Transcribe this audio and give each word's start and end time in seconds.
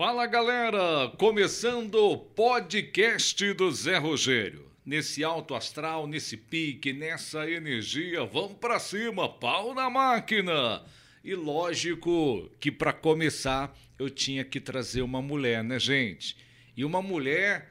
Fala 0.00 0.26
galera, 0.26 1.12
começando 1.18 1.94
o 1.96 2.16
podcast 2.16 3.52
do 3.52 3.70
Zé 3.70 3.98
Rogério. 3.98 4.64
Nesse 4.82 5.22
alto 5.22 5.54
astral, 5.54 6.06
nesse 6.06 6.38
pique, 6.38 6.90
nessa 6.90 7.46
energia, 7.50 8.24
vamos 8.24 8.56
pra 8.56 8.78
cima, 8.78 9.28
pau 9.28 9.74
na 9.74 9.90
máquina. 9.90 10.82
E 11.22 11.34
lógico 11.34 12.50
que 12.58 12.72
para 12.72 12.94
começar 12.94 13.78
eu 13.98 14.08
tinha 14.08 14.42
que 14.42 14.58
trazer 14.58 15.02
uma 15.02 15.20
mulher, 15.20 15.62
né, 15.62 15.78
gente? 15.78 16.34
E 16.74 16.82
uma 16.82 17.02
mulher 17.02 17.70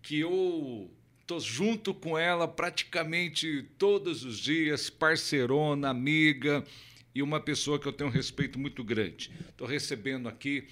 que 0.00 0.20
eu 0.20 0.90
tô 1.26 1.38
junto 1.38 1.92
com 1.92 2.16
ela 2.16 2.48
praticamente 2.48 3.66
todos 3.76 4.24
os 4.24 4.38
dias, 4.38 4.88
parceirona, 4.88 5.90
amiga 5.90 6.64
e 7.14 7.22
uma 7.22 7.40
pessoa 7.40 7.78
que 7.78 7.86
eu 7.86 7.92
tenho 7.92 8.08
um 8.08 8.12
respeito 8.12 8.58
muito 8.58 8.82
grande. 8.82 9.30
Estou 9.50 9.66
recebendo 9.66 10.30
aqui 10.30 10.66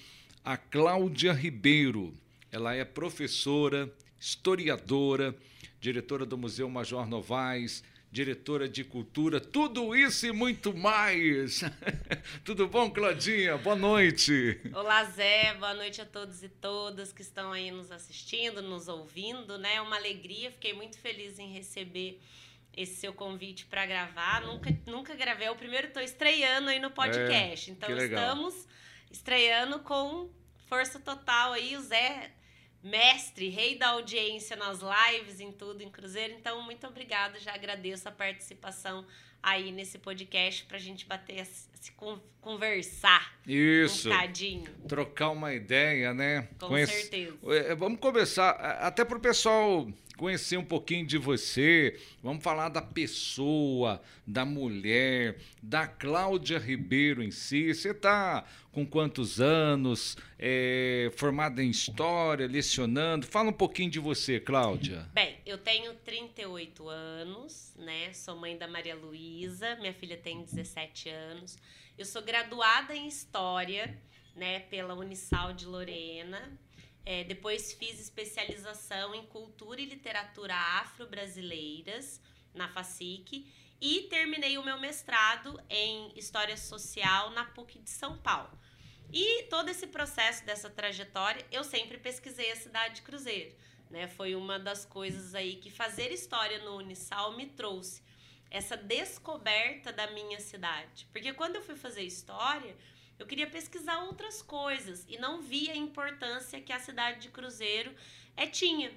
a 0.47 0.55
Cláudia 0.55 1.33
Ribeiro. 1.33 2.13
Ela 2.49 2.73
é 2.73 2.85
professora, 2.85 3.93
historiadora, 4.17 5.35
diretora 5.77 6.25
do 6.25 6.37
Museu 6.37 6.69
Major 6.69 7.05
Novaes, 7.05 7.83
diretora 8.09 8.69
de 8.69 8.85
cultura, 8.85 9.41
tudo 9.41 9.93
isso 9.93 10.25
e 10.25 10.31
muito 10.31 10.73
mais. 10.73 11.65
tudo 12.45 12.65
bom, 12.65 12.89
Claudinha? 12.89 13.57
Boa 13.57 13.75
noite. 13.75 14.61
Olá, 14.73 15.03
Zé. 15.03 15.53
Boa 15.55 15.73
noite 15.73 15.99
a 15.99 16.05
todos 16.05 16.41
e 16.41 16.47
todas 16.47 17.11
que 17.11 17.21
estão 17.21 17.51
aí 17.51 17.69
nos 17.69 17.91
assistindo, 17.91 18.61
nos 18.61 18.87
ouvindo, 18.87 19.57
né? 19.57 19.81
Uma 19.81 19.97
alegria. 19.97 20.49
Fiquei 20.49 20.71
muito 20.71 20.97
feliz 20.97 21.37
em 21.39 21.51
receber 21.51 22.21
esse 22.73 22.95
seu 22.95 23.11
convite 23.11 23.65
para 23.65 23.85
gravar. 23.85 24.43
Nunca, 24.43 24.73
nunca 24.85 25.13
gravei. 25.13 25.47
É 25.47 25.51
o 25.51 25.57
primeiro 25.57 25.87
estou 25.87 26.01
estreando 26.01 26.69
aí 26.69 26.79
no 26.79 26.89
podcast. 26.89 27.69
É, 27.69 27.73
então 27.73 27.97
estamos 27.97 28.65
estreando 29.11 29.79
com 29.79 30.29
força 30.67 30.99
total 30.99 31.53
aí. 31.53 31.75
O 31.75 31.81
Zé, 31.81 32.31
mestre, 32.83 33.49
rei 33.49 33.77
da 33.77 33.89
audiência 33.89 34.55
nas 34.55 34.79
lives, 34.79 35.39
em 35.39 35.51
tudo, 35.51 35.81
em 35.81 35.89
Cruzeiro. 35.89 36.33
Então, 36.33 36.61
muito 36.61 36.85
obrigada. 36.87 37.39
Já 37.39 37.53
agradeço 37.53 38.07
a 38.07 38.11
participação 38.11 39.05
aí 39.41 39.71
nesse 39.71 39.97
podcast 39.97 40.65
para 40.65 40.77
a 40.77 40.79
gente 40.79 41.05
bater, 41.05 41.47
se 41.81 41.91
con- 41.93 42.19
conversar 42.41 43.37
Isso. 43.45 44.09
um 44.09 44.11
bocadinho. 44.13 44.71
Trocar 44.87 45.29
uma 45.31 45.53
ideia, 45.53 46.13
né? 46.13 46.47
Com 46.59 46.67
Conhece- 46.69 47.01
certeza. 47.01 47.37
É, 47.47 47.75
Vamos 47.75 47.99
começar, 47.99 48.51
até 48.51 49.03
para 49.03 49.17
o 49.17 49.21
pessoal 49.21 49.87
conhecer 50.17 50.57
um 50.57 50.63
pouquinho 50.65 51.05
de 51.05 51.17
você. 51.17 51.99
Vamos 52.23 52.43
falar 52.43 52.69
da 52.69 52.81
pessoa, 52.81 54.01
da 54.25 54.43
mulher, 54.45 55.37
da 55.61 55.85
Cláudia 55.87 56.57
Ribeiro 56.57 57.21
em 57.21 57.29
si. 57.31 57.73
Você 57.73 57.91
está 57.91 58.43
com 58.71 58.85
quantos 58.85 59.39
anos? 59.41 60.17
É, 60.39 61.11
formada 61.17 61.61
em 61.63 61.69
História, 61.69 62.47
lecionando? 62.47 63.25
Fala 63.27 63.49
um 63.49 63.53
pouquinho 63.53 63.91
de 63.91 63.99
você, 63.99 64.39
Cláudia. 64.39 65.07
Bem, 65.13 65.37
eu 65.45 65.57
tenho 65.57 65.93
38 65.93 66.87
anos, 66.87 67.73
né? 67.77 68.11
Sou 68.13 68.35
mãe 68.35 68.57
da 68.57 68.67
Maria 68.67 68.95
Luísa, 68.95 69.75
minha 69.75 69.93
filha 69.93 70.17
tem 70.17 70.41
17 70.43 71.09
anos. 71.09 71.57
Eu 71.97 72.05
sou 72.05 72.21
graduada 72.21 72.95
em 72.95 73.07
História, 73.07 73.99
né, 74.35 74.59
pela 74.59 74.93
Unisal 74.93 75.53
de 75.53 75.65
Lorena. 75.65 76.57
É, 77.05 77.23
depois 77.23 77.73
fiz 77.73 77.99
especialização 77.99 79.15
em 79.15 79.25
Cultura 79.25 79.81
e 79.81 79.85
Literatura 79.85 80.53
Afro-Brasileiras 80.53 82.21
na 82.53 82.67
FACIC 82.67 83.51
e 83.81 84.03
terminei 84.03 84.57
o 84.57 84.63
meu 84.63 84.79
mestrado 84.79 85.59
em 85.69 86.11
História 86.17 86.55
Social 86.55 87.31
na 87.31 87.45
PUC 87.45 87.79
de 87.79 87.89
São 87.89 88.17
Paulo. 88.17 88.57
E 89.11 89.43
todo 89.43 89.69
esse 89.69 89.87
processo 89.87 90.45
dessa 90.45 90.69
trajetória, 90.69 91.45
eu 91.51 91.63
sempre 91.63 91.97
pesquisei 91.97 92.51
a 92.51 92.55
cidade 92.55 92.95
de 92.95 93.01
Cruzeiro 93.01 93.55
né? 93.89 94.07
Foi 94.07 94.35
uma 94.35 94.59
das 94.59 94.85
coisas 94.85 95.33
aí 95.33 95.55
que 95.55 95.69
fazer 95.69 96.11
história 96.11 96.59
no 96.63 96.77
Unisal 96.77 97.35
me 97.35 97.45
trouxe 97.45 98.01
essa 98.49 98.77
descoberta 98.77 99.91
da 99.91 100.11
minha 100.11 100.39
cidade. 100.39 101.07
Porque 101.11 101.33
quando 101.33 101.57
eu 101.57 101.61
fui 101.61 101.75
fazer 101.75 102.03
história, 102.03 102.75
eu 103.19 103.25
queria 103.25 103.47
pesquisar 103.47 104.03
outras 104.03 104.41
coisas 104.41 105.05
e 105.07 105.17
não 105.17 105.41
via 105.41 105.73
a 105.73 105.75
importância 105.75 106.61
que 106.61 106.71
a 106.71 106.79
cidade 106.79 107.21
de 107.21 107.29
Cruzeiro 107.29 107.93
é 108.35 108.45
tinha. 108.45 108.91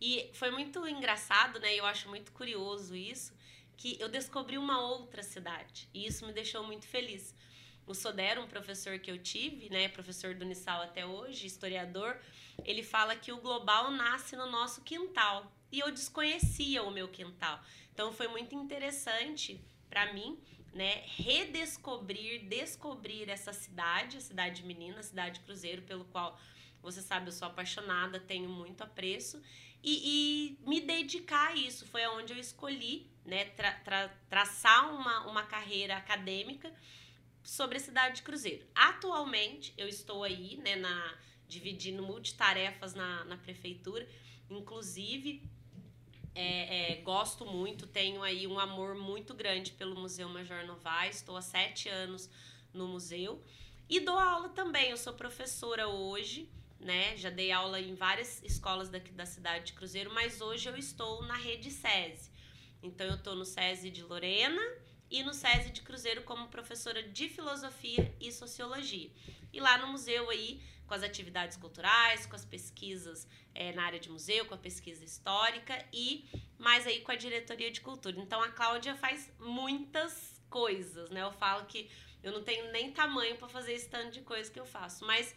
E 0.00 0.30
foi 0.32 0.50
muito 0.50 0.86
engraçado, 0.86 1.58
né? 1.58 1.74
Eu 1.74 1.84
acho 1.84 2.08
muito 2.08 2.32
curioso 2.32 2.94
isso, 2.94 3.32
que 3.76 3.96
eu 4.00 4.08
descobri 4.08 4.56
uma 4.56 4.80
outra 4.80 5.22
cidade. 5.22 5.88
E 5.92 6.06
isso 6.06 6.26
me 6.26 6.32
deixou 6.32 6.64
muito 6.64 6.86
feliz. 6.86 7.34
O 7.86 7.94
Sodero, 7.94 8.42
um 8.42 8.46
professor 8.46 8.98
que 8.98 9.10
eu 9.10 9.18
tive, 9.18 9.70
né, 9.70 9.88
professor 9.88 10.34
do 10.34 10.44
Unisal 10.44 10.82
até 10.82 11.06
hoje, 11.06 11.46
historiador, 11.46 12.18
ele 12.64 12.82
fala 12.82 13.16
que 13.16 13.32
o 13.32 13.38
global 13.38 13.90
nasce 13.90 14.36
no 14.36 14.46
nosso 14.46 14.82
quintal. 14.82 15.50
E 15.72 15.80
eu 15.80 15.90
desconhecia 15.90 16.82
o 16.82 16.90
meu 16.90 17.08
quintal. 17.08 17.60
Então 17.98 18.12
foi 18.12 18.28
muito 18.28 18.54
interessante 18.54 19.60
para 19.90 20.12
mim, 20.12 20.38
né, 20.72 21.02
redescobrir, 21.16 22.44
descobrir 22.44 23.28
essa 23.28 23.52
cidade, 23.52 24.18
a 24.18 24.20
cidade 24.20 24.62
menina, 24.62 25.00
a 25.00 25.02
cidade 25.02 25.40
Cruzeiro, 25.40 25.82
pelo 25.82 26.04
qual 26.04 26.38
você 26.80 27.02
sabe 27.02 27.26
eu 27.26 27.32
sou 27.32 27.48
apaixonada, 27.48 28.20
tenho 28.20 28.48
muito 28.48 28.84
apreço 28.84 29.42
e, 29.82 30.58
e 30.62 30.64
me 30.64 30.80
dedicar 30.80 31.48
a 31.48 31.56
isso 31.56 31.88
foi 31.88 32.06
onde 32.06 32.32
eu 32.32 32.38
escolhi, 32.38 33.10
né, 33.24 33.46
tra, 33.46 33.72
tra, 33.72 34.08
traçar 34.30 34.94
uma, 34.94 35.26
uma 35.26 35.42
carreira 35.42 35.96
acadêmica 35.96 36.72
sobre 37.42 37.78
a 37.78 37.80
cidade 37.80 38.18
de 38.18 38.22
Cruzeiro. 38.22 38.64
Atualmente 38.76 39.74
eu 39.76 39.88
estou 39.88 40.22
aí, 40.22 40.56
né, 40.58 40.76
na 40.76 41.18
dividindo 41.48 42.04
multitarefas 42.04 42.94
na, 42.94 43.24
na 43.24 43.36
prefeitura, 43.36 44.08
inclusive 44.48 45.42
é, 46.40 46.92
é, 46.92 46.94
gosto 47.02 47.44
muito, 47.44 47.84
tenho 47.84 48.22
aí 48.22 48.46
um 48.46 48.60
amor 48.60 48.94
muito 48.94 49.34
grande 49.34 49.72
pelo 49.72 49.98
Museu 49.98 50.28
Major 50.28 50.64
Novaes, 50.64 51.16
estou 51.16 51.36
há 51.36 51.42
sete 51.42 51.88
anos 51.88 52.30
no 52.72 52.86
museu. 52.86 53.42
E 53.88 53.98
dou 53.98 54.16
aula 54.16 54.48
também, 54.50 54.90
eu 54.90 54.96
sou 54.96 55.14
professora 55.14 55.88
hoje, 55.88 56.48
né, 56.78 57.16
já 57.16 57.28
dei 57.28 57.50
aula 57.50 57.80
em 57.80 57.96
várias 57.96 58.40
escolas 58.44 58.88
daqui 58.88 59.10
da 59.10 59.26
cidade 59.26 59.66
de 59.66 59.72
Cruzeiro, 59.72 60.14
mas 60.14 60.40
hoje 60.40 60.68
eu 60.68 60.76
estou 60.76 61.24
na 61.24 61.34
rede 61.34 61.72
SESI, 61.72 62.30
então 62.84 63.08
eu 63.08 63.16
estou 63.16 63.34
no 63.34 63.44
SESI 63.44 63.90
de 63.90 64.04
Lorena 64.04 64.62
e 65.10 65.24
no 65.24 65.34
SESI 65.34 65.70
de 65.70 65.82
Cruzeiro 65.82 66.22
como 66.22 66.46
professora 66.46 67.02
de 67.02 67.28
Filosofia 67.28 68.14
e 68.20 68.30
Sociologia. 68.30 69.10
E 69.52 69.58
lá 69.58 69.76
no 69.78 69.88
museu 69.88 70.30
aí, 70.30 70.62
com 70.88 70.94
as 70.94 71.02
atividades 71.02 71.56
culturais, 71.56 72.26
com 72.26 72.34
as 72.34 72.44
pesquisas 72.44 73.28
é, 73.54 73.72
na 73.72 73.84
área 73.84 74.00
de 74.00 74.10
museu, 74.10 74.46
com 74.46 74.54
a 74.54 74.58
pesquisa 74.58 75.04
histórica 75.04 75.84
e 75.92 76.24
mais 76.58 76.86
aí 76.86 77.00
com 77.00 77.12
a 77.12 77.16
diretoria 77.16 77.70
de 77.70 77.80
cultura. 77.80 78.18
Então 78.18 78.42
a 78.42 78.48
Cláudia 78.48 78.96
faz 78.96 79.30
muitas 79.38 80.40
coisas, 80.48 81.10
né? 81.10 81.22
Eu 81.22 81.32
falo 81.32 81.66
que 81.66 81.90
eu 82.22 82.32
não 82.32 82.42
tenho 82.42 82.72
nem 82.72 82.90
tamanho 82.90 83.36
para 83.36 83.48
fazer 83.48 83.74
esse 83.74 83.88
tanto 83.88 84.12
de 84.12 84.22
coisa 84.22 84.50
que 84.50 84.58
eu 84.58 84.66
faço, 84.66 85.04
mas 85.04 85.34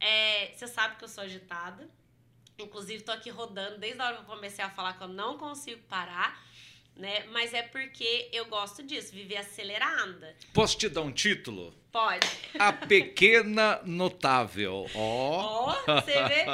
é, 0.00 0.52
você 0.54 0.66
sabe 0.66 0.96
que 0.96 1.04
eu 1.04 1.08
sou 1.08 1.22
agitada. 1.22 1.88
Inclusive, 2.58 3.04
tô 3.04 3.12
aqui 3.12 3.30
rodando 3.30 3.78
desde 3.78 4.00
a 4.00 4.06
hora 4.06 4.16
que 4.16 4.22
eu 4.22 4.26
comecei 4.26 4.64
a 4.64 4.70
falar 4.70 4.94
que 4.94 5.04
eu 5.04 5.08
não 5.08 5.38
consigo 5.38 5.80
parar, 5.82 6.44
né? 6.96 7.24
Mas 7.26 7.54
é 7.54 7.62
porque 7.62 8.28
eu 8.32 8.46
gosto 8.46 8.82
disso, 8.82 9.12
viver 9.12 9.36
acelerada. 9.36 10.34
Posso 10.52 10.76
te 10.76 10.88
dar 10.88 11.02
um 11.02 11.12
título? 11.12 11.72
Pode. 11.98 12.28
A 12.60 12.72
Pequena 12.72 13.80
Notável. 13.84 14.86
Ó. 14.94 15.74
Ó, 15.74 16.00
você 16.00 16.12
vê? 16.28 16.44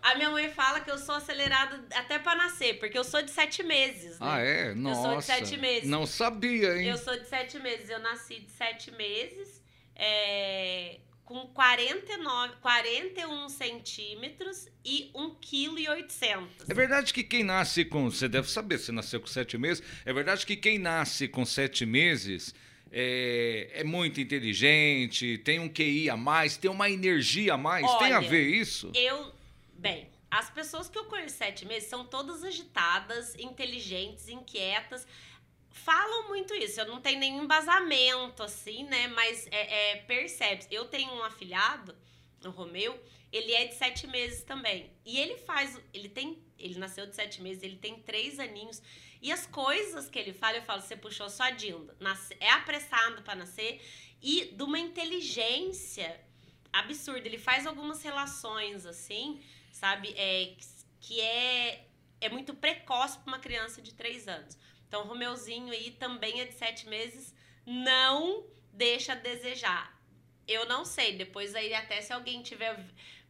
A 0.00 0.14
minha 0.14 0.30
mãe 0.30 0.48
fala 0.48 0.80
que 0.80 0.90
eu 0.90 0.96
sou 0.96 1.14
acelerada 1.14 1.84
até 1.94 2.18
pra 2.18 2.34
nascer, 2.34 2.78
porque 2.78 2.96
eu 2.96 3.04
sou 3.04 3.20
de 3.20 3.30
sete 3.30 3.62
meses, 3.62 4.18
né? 4.18 4.26
Ah, 4.26 4.40
é? 4.40 4.70
Eu 4.70 4.76
Nossa. 4.76 5.02
sou 5.02 5.16
de 5.18 5.24
sete 5.24 5.56
meses. 5.58 5.90
Não 5.90 6.06
sabia, 6.06 6.78
hein? 6.78 6.88
Eu 6.88 6.96
sou 6.96 7.18
de 7.18 7.26
sete 7.28 7.58
meses. 7.58 7.90
Eu 7.90 7.98
nasci 7.98 8.40
de 8.40 8.50
sete 8.50 8.90
meses, 8.92 9.62
é, 9.94 11.00
com 11.22 11.48
49, 11.48 12.54
41 12.62 13.48
centímetros 13.50 14.68
e 14.82 15.10
1,8 15.14 16.06
kg. 16.08 16.48
É 16.66 16.72
verdade 16.72 17.12
que 17.12 17.22
quem 17.22 17.44
nasce 17.44 17.84
com. 17.84 18.10
Você 18.10 18.26
deve 18.26 18.50
saber, 18.50 18.78
você 18.78 18.90
nasceu 18.90 19.20
com 19.20 19.26
sete 19.26 19.58
meses. 19.58 19.82
É 20.06 20.14
verdade 20.14 20.46
que 20.46 20.56
quem 20.56 20.78
nasce 20.78 21.28
com 21.28 21.44
sete 21.44 21.84
meses 21.84 22.54
é, 22.96 23.80
é 23.80 23.84
muito 23.84 24.20
inteligente, 24.20 25.36
tem 25.38 25.58
um 25.58 25.68
QI 25.68 26.08
a 26.08 26.16
mais, 26.16 26.56
tem 26.56 26.70
uma 26.70 26.88
energia 26.88 27.54
a 27.54 27.58
mais. 27.58 27.84
tem 27.98 28.12
a 28.12 28.18
Olha, 28.18 28.28
ver 28.28 28.46
isso? 28.46 28.92
Eu, 28.94 29.32
bem, 29.76 30.08
as 30.30 30.48
pessoas 30.48 30.88
que 30.88 30.96
eu 30.96 31.04
conheço 31.06 31.36
sete 31.36 31.66
meses 31.66 31.88
são 31.88 32.04
todas 32.04 32.44
agitadas, 32.44 33.34
inteligentes, 33.34 34.28
inquietas. 34.28 35.08
Falam 35.70 36.28
muito 36.28 36.54
isso. 36.54 36.80
Eu 36.80 36.86
não 36.86 37.00
tenho 37.00 37.18
nenhum 37.18 37.42
embasamento, 37.42 38.44
assim, 38.44 38.84
né? 38.84 39.08
Mas 39.08 39.48
é, 39.50 39.90
é, 39.90 39.96
percebe. 39.96 40.64
Eu 40.70 40.84
tenho 40.84 41.12
um 41.14 41.24
afilhado, 41.24 41.96
o 42.44 42.50
Romeu, 42.50 42.96
ele 43.32 43.52
é 43.54 43.66
de 43.66 43.74
sete 43.74 44.06
meses 44.06 44.44
também. 44.44 44.92
E 45.04 45.18
ele 45.18 45.36
faz. 45.38 45.80
Ele 45.92 46.08
tem. 46.08 46.38
Ele 46.56 46.78
nasceu 46.78 47.06
de 47.06 47.16
sete 47.16 47.42
meses, 47.42 47.64
ele 47.64 47.76
tem 47.76 47.98
três 47.98 48.38
aninhos. 48.38 48.80
E 49.24 49.32
as 49.32 49.46
coisas 49.46 50.10
que 50.10 50.18
ele 50.18 50.34
fala, 50.34 50.58
eu 50.58 50.62
falo, 50.62 50.82
você 50.82 50.94
puxou 50.94 51.30
só 51.30 51.44
a 51.44 51.50
Dinda. 51.50 51.96
Nasce, 51.98 52.36
é 52.38 52.50
apressado 52.50 53.22
para 53.22 53.34
nascer. 53.34 53.80
E 54.20 54.52
de 54.54 54.62
uma 54.62 54.78
inteligência 54.78 56.20
absurdo. 56.70 57.24
Ele 57.24 57.38
faz 57.38 57.66
algumas 57.66 58.02
relações, 58.02 58.84
assim, 58.84 59.42
sabe? 59.72 60.12
É, 60.14 60.54
que 61.00 61.22
é, 61.22 61.86
é 62.20 62.28
muito 62.28 62.52
precoce 62.52 63.18
para 63.20 63.32
uma 63.32 63.38
criança 63.38 63.80
de 63.80 63.94
3 63.94 64.28
anos. 64.28 64.58
Então, 64.86 65.04
o 65.04 65.06
Romeuzinho 65.06 65.72
aí 65.72 65.92
também 65.92 66.42
é 66.42 66.44
de 66.44 66.52
7 66.52 66.86
meses, 66.86 67.34
não 67.64 68.46
deixa 68.74 69.12
a 69.12 69.16
desejar. 69.16 69.98
Eu 70.46 70.66
não 70.66 70.84
sei, 70.84 71.16
depois 71.16 71.54
aí 71.54 71.72
até 71.72 72.02
se 72.02 72.12
alguém 72.12 72.42
tiver 72.42 72.78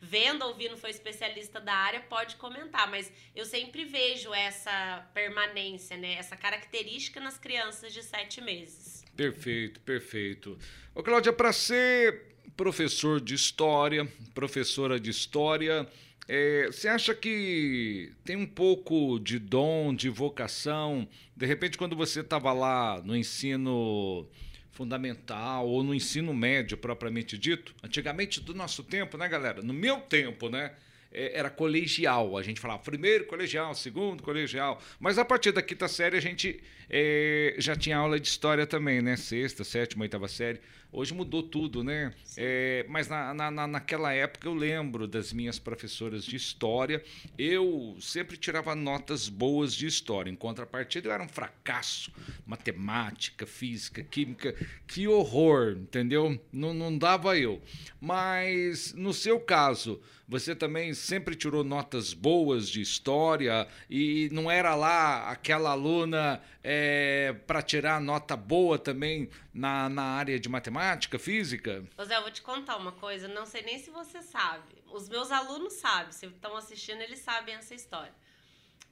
vendo, 0.05 0.43
ouvindo, 0.45 0.77
foi 0.77 0.91
especialista 0.91 1.61
da 1.61 1.75
área, 1.75 2.01
pode 2.01 2.37
comentar, 2.37 2.91
mas 2.91 3.11
eu 3.35 3.45
sempre 3.45 3.85
vejo 3.85 4.33
essa 4.35 5.09
permanência, 5.15 5.97
né? 5.97 6.15
Essa 6.15 6.37
característica 6.37 7.21
nas 7.21 7.39
crianças 7.39 7.93
de 7.93 8.03
sete 8.03 8.41
meses. 8.41 9.05
Perfeito, 9.17 9.81
perfeito. 9.81 10.59
Ô, 10.95 11.03
Cláudia, 11.03 11.33
para 11.33 11.53
ser 11.53 12.35
professor 12.57 13.21
de 13.21 13.35
história, 13.35 14.07
professora 14.35 15.01
de 15.01 15.11
história, 15.11 15.89
é, 16.29 16.67
você 16.67 16.89
acha 16.89 17.15
que 17.15 18.13
tem 18.25 18.37
um 18.37 18.47
pouco 18.47 19.19
de 19.19 19.39
dom, 19.39 19.95
de 19.95 20.09
vocação? 20.09 21.09
De 21.37 21.47
repente, 21.47 21.77
quando 21.77 21.97
você 21.97 22.21
estava 22.21 22.53
lá 22.53 23.01
no 23.03 23.17
ensino 23.17 24.29
fundamental 24.75 25.67
ou 25.67 25.83
no 25.83 25.95
ensino 25.95 26.35
médio 26.35 26.77
propriamente 26.77 27.39
dito, 27.39 27.75
antigamente 27.83 28.41
do 28.41 28.53
nosso 28.53 28.83
tempo, 28.83 29.17
né, 29.17 29.29
galera? 29.29 29.63
No 29.63 29.73
meu 29.73 30.01
tempo, 30.01 30.49
né? 30.49 30.73
É, 31.13 31.39
era 31.39 31.49
colegial. 31.49 32.37
A 32.37 32.43
gente 32.43 32.61
falava 32.61 32.83
primeiro 32.83 33.25
colegial, 33.27 33.73
segundo 33.75 34.21
colegial. 34.21 34.83
Mas 34.99 35.17
a 35.17 35.25
partir 35.25 35.53
da 35.53 35.63
quinta 35.63 35.87
série 35.87 36.17
a 36.17 36.21
gente 36.21 36.61
é, 36.91 37.55
já 37.57 37.77
tinha 37.77 37.97
aula 37.97 38.19
de 38.19 38.27
história 38.27 38.67
também, 38.67 39.01
né? 39.01 39.17
Sexta, 39.17 39.63
sétima, 39.63 40.03
oitava 40.03 40.27
série. 40.27 40.61
Hoje 40.97 41.13
mudou 41.13 41.43
tudo, 41.43 41.83
né? 41.83 42.15
É, 42.37 42.87
mas 42.89 43.09
na, 43.09 43.35
na, 43.35 43.67
naquela 43.67 44.13
época 44.13 44.47
eu 44.47 44.55
lembro 44.55 45.09
das 45.09 45.33
minhas 45.33 45.59
professoras 45.59 46.25
de 46.25 46.37
história. 46.37 47.03
Eu 47.37 47.97
sempre 48.01 48.37
tirava 48.37 48.77
notas 48.77 49.29
boas 49.29 49.75
de 49.75 49.89
história. 49.89 50.31
Em 50.31 50.37
contrapartida, 50.37 51.09
eu 51.09 51.13
era 51.13 51.21
um 51.21 51.29
fracasso. 51.29 52.13
Matemática, 52.47 53.45
física, 53.45 54.05
química. 54.05 54.55
Que 54.87 55.09
horror, 55.09 55.77
entendeu? 55.77 56.41
Não, 56.53 56.73
não 56.73 56.97
dava 56.97 57.37
eu. 57.37 57.61
Mas 58.01 58.95
no 58.95 59.13
seu 59.13 59.41
caso, 59.41 60.01
você 60.29 60.55
também 60.55 60.95
sempre 60.95 61.35
tirou 61.35 61.63
notas 61.63 62.15
boas 62.15 62.69
de 62.69 62.81
história 62.81 63.67
e 63.91 64.29
não 64.33 64.51
era 64.51 64.75
lá 64.75 65.29
aquela 65.29 65.71
aluna 65.73 66.41
é, 66.63 67.35
para 67.47 67.61
tirar 67.61 68.01
nota 68.01 68.37
boa 68.37 68.79
também 68.79 69.29
na, 69.55 69.89
na 69.89 70.03
área 70.03 70.39
de 70.39 70.49
matemática, 70.49 71.19
física? 71.19 71.85
José, 71.97 72.17
eu 72.17 72.23
vou 72.23 72.31
te 72.31 72.43
contar 72.43 72.77
uma 72.77 72.93
coisa, 72.93 73.29
não 73.29 73.47
sei 73.47 73.63
nem 73.63 73.79
se 73.79 73.89
você 73.91 74.21
sabe. 74.21 74.75
Os 74.93 75.09
meus 75.09 75.31
alunos 75.31 75.75
sabem, 75.75 76.13
se 76.13 76.27
estão 76.27 76.57
assistindo, 76.57 77.01
eles 77.01 77.21
sabem 77.21 77.55
essa 77.55 77.75
história. 77.75 78.13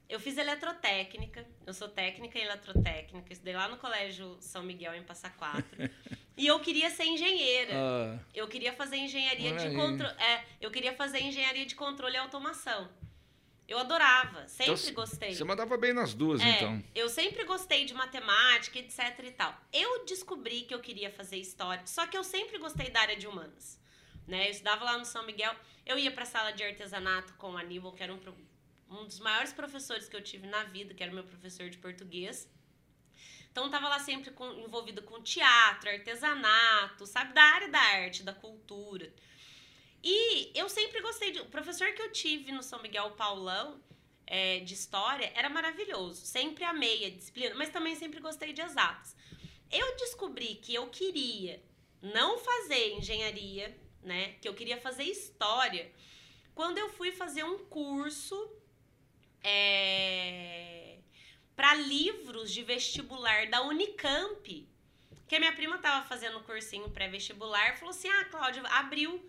Eu 0.08 0.20
fiz 0.20 0.36
eletrotécnica, 0.36 1.44
eu 1.66 1.72
sou 1.72 1.88
técnica 1.88 2.38
em 2.38 2.42
eletrotécnica, 2.42 3.32
estudei 3.32 3.54
lá 3.54 3.66
no 3.66 3.78
Colégio 3.78 4.36
São 4.40 4.62
Miguel, 4.62 4.94
em 4.94 5.02
Passa 5.02 5.30
Quatro. 5.30 5.90
e 6.36 6.46
eu 6.46 6.60
queria 6.60 6.90
ser 6.90 7.04
engenheira. 7.04 7.72
Uh, 7.74 8.20
eu 8.34 8.46
queria 8.46 8.72
fazer 8.72 8.96
engenharia 8.96 9.56
de 9.56 9.74
controle. 9.74 10.14
É, 10.20 10.44
eu 10.60 10.70
queria 10.70 10.92
fazer 10.92 11.20
engenharia 11.20 11.64
de 11.64 11.74
controle 11.74 12.14
e 12.14 12.18
automação. 12.18 12.88
Eu 13.72 13.78
adorava, 13.78 14.46
sempre 14.48 14.74
então, 14.74 14.92
gostei. 14.92 15.34
Você 15.34 15.44
mandava 15.44 15.78
bem 15.78 15.94
nas 15.94 16.12
duas, 16.12 16.42
é, 16.42 16.56
então. 16.56 16.84
Eu 16.94 17.08
sempre 17.08 17.42
gostei 17.44 17.86
de 17.86 17.94
matemática, 17.94 18.78
etc 18.78 19.18
e 19.24 19.30
tal. 19.30 19.58
Eu 19.72 20.04
descobri 20.04 20.60
que 20.64 20.74
eu 20.74 20.78
queria 20.78 21.10
fazer 21.10 21.38
história, 21.38 21.82
só 21.86 22.06
que 22.06 22.14
eu 22.14 22.22
sempre 22.22 22.58
gostei 22.58 22.90
da 22.90 23.00
área 23.00 23.16
de 23.16 23.26
humanas. 23.26 23.80
Né? 24.28 24.48
Eu 24.48 24.50
estudava 24.50 24.84
lá 24.84 24.98
no 24.98 25.06
São 25.06 25.24
Miguel, 25.24 25.56
eu 25.86 25.98
ia 25.98 26.10
para 26.10 26.24
a 26.24 26.26
sala 26.26 26.52
de 26.52 26.62
artesanato 26.62 27.32
com 27.38 27.52
o 27.52 27.56
Aníbal, 27.56 27.92
que 27.92 28.02
era 28.02 28.12
um, 28.12 28.20
um 28.90 29.06
dos 29.06 29.20
maiores 29.20 29.54
professores 29.54 30.06
que 30.06 30.14
eu 30.14 30.22
tive 30.22 30.46
na 30.46 30.64
vida, 30.64 30.92
que 30.92 31.02
era 31.02 31.10
meu 31.10 31.24
professor 31.24 31.70
de 31.70 31.78
português. 31.78 32.46
Então, 33.50 33.64
estava 33.64 33.88
lá 33.88 33.98
sempre 34.00 34.32
com, 34.32 34.52
envolvida 34.52 35.00
com 35.00 35.22
teatro, 35.22 35.88
artesanato, 35.88 37.06
sabe? 37.06 37.32
Da 37.32 37.42
área 37.42 37.68
da 37.68 37.80
arte, 37.80 38.22
da 38.22 38.34
cultura. 38.34 39.10
E 40.02 40.50
eu 40.54 40.68
sempre 40.68 41.00
gostei 41.00 41.32
de. 41.32 41.40
O 41.40 41.46
professor 41.46 41.92
que 41.92 42.02
eu 42.02 42.10
tive 42.10 42.50
no 42.50 42.62
São 42.62 42.82
Miguel, 42.82 43.12
Paulão, 43.12 43.80
é, 44.26 44.60
de 44.60 44.74
história, 44.74 45.32
era 45.34 45.48
maravilhoso. 45.48 46.26
Sempre 46.26 46.64
amei 46.64 47.06
a 47.06 47.10
disciplina, 47.10 47.54
mas 47.54 47.70
também 47.70 47.94
sempre 47.94 48.20
gostei 48.20 48.52
de 48.52 48.60
exatas. 48.60 49.14
Eu 49.70 49.96
descobri 49.96 50.56
que 50.56 50.74
eu 50.74 50.88
queria 50.88 51.62
não 52.00 52.38
fazer 52.38 52.94
engenharia, 52.94 53.76
né? 54.02 54.34
Que 54.40 54.48
eu 54.48 54.54
queria 54.54 54.76
fazer 54.80 55.04
história. 55.04 55.90
Quando 56.54 56.78
eu 56.78 56.90
fui 56.90 57.12
fazer 57.12 57.44
um 57.44 57.58
curso 57.66 58.50
é, 59.42 60.98
para 61.54 61.74
livros 61.74 62.50
de 62.50 62.62
vestibular 62.62 63.48
da 63.48 63.62
Unicamp. 63.62 64.68
Que 65.28 65.36
a 65.36 65.38
minha 65.38 65.52
prima 65.52 65.78
tava 65.78 66.06
fazendo 66.06 66.38
um 66.38 66.42
cursinho 66.42 66.90
pré-vestibular, 66.90 67.76
falou 67.78 67.90
assim: 67.90 68.08
"Ah, 68.08 68.24
Cláudia, 68.26 68.62
abriu 68.64 69.24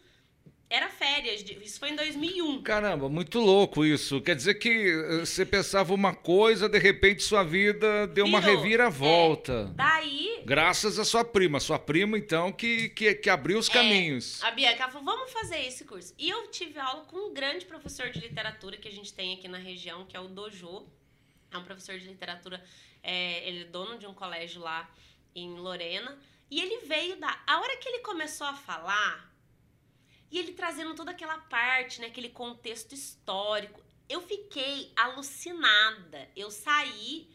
era 0.73 0.89
férias, 0.89 1.45
isso 1.61 1.79
foi 1.79 1.91
em 1.91 1.95
2001. 1.95 2.63
Caramba, 2.63 3.07
muito 3.07 3.39
louco 3.39 3.85
isso. 3.85 4.19
Quer 4.19 4.35
dizer 4.35 4.55
que 4.55 4.69
eh, 4.69 5.19
você 5.19 5.45
pensava 5.45 5.93
uma 5.93 6.15
coisa, 6.15 6.67
de 6.67 6.79
repente 6.79 7.21
sua 7.21 7.43
vida 7.43 8.07
deu 8.07 8.25
Virou. 8.25 8.29
uma 8.29 8.39
reviravolta. 8.39 9.69
É. 9.69 9.73
Daí. 9.75 10.41
Graças 10.43 10.97
à 10.97 11.05
sua 11.05 11.23
prima. 11.23 11.59
Sua 11.59 11.77
prima, 11.77 12.17
então, 12.17 12.51
que, 12.51 12.89
que, 12.89 13.13
que 13.13 13.29
abriu 13.29 13.59
os 13.59 13.69
é. 13.69 13.73
caminhos. 13.73 14.43
A 14.43 14.49
Bianca 14.49 14.89
falou: 14.89 15.05
vamos 15.05 15.31
fazer 15.31 15.63
esse 15.63 15.85
curso. 15.85 16.11
E 16.17 16.27
eu 16.27 16.47
tive 16.47 16.79
aula 16.79 17.03
com 17.05 17.29
um 17.29 17.33
grande 17.35 17.65
professor 17.65 18.09
de 18.09 18.19
literatura 18.19 18.75
que 18.75 18.87
a 18.87 18.91
gente 18.91 19.13
tem 19.13 19.35
aqui 19.35 19.47
na 19.47 19.59
região, 19.59 20.07
que 20.07 20.17
é 20.17 20.19
o 20.19 20.27
Dojo. 20.27 20.87
É 21.51 21.57
um 21.59 21.63
professor 21.63 21.99
de 21.99 22.07
literatura, 22.07 22.59
é, 23.03 23.47
ele 23.47 23.61
é 23.61 23.65
dono 23.65 23.99
de 23.99 24.07
um 24.07 24.13
colégio 24.15 24.59
lá 24.59 24.89
em 25.35 25.53
Lorena. 25.53 26.17
E 26.49 26.59
ele 26.59 26.87
veio 26.87 27.15
da. 27.17 27.39
A 27.45 27.59
hora 27.59 27.77
que 27.77 27.87
ele 27.87 27.99
começou 27.99 28.47
a 28.47 28.55
falar 28.55 29.32
e 30.33 30.39
ele 30.39 30.53
trazendo 30.53 30.95
toda 30.95 31.11
aquela 31.11 31.37
parte, 31.37 32.01
né, 32.01 32.07
aquele 32.07 32.27
contexto 32.27 32.91
histórico. 32.93 33.79
Eu 34.09 34.19
fiquei 34.19 34.91
alucinada. 34.95 36.27
Eu 36.35 36.49
saí, 36.49 37.29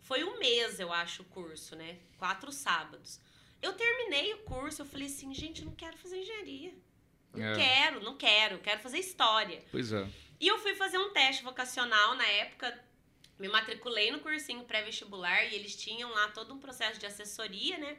foi 0.00 0.24
um 0.24 0.38
mês, 0.38 0.80
eu 0.80 0.90
acho, 0.90 1.20
o 1.20 1.26
curso, 1.26 1.76
né? 1.76 1.98
Quatro 2.16 2.50
sábados. 2.50 3.20
Eu 3.60 3.74
terminei 3.74 4.32
o 4.32 4.38
curso, 4.38 4.80
eu 4.80 4.86
falei 4.86 5.06
assim, 5.06 5.34
gente, 5.34 5.60
eu 5.60 5.66
não 5.66 5.74
quero 5.74 5.98
fazer 5.98 6.16
engenharia. 6.16 6.72
Não 7.34 7.44
é. 7.44 7.56
quero, 7.56 8.02
não 8.02 8.16
quero, 8.16 8.58
quero 8.60 8.80
fazer 8.80 9.00
história. 9.00 9.62
Pois 9.70 9.92
é. 9.92 10.08
E 10.40 10.48
eu 10.48 10.58
fui 10.60 10.74
fazer 10.74 10.96
um 10.96 11.12
teste 11.12 11.44
vocacional 11.44 12.14
na 12.14 12.26
época, 12.26 12.82
me 13.38 13.48
matriculei 13.48 14.10
no 14.10 14.20
cursinho 14.20 14.64
pré-vestibular 14.64 15.44
e 15.44 15.54
eles 15.56 15.76
tinham 15.76 16.10
lá 16.10 16.28
todo 16.28 16.54
um 16.54 16.58
processo 16.58 16.98
de 16.98 17.04
assessoria, 17.04 17.76
né? 17.76 17.98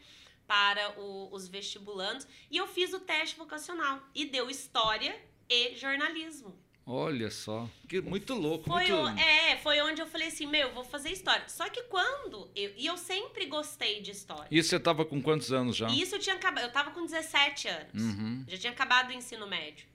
Para 0.51 0.99
o, 0.99 1.33
os 1.33 1.47
vestibulandos 1.47 2.27
e 2.49 2.57
eu 2.57 2.67
fiz 2.67 2.91
o 2.91 2.99
teste 2.99 3.37
vocacional 3.37 4.03
e 4.13 4.25
deu 4.25 4.49
história 4.49 5.17
e 5.47 5.77
jornalismo. 5.77 6.53
Olha 6.85 7.31
só, 7.31 7.69
que 7.87 8.01
muito 8.01 8.33
louco. 8.33 8.65
Foi 8.69 8.85
muito... 8.85 8.93
O, 8.93 9.17
é, 9.17 9.55
foi 9.59 9.79
onde 9.79 10.01
eu 10.01 10.07
falei 10.07 10.27
assim, 10.27 10.45
meu, 10.45 10.73
vou 10.73 10.83
fazer 10.83 11.09
história. 11.09 11.47
Só 11.47 11.69
que 11.69 11.83
quando 11.83 12.51
eu, 12.53 12.73
e 12.75 12.85
eu 12.85 12.97
sempre 12.97 13.45
gostei 13.45 14.01
de 14.01 14.11
história. 14.11 14.45
E 14.51 14.61
você 14.61 14.77
tava 14.77 15.05
com 15.05 15.21
quantos 15.21 15.53
anos 15.53 15.77
já? 15.77 15.87
Isso 15.87 16.15
eu 16.15 16.19
tinha 16.19 16.35
acabado, 16.35 16.65
eu 16.65 16.71
tava 16.73 16.91
com 16.91 17.05
17 17.05 17.69
anos. 17.69 18.03
Uhum. 18.03 18.43
Já 18.45 18.57
tinha 18.57 18.73
acabado 18.73 19.07
o 19.07 19.13
ensino 19.13 19.47
médio. 19.47 19.87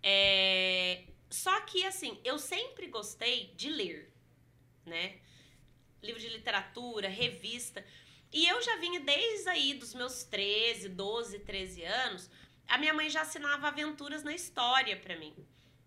É, 0.00 1.02
só 1.28 1.60
que 1.62 1.84
assim, 1.84 2.16
eu 2.22 2.38
sempre 2.38 2.86
gostei 2.86 3.52
de 3.56 3.70
ler, 3.70 4.14
né? 4.86 5.16
Livro 6.00 6.20
de 6.20 6.28
literatura, 6.28 7.08
revista. 7.08 7.84
E 8.32 8.46
eu 8.46 8.60
já 8.62 8.76
vinha 8.76 9.00
desde 9.00 9.48
aí 9.48 9.74
dos 9.74 9.94
meus 9.94 10.22
13, 10.24 10.90
12, 10.90 11.38
13 11.40 11.84
anos, 11.84 12.30
a 12.66 12.76
minha 12.76 12.92
mãe 12.92 13.08
já 13.08 13.22
assinava 13.22 13.68
aventuras 13.68 14.22
na 14.22 14.34
história 14.34 14.96
para 14.96 15.16
mim. 15.16 15.34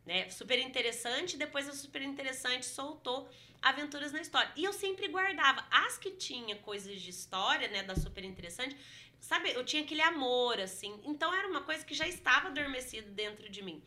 Né? 0.06 0.30
Super 0.30 0.58
interessante, 0.60 1.38
depois 1.38 1.70
a 1.70 1.74
super 1.74 2.02
interessante 2.02 2.66
soltou 2.66 3.30
aventuras 3.62 4.12
na 4.12 4.20
história. 4.20 4.52
E 4.56 4.64
eu 4.64 4.74
sempre 4.74 5.08
guardava 5.08 5.64
as 5.70 5.98
que 5.98 6.12
tinha 6.12 6.56
coisas 6.56 7.00
de 7.00 7.12
história, 7.12 7.68
né, 7.68 7.84
da 7.84 7.96
super 7.96 8.24
interessante, 8.24 8.76
sabe? 9.20 9.52
Eu 9.52 9.64
tinha 9.64 9.84
aquele 9.84 10.02
amor 10.02 10.60
assim. 10.60 11.00
Então 11.04 11.32
era 11.32 11.48
uma 11.48 11.62
coisa 11.62 11.86
que 11.86 11.94
já 11.94 12.08
estava 12.08 12.48
adormecida 12.48 13.10
dentro 13.12 13.48
de 13.50 13.62
mim. 13.62 13.84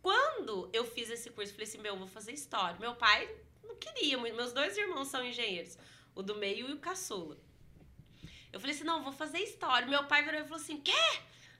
Quando 0.00 0.70
eu 0.72 0.84
fiz 0.84 1.10
esse 1.10 1.30
curso, 1.30 1.52
falei 1.52 1.66
assim: 1.66 1.78
"Meu, 1.78 1.94
eu 1.94 1.98
vou 1.98 2.06
fazer 2.06 2.30
história". 2.30 2.78
Meu 2.78 2.94
pai 2.94 3.28
não 3.64 3.74
queria, 3.74 4.16
meus 4.16 4.52
dois 4.52 4.78
irmãos 4.78 5.08
são 5.08 5.26
engenheiros, 5.26 5.76
o 6.14 6.22
do 6.22 6.36
meio 6.36 6.70
e 6.70 6.72
o 6.72 6.78
caçula. 6.78 7.36
Eu 8.56 8.60
falei 8.60 8.74
assim, 8.74 8.84
não, 8.84 9.02
vou 9.02 9.12
fazer 9.12 9.38
história. 9.38 9.86
Meu 9.86 10.04
pai 10.04 10.24
virou 10.24 10.40
e 10.40 10.44
falou 10.44 10.56
assim, 10.56 10.78
quê? 10.80 10.92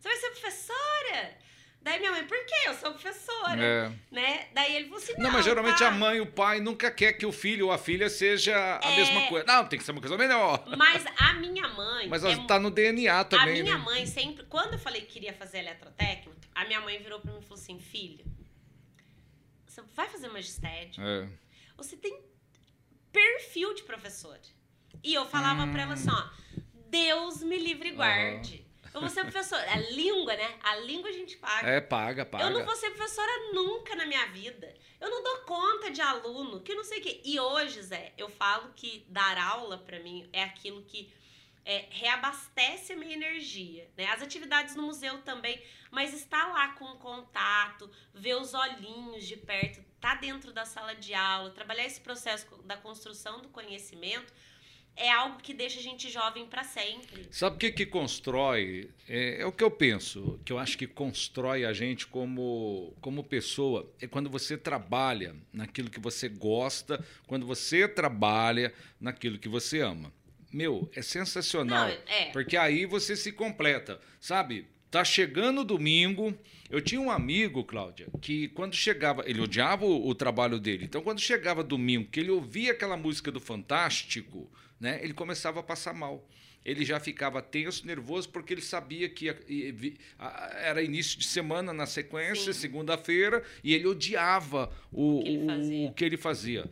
Você 0.00 0.08
vai 0.08 0.16
ser 0.16 0.30
professora? 0.30 1.38
Daí 1.82 1.98
minha 2.00 2.10
mãe, 2.10 2.24
por 2.24 2.38
quê? 2.46 2.54
Eu 2.66 2.74
sou 2.74 2.90
professora, 2.92 3.62
é. 3.62 3.92
né? 4.10 4.48
Daí 4.54 4.74
ele 4.74 4.86
falou 4.86 4.98
assim, 4.98 5.12
não, 5.18 5.24
não 5.24 5.32
mas 5.32 5.44
geralmente 5.44 5.84
a 5.84 5.90
mãe 5.90 6.16
e 6.16 6.20
o 6.22 6.26
pai 6.26 6.58
nunca 6.58 6.90
quer 6.90 7.12
que 7.12 7.26
o 7.26 7.30
filho 7.30 7.66
ou 7.66 7.72
a 7.72 7.76
filha 7.76 8.08
seja 8.08 8.80
a 8.82 8.90
é... 8.90 8.96
mesma 8.96 9.28
coisa. 9.28 9.46
Não, 9.46 9.66
tem 9.66 9.78
que 9.78 9.84
ser 9.84 9.92
uma 9.92 10.00
coisa 10.00 10.16
melhor. 10.16 10.64
Mas 10.74 11.04
a 11.18 11.34
minha 11.34 11.68
mãe... 11.68 12.08
mas 12.08 12.24
ela 12.24 12.32
é... 12.32 12.46
tá 12.46 12.58
no 12.58 12.70
DNA 12.70 13.24
também, 13.24 13.60
A 13.60 13.62
minha 13.62 13.78
né? 13.78 13.84
mãe 13.84 14.06
sempre... 14.06 14.46
Quando 14.46 14.72
eu 14.72 14.78
falei 14.78 15.02
que 15.02 15.08
queria 15.08 15.34
fazer 15.34 15.58
eletrotécnica, 15.58 16.48
a 16.54 16.64
minha 16.64 16.80
mãe 16.80 16.98
virou 16.98 17.20
para 17.20 17.30
mim 17.30 17.40
e 17.40 17.42
falou 17.42 17.62
assim: 17.62 17.78
filha, 17.78 18.24
você 19.66 19.82
vai 19.94 20.08
fazer 20.08 20.28
magistério? 20.28 20.94
É. 20.98 21.28
Você 21.76 21.94
tem 21.94 22.18
perfil 23.12 23.74
de 23.74 23.82
professor. 23.82 24.38
E 25.04 25.12
eu 25.12 25.26
falava 25.26 25.64
hum. 25.64 25.72
para 25.72 25.82
ela 25.82 25.92
assim: 25.92 26.08
ó, 26.10 26.28
Deus 26.88 27.42
me 27.42 27.58
livre 27.58 27.90
e 27.90 27.92
guarde. 27.92 28.54
Uhum. 28.54 28.66
Eu 28.94 29.00
vou 29.00 29.10
ser 29.10 29.22
professora. 29.22 29.70
A 29.70 29.76
língua, 29.76 30.34
né? 30.34 30.58
A 30.62 30.76
língua 30.76 31.10
a 31.10 31.12
gente 31.12 31.36
paga. 31.36 31.68
É, 31.68 31.80
paga, 31.82 32.24
paga. 32.24 32.44
Eu 32.44 32.50
não 32.50 32.64
vou 32.64 32.74
ser 32.74 32.90
professora 32.90 33.52
nunca 33.52 33.94
na 33.94 34.06
minha 34.06 34.26
vida. 34.28 34.72
Eu 34.98 35.10
não 35.10 35.22
dou 35.22 35.36
conta 35.40 35.90
de 35.90 36.00
aluno, 36.00 36.62
que 36.62 36.74
não 36.74 36.82
sei 36.82 37.00
o 37.00 37.02
quê. 37.02 37.20
E 37.22 37.38
hoje, 37.38 37.82
Zé, 37.82 38.14
eu 38.16 38.30
falo 38.30 38.72
que 38.74 39.04
dar 39.08 39.36
aula 39.36 39.76
para 39.76 40.00
mim 40.00 40.26
é 40.32 40.42
aquilo 40.42 40.82
que 40.82 41.12
é, 41.66 41.84
reabastece 41.90 42.92
a 42.92 42.96
minha 42.96 43.12
energia, 43.12 43.90
né? 43.96 44.06
As 44.06 44.22
atividades 44.22 44.74
no 44.76 44.84
museu 44.84 45.20
também, 45.22 45.60
mas 45.90 46.14
estar 46.14 46.46
lá 46.52 46.68
com 46.68 46.86
contato, 46.96 47.90
ver 48.14 48.36
os 48.36 48.54
olhinhos 48.54 49.26
de 49.26 49.36
perto, 49.36 49.84
tá 50.00 50.14
dentro 50.14 50.52
da 50.52 50.64
sala 50.64 50.94
de 50.94 51.12
aula, 51.12 51.50
trabalhar 51.50 51.84
esse 51.84 52.00
processo 52.00 52.46
da 52.62 52.76
construção 52.76 53.42
do 53.42 53.48
conhecimento 53.48 54.32
é 54.96 55.10
algo 55.10 55.38
que 55.42 55.52
deixa 55.52 55.78
a 55.78 55.82
gente 55.82 56.08
jovem 56.10 56.46
para 56.46 56.64
sempre. 56.64 57.28
Sabe 57.30 57.56
o 57.56 57.58
que, 57.58 57.70
que 57.70 57.86
constrói? 57.86 58.90
É, 59.06 59.42
é, 59.42 59.46
o 59.46 59.52
que 59.52 59.62
eu 59.62 59.70
penso, 59.70 60.40
que 60.44 60.52
eu 60.52 60.58
acho 60.58 60.78
que 60.78 60.86
constrói 60.86 61.66
a 61.66 61.72
gente 61.72 62.06
como, 62.06 62.94
como 63.00 63.22
pessoa. 63.22 63.88
É 64.00 64.06
quando 64.06 64.30
você 64.30 64.56
trabalha 64.56 65.36
naquilo 65.52 65.90
que 65.90 66.00
você 66.00 66.28
gosta, 66.28 67.04
quando 67.26 67.46
você 67.46 67.86
trabalha 67.86 68.72
naquilo 68.98 69.38
que 69.38 69.48
você 69.48 69.80
ama. 69.80 70.12
Meu, 70.50 70.90
é 70.94 71.02
sensacional. 71.02 71.88
Não, 71.88 71.96
é. 72.06 72.30
Porque 72.32 72.56
aí 72.56 72.86
você 72.86 73.14
se 73.14 73.30
completa, 73.32 74.00
sabe? 74.18 74.66
Tá 74.90 75.04
chegando 75.04 75.62
domingo. 75.62 76.34
Eu 76.70 76.80
tinha 76.80 77.00
um 77.00 77.10
amigo, 77.10 77.62
Cláudia, 77.62 78.08
que 78.22 78.48
quando 78.48 78.74
chegava, 78.74 79.22
ele 79.26 79.40
odiava 79.40 79.84
o, 79.84 80.08
o 80.08 80.14
trabalho 80.14 80.58
dele. 80.58 80.86
Então, 80.86 81.02
quando 81.02 81.20
chegava 81.20 81.62
domingo, 81.62 82.08
que 82.10 82.18
ele 82.18 82.30
ouvia 82.30 82.72
aquela 82.72 82.96
música 82.96 83.30
do 83.30 83.38
Fantástico, 83.38 84.50
né, 84.80 85.00
ele 85.02 85.12
começava 85.12 85.60
a 85.60 85.62
passar 85.62 85.94
mal. 85.94 86.26
Ele 86.64 86.84
já 86.84 86.98
ficava 86.98 87.40
tenso, 87.40 87.86
nervoso, 87.86 88.28
porque 88.28 88.52
ele 88.52 88.60
sabia 88.60 89.08
que 89.08 89.28
era 90.56 90.82
início 90.82 91.16
de 91.16 91.24
semana 91.24 91.72
na 91.72 91.86
sequência, 91.86 92.52
segunda-feira, 92.52 93.44
e 93.62 93.72
ele 93.72 93.86
odiava 93.86 94.72
o, 94.90 95.20
o, 95.20 95.22
que, 95.22 95.28
ele 95.28 95.86
o 95.86 95.92
que 95.92 96.04
ele 96.04 96.16
fazia. 96.16 96.68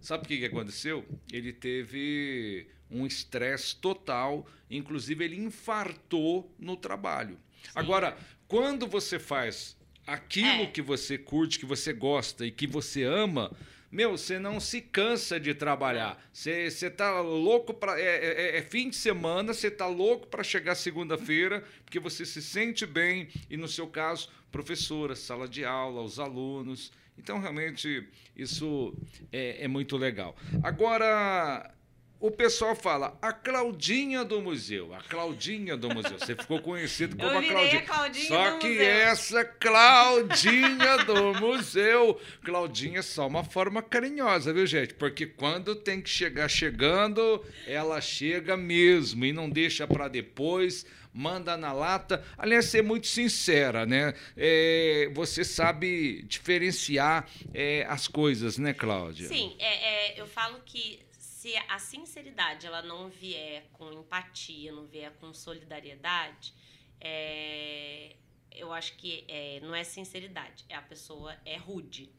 Sabe 0.00 0.24
o 0.24 0.28
que, 0.28 0.38
que 0.38 0.46
aconteceu? 0.46 1.04
Ele 1.30 1.52
teve 1.52 2.68
um 2.90 3.06
estresse 3.06 3.76
total, 3.76 4.46
inclusive 4.70 5.22
ele 5.22 5.36
infartou 5.36 6.50
no 6.58 6.74
trabalho. 6.76 7.38
Sim. 7.62 7.70
Agora, 7.74 8.16
quando 8.46 8.86
você 8.86 9.18
faz 9.18 9.76
aquilo 10.06 10.62
é. 10.62 10.66
que 10.66 10.80
você 10.80 11.18
curte, 11.18 11.58
que 11.58 11.66
você 11.66 11.92
gosta 11.92 12.46
e 12.46 12.50
que 12.50 12.66
você 12.66 13.04
ama, 13.04 13.54
meu, 13.90 14.16
você 14.16 14.38
não 14.38 14.60
se 14.60 14.80
cansa 14.82 15.40
de 15.40 15.54
trabalhar. 15.54 16.22
Você, 16.32 16.70
você 16.70 16.90
tá 16.90 17.20
louco 17.20 17.72
para. 17.72 17.98
É, 17.98 18.04
é, 18.04 18.26
é, 18.26 18.58
é, 18.58 18.62
fim 18.62 18.90
de 18.90 18.96
semana, 18.96 19.54
você 19.54 19.70
tá 19.70 19.86
louco 19.86 20.26
para 20.26 20.44
chegar 20.44 20.74
segunda-feira, 20.74 21.64
porque 21.84 21.98
você 21.98 22.26
se 22.26 22.42
sente 22.42 22.84
bem, 22.84 23.28
e 23.48 23.56
no 23.56 23.66
seu 23.66 23.86
caso, 23.86 24.28
professora, 24.52 25.16
sala 25.16 25.48
de 25.48 25.64
aula, 25.64 26.02
os 26.02 26.18
alunos. 26.18 26.92
Então, 27.16 27.40
realmente, 27.40 28.06
isso 28.36 28.94
é, 29.32 29.64
é 29.64 29.68
muito 29.68 29.96
legal. 29.96 30.36
Agora, 30.62 31.74
o 32.20 32.30
pessoal 32.30 32.74
fala 32.74 33.16
a 33.22 33.32
Claudinha 33.32 34.24
do 34.24 34.40
museu, 34.40 34.92
a 34.92 35.00
Claudinha 35.02 35.76
do 35.76 35.88
museu. 35.88 36.18
Você 36.18 36.34
ficou 36.34 36.60
conhecido 36.60 37.16
como 37.16 37.38
a 37.38 37.42
Claudinha. 37.42 37.78
A 37.78 37.82
Claudinha 37.82 38.26
só 38.26 38.58
que 38.58 38.68
museu. 38.68 38.84
essa 38.84 39.44
Claudinha 39.44 40.98
do 41.04 41.34
museu, 41.34 42.20
Claudinha 42.42 42.98
é 42.98 43.02
só 43.02 43.26
uma 43.26 43.44
forma 43.44 43.80
carinhosa, 43.82 44.52
viu, 44.52 44.66
gente? 44.66 44.94
Porque 44.94 45.26
quando 45.26 45.76
tem 45.76 46.00
que 46.00 46.10
chegar 46.10 46.48
chegando, 46.48 47.44
ela 47.66 48.00
chega 48.00 48.56
mesmo 48.56 49.24
e 49.24 49.32
não 49.32 49.48
deixa 49.48 49.86
para 49.86 50.08
depois 50.08 50.84
manda 51.10 51.56
na 51.56 51.72
lata. 51.72 52.24
Aliás, 52.36 52.66
ser 52.66 52.82
muito 52.82 53.08
sincera, 53.08 53.84
né? 53.84 54.14
É, 54.36 55.10
você 55.12 55.44
sabe 55.44 56.22
diferenciar 56.28 57.28
é, 57.52 57.84
as 57.88 58.06
coisas, 58.06 58.56
né, 58.56 58.72
Cláudia? 58.72 59.26
Sim, 59.26 59.56
é, 59.58 60.12
é 60.12 60.20
eu 60.20 60.26
falo 60.28 60.60
que 60.64 61.00
se 61.48 61.56
a 61.56 61.78
sinceridade 61.78 62.66
ela 62.66 62.82
não 62.82 63.08
vier 63.08 63.70
com 63.72 63.90
empatia, 63.90 64.70
não 64.70 64.84
vier 64.86 65.10
com 65.14 65.32
solidariedade, 65.32 66.52
é, 67.00 68.16
eu 68.52 68.70
acho 68.70 68.94
que 68.98 69.24
é, 69.26 69.58
não 69.60 69.74
é 69.74 69.82
sinceridade, 69.82 70.66
é 70.68 70.74
a 70.74 70.82
pessoa 70.82 71.34
é 71.46 71.56
rude, 71.56 72.12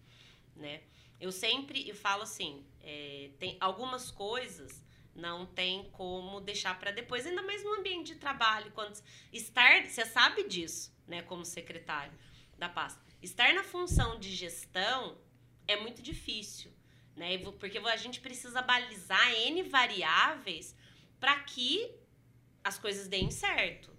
né? 0.56 0.82
Eu 1.20 1.32
sempre 1.32 1.88
eu 1.88 1.94
falo 1.94 2.24
assim, 2.24 2.66
é, 2.82 3.30
tem 3.38 3.56
algumas 3.60 4.10
coisas 4.10 4.84
não 5.14 5.46
tem 5.46 5.90
como 5.92 6.42
deixar 6.42 6.80
para 6.80 6.92
depois, 6.92 7.28
ainda 7.28 7.44
mais 7.44 7.64
no 7.64 7.74
ambiente 7.74 8.14
de 8.14 8.20
trabalho, 8.20 8.72
quando 8.72 9.00
estar, 9.34 9.86
você 9.86 10.06
sabe 10.06 10.48
disso, 10.48 10.96
né, 11.06 11.22
como 11.24 11.44
secretário 11.44 12.18
da 12.58 12.70
pasta. 12.70 13.00
Estar 13.22 13.54
na 13.54 13.64
função 13.64 14.18
de 14.18 14.34
gestão 14.34 15.20
é 15.68 15.76
muito 15.76 16.02
difícil 16.02 16.72
né? 17.20 17.38
Porque 17.60 17.78
a 17.78 17.98
gente 17.98 18.22
precisa 18.22 18.62
balizar 18.62 19.30
N 19.34 19.62
variáveis 19.64 20.74
para 21.20 21.38
que 21.42 21.92
as 22.64 22.80
coisas 22.80 23.10
deem 23.10 23.30
certo, 23.30 23.92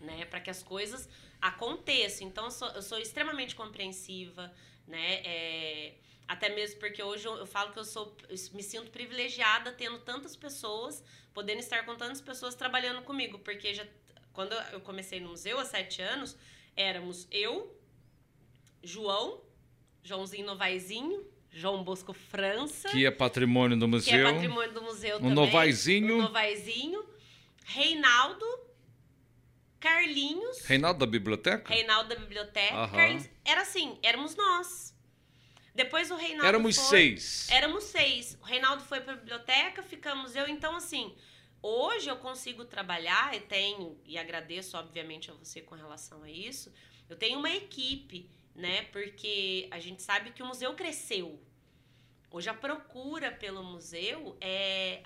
né? 0.00 0.24
Para 0.24 0.40
que 0.40 0.48
as 0.48 0.62
coisas 0.62 1.06
aconteçam. 1.42 2.26
Então, 2.26 2.46
eu 2.46 2.50
sou, 2.50 2.68
eu 2.68 2.80
sou 2.80 2.98
extremamente 2.98 3.54
compreensiva, 3.54 4.50
né? 4.86 5.20
É, 5.26 5.94
até 6.26 6.48
mesmo 6.48 6.80
porque 6.80 7.02
hoje 7.02 7.28
eu, 7.28 7.34
eu 7.36 7.46
falo 7.46 7.70
que 7.74 7.78
eu 7.78 7.84
sou 7.84 8.16
eu 8.30 8.36
me 8.54 8.62
sinto 8.62 8.90
privilegiada 8.90 9.70
tendo 9.72 9.98
tantas 9.98 10.34
pessoas, 10.34 11.04
podendo 11.34 11.58
estar 11.58 11.84
com 11.84 11.96
tantas 11.96 12.22
pessoas 12.22 12.54
trabalhando 12.54 13.02
comigo, 13.02 13.38
porque 13.40 13.74
já 13.74 13.86
quando 14.32 14.54
eu 14.72 14.80
comecei 14.80 15.20
no 15.20 15.30
museu 15.30 15.58
há 15.58 15.66
sete 15.66 16.00
anos, 16.00 16.34
éramos 16.74 17.28
eu, 17.30 17.78
João, 18.82 19.42
Joãozinho 20.02 20.46
Novaizinho, 20.46 21.35
João 21.56 21.82
Bosco 21.82 22.12
França. 22.12 22.90
Que 22.90 23.06
é 23.06 23.10
patrimônio 23.10 23.78
do 23.78 23.88
museu. 23.88 24.12
Que 24.12 24.20
é 24.20 24.30
patrimônio 24.30 24.74
do 24.74 24.82
museu 24.82 25.16
o 25.16 25.20
também. 25.20 25.34
Novaizinho. 25.34 26.18
O 26.18 26.22
Novaizinho. 26.22 27.02
Reinaldo. 27.64 28.44
Carlinhos. 29.80 30.60
Reinaldo 30.66 30.98
da 30.98 31.06
biblioteca? 31.06 31.72
Reinaldo 31.72 32.10
da 32.10 32.16
biblioteca. 32.16 32.88
Carlinhos, 32.88 33.26
era 33.42 33.62
assim, 33.62 33.98
éramos 34.02 34.36
nós. 34.36 34.94
Depois 35.74 36.10
o 36.10 36.16
Reinaldo 36.16 36.46
Éramos 36.46 36.76
foi, 36.76 36.84
seis. 36.88 37.48
Éramos 37.50 37.84
seis. 37.84 38.36
O 38.42 38.44
Reinaldo 38.44 38.82
foi 38.84 39.00
para 39.00 39.14
a 39.14 39.16
biblioteca, 39.16 39.82
ficamos 39.82 40.36
eu. 40.36 40.46
Então, 40.48 40.76
assim, 40.76 41.14
hoje 41.62 42.10
eu 42.10 42.16
consigo 42.16 42.66
trabalhar 42.66 43.34
e 43.34 43.40
tenho, 43.40 43.98
e 44.04 44.18
agradeço, 44.18 44.76
obviamente, 44.76 45.30
a 45.30 45.34
você 45.34 45.62
com 45.62 45.74
relação 45.74 46.22
a 46.22 46.30
isso, 46.30 46.70
eu 47.08 47.16
tenho 47.16 47.38
uma 47.38 47.50
equipe 47.50 48.28
né? 48.56 48.82
Porque 48.90 49.68
a 49.70 49.78
gente 49.78 50.02
sabe 50.02 50.30
que 50.32 50.42
o 50.42 50.46
museu 50.46 50.74
cresceu. 50.74 51.38
Hoje 52.30 52.48
a 52.48 52.54
procura 52.54 53.30
pelo 53.30 53.62
museu 53.62 54.36
é, 54.40 55.02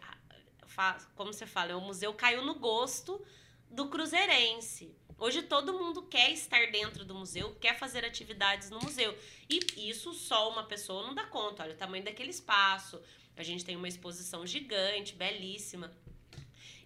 como 1.15 1.33
você 1.33 1.47
fala, 1.47 1.77
o 1.77 1.81
museu 1.81 2.13
caiu 2.15 2.45
no 2.45 2.55
gosto 2.55 3.25
do 3.71 3.89
cruzeirense. 3.89 4.95
Hoje 5.19 5.43
todo 5.43 5.75
mundo 5.75 6.03
quer 6.03 6.31
estar 6.31 6.71
dentro 6.71 7.05
do 7.05 7.15
museu, 7.15 7.55
quer 7.57 7.79
fazer 7.79 8.05
atividades 8.05 8.71
no 8.71 8.81
museu. 8.81 9.17
E 9.49 9.91
isso 9.91 10.15
só 10.15 10.51
uma 10.51 10.65
pessoa 10.65 11.07
não 11.07 11.15
dá 11.15 11.27
conta. 11.27 11.63
Olha 11.63 11.75
o 11.75 11.77
tamanho 11.77 12.03
daquele 12.03 12.31
espaço. 12.31 13.01
A 13.37 13.43
gente 13.43 13.65
tem 13.65 13.77
uma 13.77 13.89
exposição 13.89 14.47
gigante, 14.47 15.15
belíssima. 15.15 15.93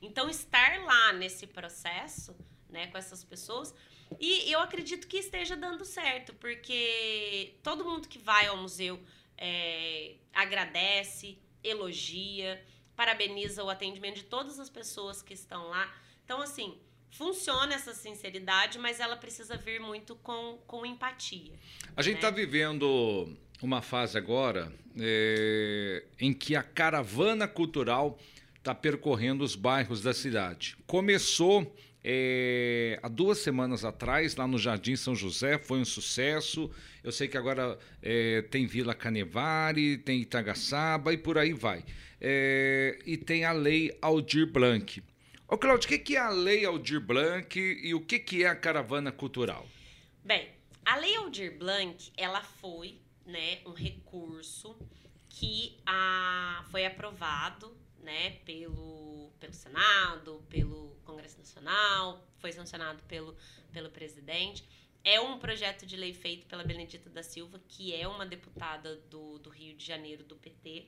Então 0.03 0.29
estar 0.29 0.83
lá 0.83 1.13
nesse 1.13 1.47
processo, 1.47 2.37
né, 2.69 2.89
com 2.89 2.99
essas 2.99 3.23
pessoas, 3.23 3.73
e 4.21 4.51
eu 4.51 4.61
acredito 4.61 5.07
que 5.07 5.17
esteja 5.17 5.57
dando 5.57 5.85
certo, 5.85 6.35
porque 6.35 7.55
todo 7.63 7.85
mundo 7.85 8.09
que 8.09 8.19
vai 8.19 8.47
ao 8.47 8.57
museu 8.57 9.01
é, 9.39 10.15
agradece, 10.33 11.39
elogia, 11.63 12.63
parabeniza 12.97 13.63
o 13.65 13.71
atendimento 13.71 14.17
de 14.17 14.25
todas 14.25 14.59
as 14.59 14.69
pessoas 14.69 15.23
que 15.23 15.35
estão 15.35 15.69
lá. 15.69 15.93
Então, 16.25 16.41
assim, 16.41 16.79
funciona 17.11 17.75
essa 17.75 17.95
sinceridade, 17.95 18.79
mas 18.79 19.01
ela 19.01 19.17
precisa 19.17 19.57
vir 19.57 19.81
muito 19.81 20.17
com, 20.17 20.59
com 20.67 20.85
empatia. 20.85 21.53
A 21.97 22.03
gente 22.03 22.17
está 22.17 22.31
né? 22.31 22.37
vivendo 22.37 23.37
uma 23.63 23.81
fase 23.81 24.19
agora 24.19 24.73
é, 24.99 26.05
em 26.19 26.33
que 26.33 26.57
a 26.57 26.63
caravana 26.63 27.47
cultural 27.47 28.19
está 28.57 28.75
percorrendo 28.75 29.45
os 29.45 29.55
bairros 29.55 30.03
da 30.03 30.13
cidade. 30.13 30.77
Começou 30.87 31.75
é, 32.07 33.01
há 33.03 33.09
duas 33.09 33.39
semanas 33.39 33.83
atrás, 33.83 34.37
lá 34.37 34.47
no 34.47 34.59
Jardim 34.59 34.95
São 34.95 35.15
José, 35.17 35.57
foi 35.57 35.79
um 35.79 35.85
sucesso. 35.87 36.71
Eu 37.03 37.11
sei 37.11 37.27
que 37.27 37.39
agora 37.39 37.79
é, 38.03 38.43
tem 38.43 38.67
Vila 38.67 38.95
Canevari, 38.95 39.97
tem 39.97 40.21
Itagaçaba 40.21 41.15
e 41.15 41.17
por 41.17 41.39
aí 41.39 41.55
vai. 41.55 41.83
É, 42.21 42.99
e 43.07 43.17
tem 43.17 43.47
a 43.47 43.53
Lei 43.53 43.97
Aldir 44.03 44.53
Blanc. 44.53 45.03
Ô, 45.49 45.57
Claudio, 45.57 45.97
o 45.97 45.99
que 45.99 46.15
é 46.15 46.21
a 46.21 46.29
Lei 46.29 46.67
Aldir 46.67 47.01
Blanc 47.01 47.59
e 47.59 47.95
o 47.95 48.01
que 48.03 48.45
é 48.45 48.49
a 48.49 48.55
caravana 48.55 49.11
cultural? 49.11 49.67
Bem, 50.23 50.49
a 50.85 50.97
Lei 50.97 51.17
Aldir 51.17 51.57
Blanc, 51.57 52.13
ela 52.19 52.43
foi, 52.43 52.99
né, 53.25 53.61
um 53.65 53.73
recurso 53.73 54.77
que 55.31 55.79
a, 55.87 56.65
foi 56.71 56.85
aprovado, 56.85 57.75
né, 58.05 58.31
pelo, 58.45 59.33
pelo 59.41 59.55
Senado, 59.55 60.45
pelo 60.49 60.97
Congresso 61.05 61.39
Nacional, 61.39 62.25
foi 62.39 62.53
sancionado 62.53 63.03
pelo, 63.05 63.37
pelo 63.73 63.91
presidente. 63.91 64.65
É 65.03 65.21
um 65.21 65.39
projeto 65.39 65.85
de 65.85 65.97
lei 65.97 66.15
feito 66.15 66.47
pela 66.47 66.63
Benedita 66.63 67.11
da 67.11 67.23
Silva, 67.23 67.61
que 67.69 67.95
é 67.95 68.07
uma 68.07 68.25
deputada 68.25 68.97
do, 69.11 69.39
do 69.39 69.51
Rio 69.51 69.75
de 69.75 69.85
Janeiro 69.85 70.23
do 70.23 70.37
PT. 70.37 70.87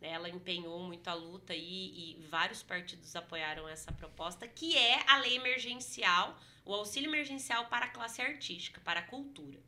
Ela 0.00 0.28
empenhou 0.28 0.80
muito 0.80 1.08
a 1.08 1.14
luta 1.14 1.54
e, 1.54 2.12
e 2.18 2.26
vários 2.30 2.62
partidos 2.62 3.16
apoiaram 3.16 3.68
essa 3.68 3.90
proposta, 3.90 4.46
que 4.46 4.76
é 4.76 5.02
a 5.10 5.18
lei 5.18 5.36
emergencial, 5.36 6.38
o 6.64 6.72
auxílio 6.72 7.10
emergencial 7.10 7.66
para 7.66 7.86
a 7.86 7.90
classe 7.90 8.22
artística, 8.22 8.80
para 8.80 9.00
a 9.00 9.02
cultura. 9.02 9.60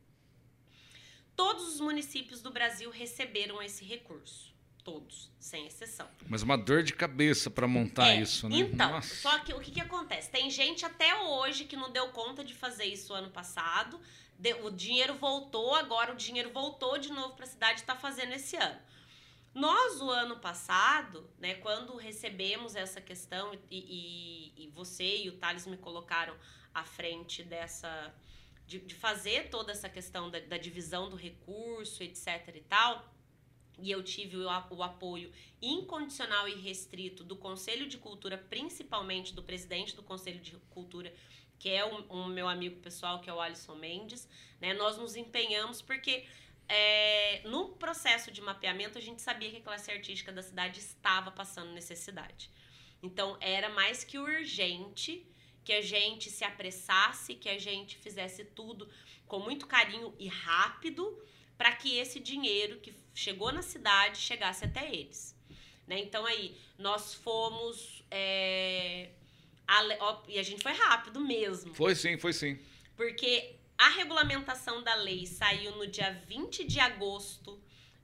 Todos 1.35 1.67
os 1.67 1.79
municípios 1.79 2.41
do 2.41 2.51
Brasil 2.51 2.89
receberam 2.89 3.61
esse 3.61 3.83
recurso. 3.83 4.50
Todos, 4.83 5.29
sem 5.39 5.67
exceção. 5.67 6.07
Mas 6.27 6.41
uma 6.41 6.57
dor 6.57 6.81
de 6.81 6.93
cabeça 6.93 7.51
para 7.51 7.67
montar 7.67 8.09
É, 8.15 8.21
isso, 8.21 8.49
né? 8.49 8.57
Então, 8.57 8.91
Nossa. 8.93 9.15
só 9.15 9.37
que 9.39 9.53
o 9.53 9.59
que, 9.59 9.69
que 9.71 9.79
acontece? 9.81 10.29
Tem 10.31 10.49
gente 10.49 10.83
até 10.85 11.15
hoje 11.21 11.65
que 11.65 11.75
não 11.75 11.91
deu 11.91 12.09
conta 12.09 12.43
de 12.43 12.53
fazer 12.55 12.85
isso 12.85 13.13
ano 13.13 13.29
passado. 13.29 13.99
De- 14.39 14.55
o 14.55 14.71
dinheiro 14.71 15.13
voltou, 15.15 15.75
agora 15.75 16.11
o 16.13 16.15
dinheiro 16.15 16.49
voltou 16.51 16.97
de 16.97 17.11
novo 17.11 17.35
para 17.35 17.45
a 17.45 17.47
cidade 17.47 17.79
e 17.79 17.83
está 17.83 17.95
fazendo 17.95 18.33
esse 18.33 18.55
ano. 18.57 18.79
Nós, 19.53 20.01
o 20.01 20.09
ano 20.09 20.37
passado, 20.37 21.29
né, 21.37 21.55
quando 21.55 21.95
recebemos 21.97 22.75
essa 22.75 22.99
questão, 23.01 23.53
e, 23.69 24.53
e- 24.57 24.63
e 24.63 24.67
você 24.69 25.23
e 25.23 25.29
o 25.29 25.33
Thales 25.37 25.67
me 25.67 25.77
colocaram 25.77 26.35
à 26.73 26.83
frente 26.83 27.43
dessa. 27.43 28.13
de, 28.65 28.79
de 28.79 28.95
fazer 28.95 29.49
toda 29.49 29.73
essa 29.73 29.89
questão 29.89 30.29
da, 30.31 30.39
da 30.39 30.57
divisão 30.57 31.09
do 31.09 31.17
recurso, 31.17 32.01
etc 32.01 32.55
e 32.55 32.61
tal, 32.61 33.10
e 33.79 33.91
eu 33.91 34.03
tive 34.03 34.37
o, 34.37 34.47
o 34.71 34.83
apoio 34.83 35.31
incondicional 35.61 36.47
e 36.47 36.55
restrito 36.55 37.23
do 37.23 37.35
Conselho 37.35 37.87
de 37.87 37.97
Cultura, 37.97 38.37
principalmente 38.37 39.33
do 39.33 39.43
presidente 39.43 39.95
do 39.95 40.03
Conselho 40.03 40.39
de 40.39 40.51
Cultura, 40.69 41.13
que 41.59 41.69
é 41.69 41.85
um, 41.85 42.05
um 42.09 42.25
meu 42.25 42.47
amigo 42.47 42.79
pessoal, 42.81 43.21
que 43.21 43.29
é 43.29 43.33
o 43.33 43.39
Alisson 43.39 43.75
Mendes, 43.75 44.27
né? 44.59 44.73
Nós 44.73 44.97
nos 44.97 45.15
empenhamos 45.15 45.81
porque 45.81 46.25
é, 46.67 47.41
no 47.45 47.69
processo 47.69 48.31
de 48.31 48.41
mapeamento 48.41 48.97
a 48.97 49.01
gente 49.01 49.21
sabia 49.21 49.51
que 49.51 49.57
a 49.57 49.61
classe 49.61 49.91
artística 49.91 50.31
da 50.31 50.41
cidade 50.41 50.79
estava 50.79 51.29
passando 51.29 51.71
necessidade. 51.71 52.49
Então 53.03 53.37
era 53.39 53.69
mais 53.69 54.03
que 54.03 54.17
urgente 54.17 55.25
que 55.63 55.73
a 55.73 55.81
gente 55.81 56.29
se 56.29 56.43
apressasse, 56.43 57.35
que 57.35 57.49
a 57.49 57.59
gente 57.59 57.97
fizesse 57.97 58.45
tudo 58.45 58.89
com 59.27 59.39
muito 59.39 59.67
carinho 59.67 60.15
e 60.17 60.27
rápido 60.27 61.21
para 61.61 61.73
que 61.75 61.95
esse 61.99 62.19
dinheiro 62.19 62.79
que 62.79 62.91
chegou 63.13 63.51
na 63.51 63.61
cidade 63.61 64.17
chegasse 64.17 64.65
até 64.65 64.91
eles. 64.91 65.35
Né? 65.85 65.99
Então 65.99 66.25
aí 66.25 66.57
nós 66.75 67.13
fomos 67.13 68.03
é, 68.09 69.09
ale- 69.67 69.95
e 70.27 70.39
a 70.39 70.43
gente 70.43 70.63
foi 70.63 70.71
rápido 70.71 71.19
mesmo, 71.19 71.71
Foi 71.75 71.93
sim, 71.93 72.17
foi 72.17 72.33
sim. 72.33 72.57
porque 72.97 73.53
a 73.77 73.89
regulamentação 73.89 74.81
da 74.81 74.95
lei 74.95 75.27
saiu 75.27 75.75
no 75.75 75.85
dia 75.85 76.09
20 76.27 76.63
de 76.63 76.79
agosto 76.79 77.61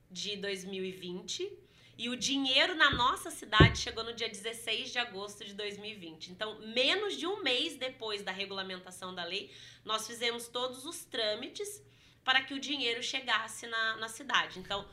de 0.08 0.36
2020 0.36 1.50
e 1.98 2.08
o 2.08 2.14
dinheiro 2.16 2.76
na 2.76 2.90
nossa 2.90 3.28
cidade 3.28 3.80
chegou 3.80 4.04
no 4.04 4.12
dia 4.14 4.28
16 4.28 4.92
de 4.92 5.00
agosto 5.00 5.44
de 5.44 5.52
2020. 5.54 6.28
Então, 6.30 6.60
menos 6.60 7.16
de 7.16 7.26
um 7.26 7.42
mês 7.42 7.76
depois 7.76 8.22
da 8.22 8.30
regulamentação 8.30 9.12
da 9.12 9.24
lei, 9.24 9.50
nós 9.84 10.06
fizemos 10.06 10.46
todos 10.46 10.86
os 10.86 11.04
trâmites 11.04 11.82
para 12.28 12.42
que 12.42 12.52
o 12.52 12.60
dinheiro 12.60 13.02
chegasse 13.02 13.66
na, 13.66 13.96
na 13.96 14.06
cidade. 14.06 14.58
Então, 14.58 14.84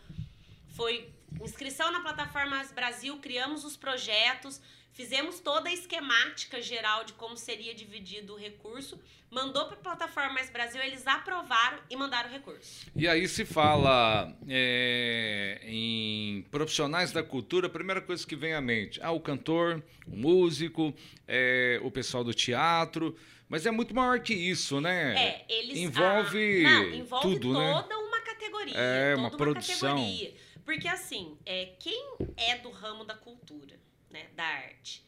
foi 0.69 1.09
inscrição 1.41 1.91
na 1.91 1.99
plataforma 1.99 2.61
As 2.61 2.71
Brasil, 2.71 3.17
criamos 3.17 3.65
os 3.65 3.75
projetos, 3.75 4.61
fizemos 4.93 5.41
toda 5.41 5.67
a 5.67 5.73
esquemática 5.73 6.61
geral 6.61 7.03
de 7.03 7.11
como 7.11 7.35
seria 7.35 7.75
dividido 7.75 8.35
o 8.35 8.37
recurso, 8.37 8.97
mandou 9.29 9.65
para 9.65 9.75
a 9.75 9.79
plataforma 9.81 10.39
Brasil, 10.53 10.81
eles 10.81 11.05
aprovaram 11.05 11.79
e 11.89 11.97
mandaram 11.97 12.29
o 12.29 12.31
recurso. 12.31 12.89
E 12.95 13.05
aí 13.05 13.27
se 13.27 13.43
fala 13.43 14.33
é, 14.47 15.59
em 15.65 16.41
profissionais 16.49 17.11
da 17.11 17.21
cultura, 17.21 17.67
a 17.67 17.69
primeira 17.69 17.99
coisa 17.99 18.25
que 18.25 18.37
vem 18.37 18.53
à 18.53 18.61
mente, 18.61 19.01
ah, 19.03 19.11
o 19.11 19.19
cantor, 19.19 19.83
o 20.07 20.15
músico, 20.15 20.95
é, 21.27 21.81
o 21.83 21.91
pessoal 21.91 22.23
do 22.23 22.33
teatro, 22.33 23.13
mas 23.47 23.65
é 23.65 23.71
muito 23.71 23.93
maior 23.93 24.19
que 24.19 24.33
isso, 24.33 24.81
né? 24.81 25.15
É, 25.15 25.45
eles 25.47 25.77
Envolve 25.77 26.65
ah, 26.65 26.69
não, 26.69 26.89
envolve 26.93 27.33
tudo, 27.39 27.53
né? 27.53 27.81
toda 27.81 27.97
uma 27.99 28.21
categoria, 28.21 28.73
É, 28.77 29.15
toda 29.15 29.21
uma 29.21 29.31
produção. 29.37 29.95
categoria. 29.97 30.35
Porque 30.63 30.87
assim, 30.87 31.37
é, 31.45 31.67
quem 31.79 32.15
é 32.35 32.57
do 32.57 32.71
ramo 32.71 33.03
da 33.05 33.13
cultura, 33.13 33.79
né, 34.09 34.27
da 34.35 34.43
arte? 34.43 35.05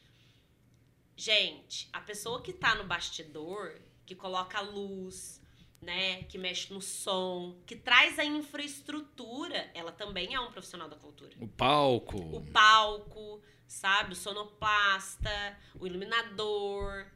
Gente, 1.15 1.89
a 1.91 1.99
pessoa 1.99 2.41
que 2.43 2.53
tá 2.53 2.75
no 2.75 2.83
bastidor, 2.83 3.81
que 4.05 4.13
coloca 4.13 4.59
a 4.59 4.61
luz, 4.61 5.41
né, 5.81 6.23
que 6.23 6.37
mexe 6.37 6.71
no 6.71 6.79
som, 6.79 7.59
que 7.65 7.75
traz 7.75 8.19
a 8.19 8.25
infraestrutura, 8.25 9.69
ela 9.73 9.91
também 9.91 10.35
é 10.35 10.39
um 10.39 10.51
profissional 10.51 10.87
da 10.87 10.95
cultura. 10.95 11.31
O 11.39 11.47
palco. 11.47 12.17
O 12.19 12.45
palco, 12.51 13.41
sabe, 13.67 14.13
o 14.13 14.15
sonoplasta, 14.15 15.57
o 15.79 15.87
iluminador, 15.87 17.07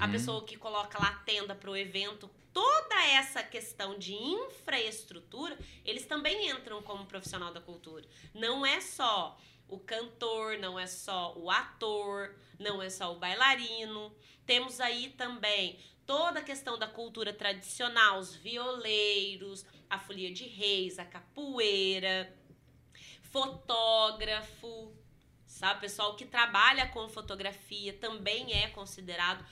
a 0.00 0.04
Uhum. 0.04 0.12
pessoa 0.12 0.44
que 0.44 0.56
coloca 0.56 0.98
lá 0.98 1.08
a 1.08 1.14
tenda 1.24 1.54
para 1.54 1.70
o 1.70 1.76
evento, 1.76 2.30
toda 2.52 3.04
essa 3.06 3.42
questão 3.42 3.98
de 3.98 4.12
infraestrutura, 4.14 5.56
eles 5.84 6.04
também 6.06 6.50
entram 6.50 6.82
como 6.82 7.06
profissional 7.06 7.52
da 7.52 7.60
cultura. 7.60 8.04
Não 8.34 8.64
é 8.66 8.80
só 8.80 9.38
o 9.68 9.78
cantor, 9.78 10.58
não 10.58 10.78
é 10.78 10.86
só 10.86 11.34
o 11.36 11.50
ator, 11.50 12.34
não 12.58 12.82
é 12.82 12.88
só 12.90 13.12
o 13.12 13.18
bailarino. 13.18 14.14
Temos 14.46 14.80
aí 14.80 15.10
também 15.10 15.78
toda 16.06 16.40
a 16.40 16.42
questão 16.42 16.78
da 16.78 16.86
cultura 16.86 17.32
tradicional, 17.34 18.18
os 18.18 18.34
violeiros, 18.34 19.64
a 19.90 19.98
folia 19.98 20.32
de 20.32 20.44
reis, 20.44 20.98
a 20.98 21.04
capoeira, 21.04 22.34
fotógrafo, 23.22 24.92
sabe? 25.46 25.80
Pessoal 25.82 26.16
que 26.16 26.24
trabalha 26.24 26.88
com 26.88 27.08
fotografia 27.08 27.92
também 27.92 28.52
é 28.54 28.68
considerado. 28.68 29.44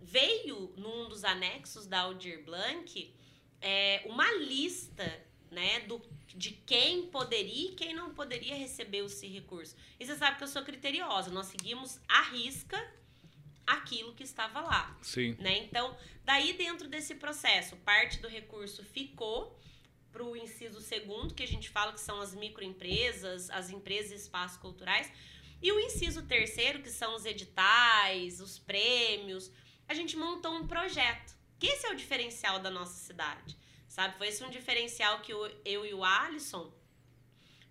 Veio 0.00 0.72
num 0.76 1.08
dos 1.08 1.24
anexos 1.24 1.86
da 1.86 2.00
Aldir 2.00 2.44
Blanc 2.44 3.14
é, 3.60 4.02
uma 4.06 4.30
lista 4.32 5.04
né, 5.50 5.80
do, 5.80 6.00
de 6.28 6.50
quem 6.50 7.06
poderia 7.08 7.70
e 7.70 7.74
quem 7.74 7.94
não 7.94 8.14
poderia 8.14 8.54
receber 8.54 9.04
esse 9.04 9.26
recurso. 9.26 9.76
E 9.98 10.06
você 10.06 10.16
sabe 10.16 10.38
que 10.38 10.44
eu 10.44 10.48
sou 10.48 10.62
criteriosa, 10.62 11.30
nós 11.30 11.46
seguimos 11.46 12.00
à 12.08 12.22
risca 12.22 12.78
aquilo 13.66 14.14
que 14.14 14.22
estava 14.22 14.60
lá 14.62 14.96
Sim. 15.02 15.36
né? 15.38 15.58
Então, 15.58 15.94
daí 16.24 16.54
dentro 16.54 16.88
desse 16.88 17.14
processo, 17.14 17.76
parte 17.76 18.18
do 18.18 18.28
recurso 18.28 18.82
ficou 18.82 19.58
para 20.10 20.24
o 20.24 20.34
inciso 20.34 20.80
segundo, 20.80 21.34
que 21.34 21.42
a 21.42 21.46
gente 21.46 21.68
fala 21.68 21.92
que 21.92 22.00
são 22.00 22.20
as 22.20 22.34
microempresas, 22.34 23.50
as 23.50 23.68
empresas 23.70 24.12
e 24.12 24.14
espaços 24.14 24.56
culturais, 24.56 25.12
e 25.60 25.70
o 25.70 25.78
inciso 25.80 26.22
terceiro, 26.22 26.82
que 26.82 26.90
são 26.90 27.14
os 27.14 27.26
editais, 27.26 28.40
os 28.40 28.58
prêmios. 28.58 29.50
A 29.88 29.94
gente 29.94 30.16
montou 30.16 30.54
um 30.54 30.66
projeto, 30.66 31.34
que 31.58 31.66
esse 31.66 31.86
é 31.86 31.90
o 31.90 31.96
diferencial 31.96 32.60
da 32.60 32.70
nossa 32.70 32.94
cidade, 32.94 33.56
sabe? 33.88 34.16
Foi 34.18 34.28
esse 34.28 34.44
um 34.44 34.50
diferencial 34.50 35.20
que 35.20 35.32
eu, 35.32 35.46
eu 35.64 35.86
e 35.86 35.94
o 35.94 36.04
Alisson 36.04 36.72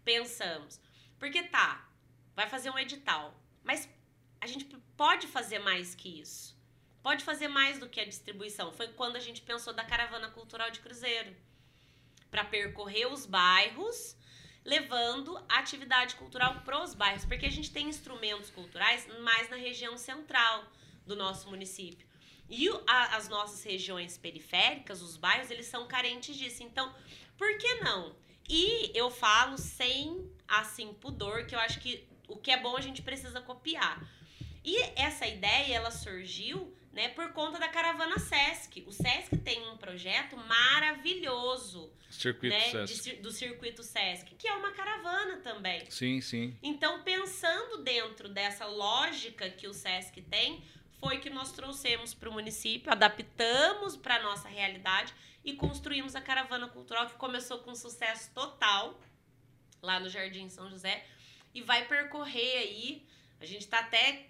pensamos. 0.03 0.81
Porque 1.19 1.43
tá, 1.43 1.87
vai 2.35 2.49
fazer 2.49 2.69
um 2.69 2.79
edital, 2.79 3.33
mas 3.63 3.87
a 4.41 4.47
gente 4.47 4.65
pode 4.95 5.27
fazer 5.27 5.59
mais 5.59 5.95
que 5.95 6.19
isso 6.21 6.57
pode 7.07 7.23
fazer 7.23 7.47
mais 7.47 7.79
do 7.79 7.87
que 7.87 8.01
a 8.01 8.05
distribuição. 8.05 8.69
Foi 8.73 8.89
quando 8.89 9.15
a 9.15 9.21
gente 9.21 9.41
pensou 9.41 9.71
da 9.73 9.85
caravana 9.85 10.29
cultural 10.29 10.69
de 10.69 10.81
Cruzeiro 10.81 11.33
para 12.29 12.43
percorrer 12.43 13.05
os 13.05 13.25
bairros, 13.25 14.17
levando 14.65 15.37
a 15.47 15.59
atividade 15.59 16.15
cultural 16.15 16.61
para 16.65 16.83
os 16.83 16.93
bairros, 16.93 17.23
porque 17.23 17.45
a 17.45 17.49
gente 17.49 17.71
tem 17.71 17.87
instrumentos 17.87 18.49
culturais 18.49 19.07
mais 19.21 19.49
na 19.49 19.55
região 19.55 19.97
central 19.97 20.65
do 21.05 21.15
nosso 21.15 21.49
município. 21.49 22.05
E 22.49 22.69
o- 22.69 22.83
a- 22.87 23.15
as 23.17 23.27
nossas 23.29 23.63
regiões 23.63 24.17
periféricas, 24.17 25.01
os 25.01 25.17
bairros, 25.17 25.51
eles 25.51 25.65
são 25.65 25.87
carentes 25.87 26.35
disso. 26.35 26.63
Então, 26.63 26.93
por 27.37 27.57
que 27.57 27.75
não? 27.75 28.15
E 28.49 28.91
eu 28.97 29.11
falo 29.11 29.57
sem, 29.57 30.31
assim, 30.47 30.93
pudor, 30.93 31.45
que 31.45 31.53
eu 31.55 31.59
acho 31.59 31.79
que 31.79 32.07
o 32.27 32.37
que 32.37 32.51
é 32.51 32.57
bom 32.57 32.77
a 32.77 32.81
gente 32.81 33.01
precisa 33.01 33.41
copiar. 33.41 34.01
E 34.63 34.81
essa 34.95 35.25
ideia, 35.27 35.75
ela 35.75 35.91
surgiu, 35.91 36.73
né, 36.91 37.09
por 37.09 37.31
conta 37.33 37.59
da 37.59 37.67
Caravana 37.69 38.17
Sesc. 38.19 38.83
O 38.87 38.91
Sesc 38.91 39.37
tem 39.37 39.67
um 39.69 39.77
projeto 39.77 40.35
maravilhoso, 40.37 41.91
Circuito 42.09 42.55
né, 42.55 42.85
de 42.85 43.13
do 43.17 43.31
Circuito 43.31 43.83
Sesc, 43.83 44.33
que 44.35 44.47
é 44.47 44.53
uma 44.53 44.71
caravana 44.71 45.37
também. 45.37 45.89
Sim, 45.91 46.21
sim. 46.21 46.57
Então, 46.63 47.03
pensando 47.03 47.83
dentro 47.83 48.29
dessa 48.29 48.65
lógica 48.65 49.49
que 49.49 49.67
o 49.67 49.73
Sesc 49.73 50.21
tem, 50.23 50.63
foi 50.99 51.19
que 51.19 51.29
nós 51.29 51.51
trouxemos 51.51 52.13
para 52.13 52.29
o 52.29 52.33
município, 52.33 52.91
adaptamos 52.91 53.95
para 53.95 54.15
a 54.15 54.23
nossa 54.23 54.47
realidade 54.47 55.13
e 55.43 55.53
construímos 55.53 56.15
a 56.15 56.21
caravana 56.21 56.67
cultural 56.67 57.07
que 57.07 57.13
começou 57.15 57.59
com 57.59 57.73
sucesso 57.75 58.31
total 58.33 58.99
lá 59.81 59.99
no 59.99 60.09
Jardim 60.09 60.49
São 60.49 60.69
José 60.69 61.05
e 61.53 61.61
vai 61.61 61.87
percorrer 61.87 62.57
aí. 62.57 63.05
A 63.39 63.45
gente 63.45 63.61
está 63.61 63.79
até 63.79 64.27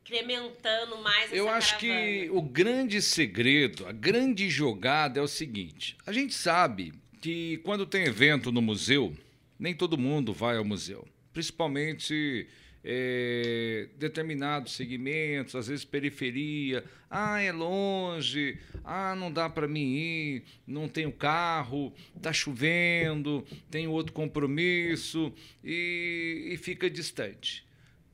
incrementando 0.00 0.98
mais 0.98 1.32
Eu 1.32 1.48
acho 1.48 1.78
caravana. 1.78 2.00
que 2.00 2.30
o 2.30 2.42
grande 2.42 3.00
segredo, 3.00 3.86
a 3.86 3.92
grande 3.92 4.48
jogada 4.50 5.20
é 5.20 5.22
o 5.22 5.28
seguinte: 5.28 5.96
a 6.06 6.12
gente 6.12 6.34
sabe 6.34 6.92
que 7.20 7.58
quando 7.58 7.86
tem 7.86 8.04
evento 8.04 8.50
no 8.52 8.62
museu, 8.62 9.16
nem 9.58 9.74
todo 9.74 9.98
mundo 9.98 10.32
vai 10.32 10.56
ao 10.56 10.64
museu, 10.64 11.06
principalmente 11.32 12.48
é, 12.84 13.88
determinados 13.98 14.72
segmentos, 14.72 15.54
às 15.54 15.68
vezes 15.68 15.84
periferia. 15.84 16.84
Ah, 17.10 17.40
é 17.40 17.52
longe. 17.52 18.58
Ah, 18.84 19.14
não 19.14 19.32
dá 19.32 19.48
para 19.48 19.68
mim 19.68 19.94
ir. 19.94 20.44
Não 20.66 20.88
tenho 20.88 21.12
carro. 21.12 21.92
Está 22.16 22.32
chovendo. 22.32 23.44
Tenho 23.70 23.90
outro 23.90 24.12
compromisso 24.12 25.32
e, 25.62 26.50
e 26.52 26.56
fica 26.56 26.88
distante. 26.88 27.68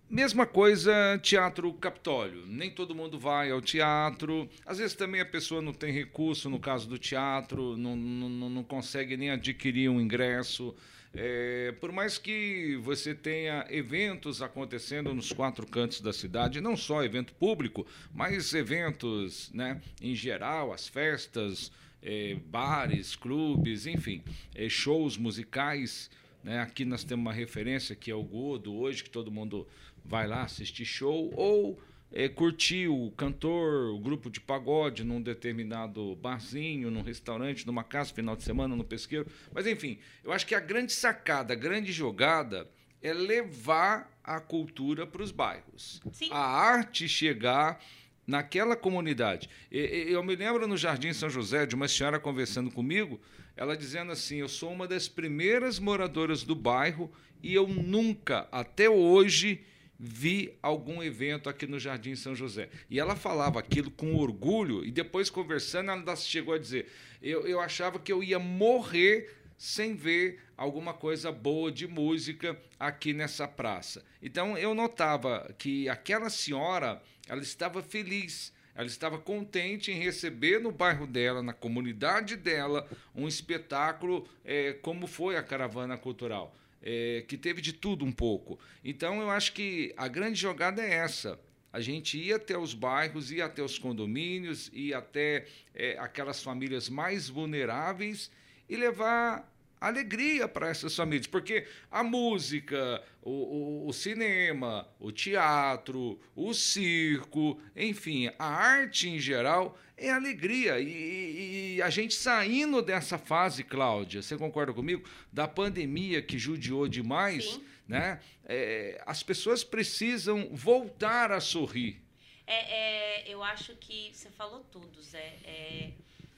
Mesma 0.08 0.46
coisa, 0.46 1.18
Teatro 1.20 1.72
Capitólio. 1.74 2.46
Nem 2.46 2.70
todo 2.70 2.94
mundo 2.94 3.18
vai 3.18 3.50
ao 3.50 3.60
teatro. 3.60 4.48
Às 4.64 4.78
vezes 4.78 4.94
também 4.94 5.20
a 5.20 5.26
pessoa 5.26 5.60
não 5.60 5.72
tem 5.72 5.92
recurso, 5.92 6.48
no 6.48 6.60
caso 6.60 6.88
do 6.88 6.96
teatro, 6.96 7.76
não, 7.76 7.96
não, 7.96 8.48
não 8.48 8.62
consegue 8.62 9.16
nem 9.16 9.30
adquirir 9.30 9.88
um 9.88 10.00
ingresso. 10.00 10.72
É, 11.18 11.72
por 11.80 11.90
mais 11.90 12.18
que 12.18 12.76
você 12.82 13.14
tenha 13.14 13.66
eventos 13.70 14.42
acontecendo 14.42 15.14
nos 15.14 15.32
quatro 15.32 15.66
cantos 15.66 16.02
da 16.02 16.12
cidade, 16.12 16.60
não 16.60 16.76
só 16.76 17.02
evento 17.02 17.32
público, 17.34 17.86
mas 18.14 18.52
eventos 18.52 19.50
né, 19.54 19.80
em 20.00 20.14
geral, 20.14 20.74
as 20.74 20.86
festas, 20.86 21.72
é, 22.02 22.36
bares, 22.46 23.16
clubes, 23.16 23.86
enfim, 23.86 24.22
é, 24.54 24.68
shows 24.68 25.16
musicais. 25.16 26.10
Né? 26.44 26.60
Aqui 26.60 26.84
nós 26.84 27.02
temos 27.02 27.24
uma 27.24 27.32
referência 27.32 27.96
que 27.96 28.10
é 28.10 28.14
o 28.14 28.22
Godo, 28.22 28.74
hoje, 28.74 29.02
que 29.02 29.10
todo 29.10 29.30
mundo 29.30 29.66
vai 30.04 30.26
lá 30.26 30.42
assistir 30.42 30.84
show, 30.84 31.32
ou 31.34 31.80
é, 32.18 32.30
curtir 32.30 32.88
o 32.88 33.10
cantor, 33.10 33.90
o 33.94 33.98
grupo 33.98 34.30
de 34.30 34.40
pagode 34.40 35.04
num 35.04 35.20
determinado 35.20 36.16
barzinho, 36.16 36.90
num 36.90 37.02
restaurante, 37.02 37.66
numa 37.66 37.84
casa, 37.84 38.14
final 38.14 38.34
de 38.34 38.42
semana, 38.42 38.74
no 38.74 38.82
pesqueiro. 38.82 39.26
Mas, 39.52 39.66
enfim, 39.66 39.98
eu 40.24 40.32
acho 40.32 40.46
que 40.46 40.54
a 40.54 40.60
grande 40.60 40.94
sacada, 40.94 41.52
a 41.52 41.56
grande 41.56 41.92
jogada 41.92 42.66
é 43.02 43.12
levar 43.12 44.18
a 44.24 44.40
cultura 44.40 45.06
para 45.06 45.22
os 45.22 45.30
bairros. 45.30 46.00
Sim. 46.10 46.30
A 46.32 46.38
arte 46.38 47.06
chegar 47.06 47.84
naquela 48.26 48.74
comunidade. 48.74 49.50
Eu 49.70 50.22
me 50.22 50.34
lembro 50.34 50.66
no 50.66 50.78
Jardim 50.78 51.12
São 51.12 51.28
José 51.28 51.66
de 51.66 51.74
uma 51.74 51.86
senhora 51.86 52.18
conversando 52.18 52.70
comigo, 52.70 53.20
ela 53.54 53.76
dizendo 53.76 54.10
assim: 54.10 54.36
Eu 54.36 54.48
sou 54.48 54.72
uma 54.72 54.88
das 54.88 55.06
primeiras 55.06 55.78
moradoras 55.78 56.42
do 56.42 56.54
bairro 56.54 57.12
e 57.42 57.52
eu 57.52 57.68
nunca, 57.68 58.48
até 58.50 58.88
hoje, 58.88 59.62
vi 59.98 60.56
algum 60.62 61.02
evento 61.02 61.48
aqui 61.48 61.66
no 61.66 61.78
Jardim 61.78 62.14
São 62.14 62.34
José. 62.34 62.68
E 62.90 63.00
ela 63.00 63.16
falava 63.16 63.58
aquilo 63.58 63.90
com 63.90 64.14
orgulho, 64.14 64.84
e 64.84 64.90
depois 64.90 65.30
conversando, 65.30 65.90
ela 65.90 66.16
chegou 66.16 66.54
a 66.54 66.58
dizer: 66.58 66.90
eu, 67.22 67.46
eu 67.46 67.60
achava 67.60 67.98
que 67.98 68.12
eu 68.12 68.22
ia 68.22 68.38
morrer 68.38 69.34
sem 69.56 69.94
ver 69.94 70.40
alguma 70.56 70.92
coisa 70.92 71.32
boa 71.32 71.72
de 71.72 71.86
música 71.86 72.58
aqui 72.78 73.12
nessa 73.12 73.48
praça. 73.48 74.04
Então 74.22 74.56
eu 74.56 74.74
notava 74.74 75.54
que 75.58 75.88
aquela 75.88 76.28
senhora, 76.28 77.02
ela 77.26 77.40
estava 77.40 77.82
feliz, 77.82 78.52
ela 78.74 78.86
estava 78.86 79.18
contente 79.18 79.90
em 79.90 79.98
receber 79.98 80.60
no 80.60 80.70
bairro 80.70 81.06
dela, 81.06 81.42
na 81.42 81.54
comunidade 81.54 82.36
dela, 82.36 82.86
um 83.14 83.26
espetáculo 83.26 84.28
é, 84.44 84.74
como 84.74 85.06
foi 85.06 85.36
a 85.36 85.42
caravana 85.42 85.96
cultural 85.96 86.54
é, 86.82 87.24
que 87.26 87.36
teve 87.36 87.60
de 87.60 87.72
tudo 87.72 88.04
um 88.04 88.12
pouco. 88.12 88.58
Então, 88.84 89.20
eu 89.20 89.30
acho 89.30 89.52
que 89.52 89.94
a 89.96 90.08
grande 90.08 90.40
jogada 90.40 90.82
é 90.82 90.94
essa. 90.94 91.38
A 91.72 91.80
gente 91.80 92.18
ia 92.18 92.36
até 92.36 92.56
os 92.56 92.72
bairros, 92.72 93.30
ia 93.30 93.44
até 93.44 93.62
os 93.62 93.78
condomínios, 93.78 94.70
ia 94.72 94.98
até 94.98 95.46
é, 95.74 95.98
aquelas 95.98 96.42
famílias 96.42 96.88
mais 96.88 97.28
vulneráveis 97.28 98.30
e 98.68 98.76
levar 98.76 99.52
alegria 99.80 100.48
para 100.48 100.68
essas 100.68 100.94
famílias, 100.94 101.26
porque 101.26 101.66
a 101.90 102.02
música, 102.02 103.02
o, 103.22 103.30
o, 103.30 103.88
o, 103.88 103.92
cinema, 103.92 104.88
o 104.98 105.12
teatro, 105.12 106.18
o 106.34 106.52
circo, 106.54 107.60
enfim, 107.74 108.30
a 108.38 108.46
arte 108.46 109.08
em 109.08 109.18
geral 109.18 109.78
é 109.96 110.10
alegria. 110.10 110.80
E, 110.80 111.76
e, 111.76 111.82
a 111.82 111.90
gente 111.90 112.14
saindo 112.14 112.82
dessa 112.82 113.18
fase, 113.18 113.62
Cláudia, 113.62 114.22
você 114.22 114.36
concorda 114.36 114.72
comigo? 114.72 115.08
Da 115.32 115.46
pandemia 115.46 116.22
que 116.22 116.38
judiou 116.38 116.88
demais, 116.88 117.44
Sim. 117.44 117.64
né? 117.86 118.20
É, 118.44 119.02
as 119.06 119.22
pessoas 119.22 119.62
precisam 119.62 120.48
voltar 120.52 121.32
a 121.32 121.40
sorrir. 121.40 122.02
É, 122.46 123.24
é, 123.24 123.28
eu 123.28 123.42
acho 123.42 123.74
que 123.76 124.10
você 124.12 124.30
falou 124.30 124.60
tudo, 124.70 125.02
Zé. 125.02 125.36
É, 125.44 125.90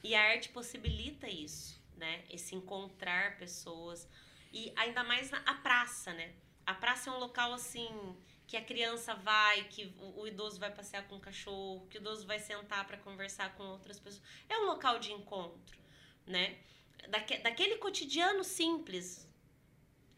e 0.03 0.15
a 0.15 0.23
arte 0.23 0.49
possibilita 0.49 1.29
isso 1.29 1.78
né? 1.99 2.25
Esse 2.31 2.55
encontrar 2.55 3.37
pessoas. 3.39 4.09
E 4.53 4.73
ainda 4.77 5.05
mais 5.05 5.33
a 5.33 5.55
praça, 5.55 6.13
né? 6.13 6.33
A 6.65 6.75
praça 6.75 7.11
é 7.11 7.13
um 7.13 7.19
local 7.19 7.53
assim 7.53 8.17
que 8.47 8.57
a 8.57 8.65
criança 8.65 9.15
vai, 9.15 9.65
que 9.65 9.93
o, 9.99 10.23
o 10.23 10.27
idoso 10.27 10.59
vai 10.59 10.71
passear 10.71 11.07
com 11.07 11.17
o 11.17 11.21
cachorro, 11.21 11.87
que 11.91 11.99
o 11.99 12.01
idoso 12.01 12.27
vai 12.27 12.39
sentar 12.39 12.87
para 12.87 12.97
conversar 12.97 13.55
com 13.55 13.63
outras 13.65 13.99
pessoas. 14.01 14.23
É 14.49 14.59
um 14.59 14.65
local 14.65 14.99
de 14.99 15.13
encontro, 15.13 15.79
né? 16.27 16.59
Daque, 17.11 17.39
daquele 17.39 17.77
cotidiano 17.77 18.43
simples 18.43 19.29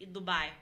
do 0.00 0.20
bairro. 0.20 0.56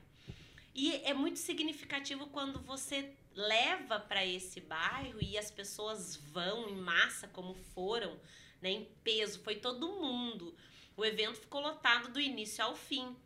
E 0.75 0.95
é 1.05 1.13
muito 1.13 1.39
significativo 1.39 2.29
quando 2.29 2.61
você 2.61 3.13
leva 3.35 4.01
para 4.01 4.25
esse 4.25 4.61
bairro 4.61 5.19
e 5.23 5.39
as 5.39 5.51
pessoas 5.51 6.17
vão 6.17 6.69
em 6.69 6.77
massa, 6.77 7.29
como 7.29 7.55
foram, 7.55 8.19
né, 8.61 8.71
em 8.71 8.85
peso, 9.05 9.41
foi 9.41 9.57
todo 9.57 9.89
mundo. 9.89 10.57
O 10.99 11.05
evento 11.05 11.39
ficou 11.39 11.61
lotado 11.61 12.09
do 12.09 12.21
início 12.21 12.63
ao 12.65 12.75
fim. 12.75 13.17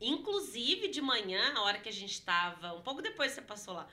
Inclusive 0.00 0.88
de 0.88 1.02
manhã, 1.02 1.52
a 1.54 1.60
hora 1.64 1.78
que 1.78 1.88
a 1.90 1.92
gente 1.92 2.12
estava, 2.12 2.72
um 2.72 2.80
pouco 2.80 3.02
depois 3.02 3.32
você 3.32 3.42
passou 3.42 3.74
lá, 3.74 3.86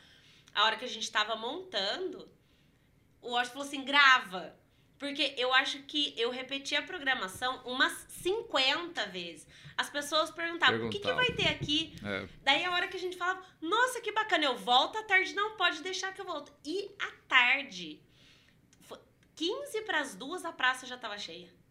a 0.53 0.63
hora 0.63 0.77
que 0.77 0.85
a 0.85 0.87
gente 0.87 1.03
estava 1.03 1.35
montando, 1.35 2.25
o 3.21 3.31
Washington 3.31 3.53
falou 3.53 3.67
assim: 3.67 3.83
grava. 3.83 4.57
Porque 4.97 5.35
eu 5.35 5.53
acho 5.53 5.79
que 5.83 6.13
eu 6.17 6.29
repeti 6.29 6.73
a 6.73 6.81
programação 6.81 7.61
umas 7.65 7.91
50 8.07 9.07
vezes. 9.07 9.45
As 9.75 9.89
pessoas 9.89 10.31
perguntavam: 10.31 10.87
o 10.87 10.89
que, 10.89 10.99
que 10.99 11.11
vai 11.11 11.33
ter 11.33 11.49
aqui? 11.49 11.93
É. 12.01 12.29
Daí 12.43 12.63
a 12.63 12.71
hora 12.71 12.87
que 12.87 12.95
a 12.95 12.99
gente 12.99 13.17
falava: 13.17 13.45
nossa, 13.59 13.99
que 13.99 14.13
bacana, 14.13 14.45
eu 14.45 14.55
volto 14.55 14.97
à 14.97 15.03
tarde. 15.03 15.35
Não, 15.35 15.57
pode 15.57 15.83
deixar 15.83 16.13
que 16.13 16.21
eu 16.21 16.25
volto. 16.25 16.53
E 16.63 16.89
à 16.97 17.11
tarde, 17.27 18.01
15 19.35 19.81
para 19.81 19.99
as 19.99 20.15
duas, 20.15 20.45
a 20.45 20.53
praça 20.53 20.87
já 20.87 20.95
estava 20.95 21.17
cheia 21.17 21.64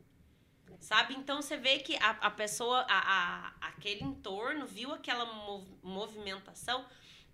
sabe? 0.84 1.14
Então 1.14 1.40
você 1.40 1.56
vê 1.56 1.78
que 1.78 1.96
a, 1.96 2.10
a 2.10 2.30
pessoa, 2.30 2.84
a, 2.88 2.98
a, 2.98 3.68
aquele 3.68 4.04
entorno 4.04 4.66
viu 4.66 4.92
aquela 4.92 5.24
mov, 5.24 5.66
movimentação 5.82 6.84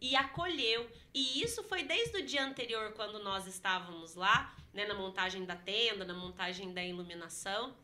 e 0.01 0.15
acolheu. 0.15 0.89
E 1.13 1.43
isso 1.43 1.63
foi 1.65 1.83
desde 1.83 2.19
o 2.19 2.25
dia 2.25 2.45
anterior, 2.45 2.93
quando 2.93 3.19
nós 3.19 3.47
estávamos 3.47 4.15
lá, 4.15 4.55
né, 4.73 4.87
na 4.87 4.95
montagem 4.95 5.45
da 5.45 5.57
tenda, 5.57 6.05
na 6.05 6.15
montagem 6.15 6.73
da 6.73 6.83
iluminação, 6.83 7.77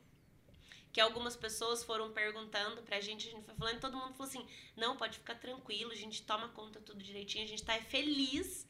que 0.92 1.00
algumas 1.00 1.36
pessoas 1.36 1.82
foram 1.82 2.12
perguntando 2.12 2.80
pra 2.82 3.00
gente, 3.00 3.28
a 3.28 3.32
gente 3.32 3.44
foi 3.44 3.54
falando, 3.54 3.80
todo 3.80 3.96
mundo 3.96 4.14
falou 4.14 4.28
assim: 4.28 4.46
não, 4.76 4.96
pode 4.96 5.18
ficar 5.18 5.34
tranquilo, 5.34 5.90
a 5.90 5.96
gente 5.96 6.22
toma 6.22 6.48
conta 6.50 6.80
tudo 6.80 7.02
direitinho, 7.02 7.44
a 7.44 7.48
gente 7.48 7.64
tá 7.64 7.74
feliz. 7.80 8.66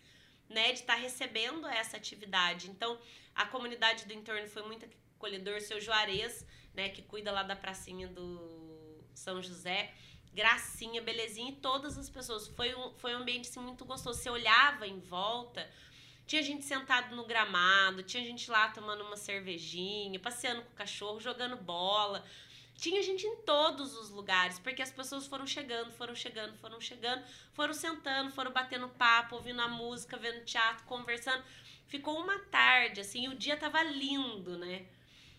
Né, 0.49 0.73
de 0.73 0.81
estar 0.81 0.95
tá 0.95 1.01
recebendo 1.01 1.67
essa 1.67 1.97
atividade. 1.97 2.71
Então, 2.71 2.99
a 3.35 3.47
comunidade 3.47 4.07
do 4.07 4.13
entorno 4.13 4.47
foi 4.47 4.63
muito 4.63 4.89
acolhedor, 5.17 5.61
seu 5.61 5.81
Juarez 5.81 6.47
né, 6.77 6.91
que 6.91 7.03
cuida 7.03 7.33
lá 7.33 7.43
da 7.43 7.57
pracinha 7.57 8.07
do 8.07 9.03
São 9.15 9.43
José. 9.43 9.93
Gracinha, 10.33 11.01
belezinha, 11.01 11.51
e 11.51 11.57
todas 11.57 11.97
as 11.97 12.11
pessoas. 12.11 12.47
Foi 12.49 12.75
um, 12.75 12.93
foi 12.99 13.15
um 13.15 13.21
ambiente 13.21 13.49
assim, 13.49 13.59
muito 13.59 13.87
gostoso. 13.87 14.21
Você 14.21 14.29
olhava 14.29 14.87
em 14.87 15.01
volta, 15.01 15.67
tinha 16.27 16.43
gente 16.43 16.63
sentado 16.63 17.17
no 17.17 17.25
gramado, 17.25 18.03
tinha 18.03 18.23
gente 18.23 18.51
lá 18.51 18.69
tomando 18.69 19.03
uma 19.03 19.17
cervejinha, 19.17 20.21
passeando 20.21 20.61
com 20.61 20.73
o 20.73 20.75
cachorro, 20.75 21.19
jogando 21.19 21.57
bola. 21.57 22.23
Tinha 22.77 23.03
gente 23.03 23.27
em 23.27 23.37
todos 23.37 23.97
os 23.97 24.11
lugares, 24.11 24.59
porque 24.59 24.83
as 24.83 24.91
pessoas 24.91 25.27
foram 25.27 25.47
chegando, 25.47 25.91
foram 25.93 26.15
chegando, 26.15 26.57
foram 26.59 26.81
chegando, 26.81 27.25
foram 27.55 27.73
sentando, 27.73 28.31
foram 28.31 28.53
batendo 28.53 28.89
papo, 28.89 29.37
ouvindo 29.37 29.63
a 29.63 29.69
música, 29.69 30.17
vendo 30.17 30.45
teatro, 30.45 30.85
conversando. 30.85 31.43
Ficou 31.87 32.21
uma 32.21 32.39
tarde, 32.39 33.01
assim, 33.01 33.25
e 33.25 33.29
o 33.29 33.35
dia 33.35 33.57
tava 33.57 33.83
lindo, 33.83 34.59
né? 34.59 34.87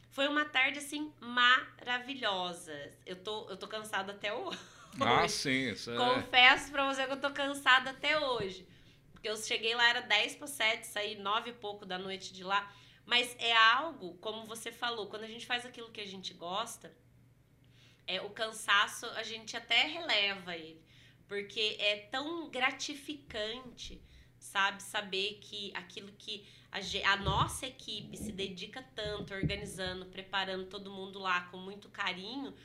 Foi 0.10 0.28
uma 0.28 0.46
tarde, 0.46 0.80
assim, 0.80 1.14
maravilhosa. 1.20 2.74
Eu 3.06 3.18
tô, 3.18 3.48
eu 3.50 3.58
tô 3.58 3.68
cansada 3.68 4.14
até 4.14 4.34
hoje. 4.34 4.58
Ah, 5.00 5.28
sim. 5.28 5.70
Isso 5.72 5.92
é... 5.92 5.96
Confesso 5.96 6.72
pra 6.72 6.92
você 6.92 7.06
que 7.06 7.12
eu 7.12 7.22
tô 7.22 7.30
cansada 7.30 7.92
até 7.92 8.20
hoje. 8.20 8.68
Porque 9.12 9.30
eu 9.30 9.38
cheguei 9.38 9.76
lá, 9.76 9.90
era 9.90 10.02
10 10.02 10.36
para 10.36 10.48
7, 10.48 10.88
saí 10.88 11.16
9 11.18 11.52
e 11.52 11.54
pouco 11.54 11.86
da 11.86 12.00
noite 12.00 12.34
de 12.34 12.44
lá. 12.44 12.72
Mas 13.06 13.36
é 13.40 13.56
algo, 13.56 14.16
como 14.16 14.46
você 14.46 14.72
falou, 14.72 15.08
quando 15.08 15.24
a 15.24 15.28
gente 15.28 15.46
faz 15.46 15.66
aquilo 15.66 15.92
que 15.92 16.02
a 16.02 16.08
gente 16.08 16.34
gosta, 16.34 16.92
é, 18.08 18.22
o 18.22 18.30
cansaço 18.30 19.06
a 19.08 19.24
gente 19.24 19.56
até 19.56 19.84
releva 19.84 20.56
ele. 20.56 20.82
Porque 21.28 21.76
é 21.80 21.98
tão 22.10 22.50
gratificante, 22.50 24.02
sabe? 24.40 24.82
Saber 24.82 25.40
que 25.42 25.72
aquilo 25.76 26.12
que 26.14 26.48
a, 26.72 27.12
a 27.12 27.18
nossa 27.18 27.68
equipe 27.68 28.18
se 28.18 28.32
dedica 28.32 28.82
tanto, 28.96 29.34
organizando, 29.34 30.06
preparando 30.06 30.68
todo 30.68 30.90
mundo 30.90 31.20
lá 31.20 31.42
com 31.52 31.58
muito 31.58 31.90
carinho, 31.90 32.56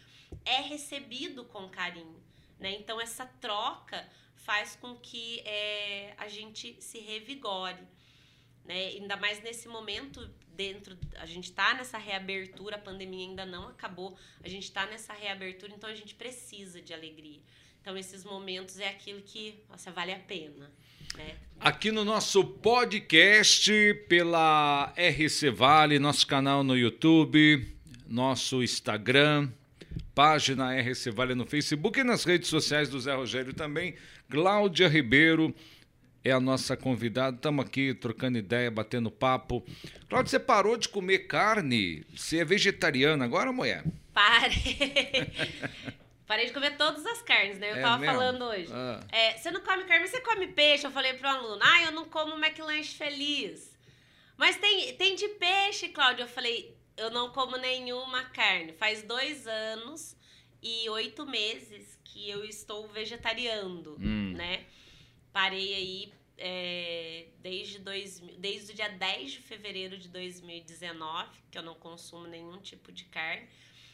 é 0.44 0.60
recebido 0.60 1.44
com 1.44 1.68
carinho. 1.68 2.22
Né? 2.58 2.76
Então, 2.76 3.00
essa 3.00 3.26
troca 3.26 4.08
faz 4.36 4.76
com 4.76 4.96
que 4.96 5.40
é, 5.40 6.14
a 6.16 6.28
gente 6.28 6.80
se 6.80 7.00
revigore. 7.00 7.82
Né? 8.64 8.88
Ainda 8.88 9.16
mais 9.16 9.42
nesse 9.42 9.66
momento, 9.68 10.32
dentro, 10.56 10.96
a 11.16 11.26
gente 11.26 11.44
está 11.44 11.74
nessa 11.74 11.98
reabertura, 11.98 12.76
a 12.76 12.78
pandemia 12.78 13.26
ainda 13.28 13.44
não 13.44 13.68
acabou, 13.68 14.16
a 14.42 14.48
gente 14.48 14.64
está 14.64 14.86
nessa 14.86 15.12
reabertura, 15.12 15.72
então 15.74 15.88
a 15.88 15.94
gente 15.94 16.14
precisa 16.14 16.80
de 16.80 16.92
alegria. 16.92 17.40
Então, 17.80 17.96
esses 17.96 18.24
momentos 18.24 18.78
é 18.78 18.88
aquilo 18.88 19.20
que 19.22 19.56
nossa, 19.68 19.90
vale 19.90 20.12
a 20.12 20.18
pena. 20.18 20.70
Né? 21.16 21.34
Aqui 21.58 21.90
no 21.90 22.04
nosso 22.04 22.44
podcast, 22.44 23.72
pela 24.08 24.94
RC 24.96 25.50
Vale, 25.50 25.98
nosso 25.98 26.26
canal 26.26 26.62
no 26.62 26.76
YouTube, 26.76 27.66
nosso 28.06 28.62
Instagram, 28.62 29.50
página 30.14 30.80
RC 30.80 31.10
Vale 31.10 31.34
no 31.34 31.44
Facebook 31.44 31.98
e 31.98 32.04
nas 32.04 32.24
redes 32.24 32.48
sociais 32.48 32.88
do 32.88 33.00
Zé 33.00 33.14
Rogério 33.14 33.52
também. 33.52 33.94
Cláudia 34.30 34.88
Ribeiro 34.88 35.54
é 36.24 36.30
a 36.30 36.40
nossa 36.40 36.76
convidada. 36.76 37.36
Estamos 37.36 37.64
aqui 37.64 37.94
trocando 37.94 38.38
ideia, 38.38 38.70
batendo 38.70 39.10
papo. 39.10 39.64
Cláudia, 40.08 40.30
você 40.30 40.38
parou 40.38 40.76
de 40.76 40.88
comer 40.88 41.20
carne? 41.20 42.04
Você 42.14 42.38
é 42.38 42.44
vegetariana 42.44 43.24
agora, 43.24 43.52
mulher? 43.52 43.84
Parei. 44.12 45.32
Parei 46.26 46.46
de 46.46 46.52
comer 46.52 46.76
todas 46.76 47.04
as 47.04 47.20
carnes, 47.20 47.58
né? 47.58 47.72
Eu 47.72 47.76
é 47.76 47.82
tava 47.82 47.98
mesmo? 47.98 48.14
falando 48.14 48.44
hoje. 48.44 48.72
Ah. 48.72 49.00
É, 49.10 49.36
você 49.36 49.50
não 49.50 49.60
come 49.60 49.84
carne, 49.84 50.06
você 50.06 50.20
come 50.20 50.46
peixe. 50.46 50.86
Eu 50.86 50.90
falei 50.90 51.14
pro 51.14 51.28
aluno, 51.28 51.60
ah, 51.62 51.82
eu 51.82 51.92
não 51.92 52.06
como 52.06 52.36
McLanche 52.36 52.94
feliz. 52.94 53.70
Mas 54.36 54.56
tem, 54.56 54.94
tem 54.94 55.14
de 55.14 55.28
peixe, 55.28 55.88
Cláudia. 55.88 56.22
Eu 56.22 56.28
falei, 56.28 56.74
eu 56.96 57.10
não 57.10 57.30
como 57.30 57.56
nenhuma 57.56 58.24
carne. 58.24 58.72
Faz 58.72 59.02
dois 59.02 59.46
anos 59.46 60.16
e 60.62 60.88
oito 60.88 61.26
meses 61.26 61.98
que 62.04 62.30
eu 62.30 62.44
estou 62.44 62.88
vegetariando, 62.88 63.96
hum. 64.00 64.32
né? 64.34 64.64
Parei 65.32 65.74
aí 65.74 66.12
é, 66.36 67.26
desde, 67.38 67.78
dois, 67.78 68.20
desde 68.38 68.72
o 68.72 68.74
dia 68.74 68.88
10 68.88 69.32
de 69.32 69.38
fevereiro 69.38 69.96
de 69.96 70.08
2019, 70.08 71.30
que 71.50 71.58
eu 71.58 71.62
não 71.62 71.74
consumo 71.74 72.26
nenhum 72.26 72.58
tipo 72.58 72.90
de 72.90 73.04
carne. 73.04 73.48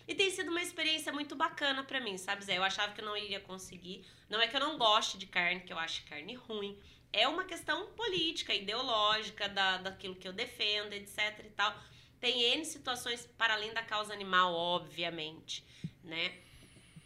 E 0.06 0.14
tem 0.14 0.30
sido 0.30 0.50
uma 0.50 0.62
experiência 0.62 1.12
muito 1.12 1.36
bacana 1.36 1.84
para 1.84 2.00
mim, 2.00 2.16
sabe, 2.16 2.42
Zé? 2.42 2.56
Eu 2.56 2.64
achava 2.64 2.94
que 2.94 3.02
eu 3.02 3.04
não 3.04 3.16
iria 3.16 3.40
conseguir. 3.40 4.06
Não 4.30 4.40
é 4.40 4.48
que 4.48 4.56
eu 4.56 4.60
não 4.60 4.78
goste 4.78 5.18
de 5.18 5.26
carne, 5.26 5.60
que 5.60 5.72
eu 5.72 5.78
acho 5.78 6.04
carne 6.06 6.34
ruim. 6.34 6.78
É 7.12 7.28
uma 7.28 7.44
questão 7.44 7.88
política, 7.92 8.54
ideológica, 8.54 9.48
da, 9.48 9.76
daquilo 9.76 10.16
que 10.16 10.26
eu 10.26 10.32
defendo, 10.32 10.94
etc 10.94 11.44
e 11.44 11.50
tal. 11.50 11.78
Tem 12.18 12.42
N 12.54 12.64
situações 12.64 13.26
para 13.36 13.52
além 13.54 13.72
da 13.74 13.82
causa 13.82 14.14
animal, 14.14 14.54
obviamente, 14.54 15.62
né? 16.02 16.34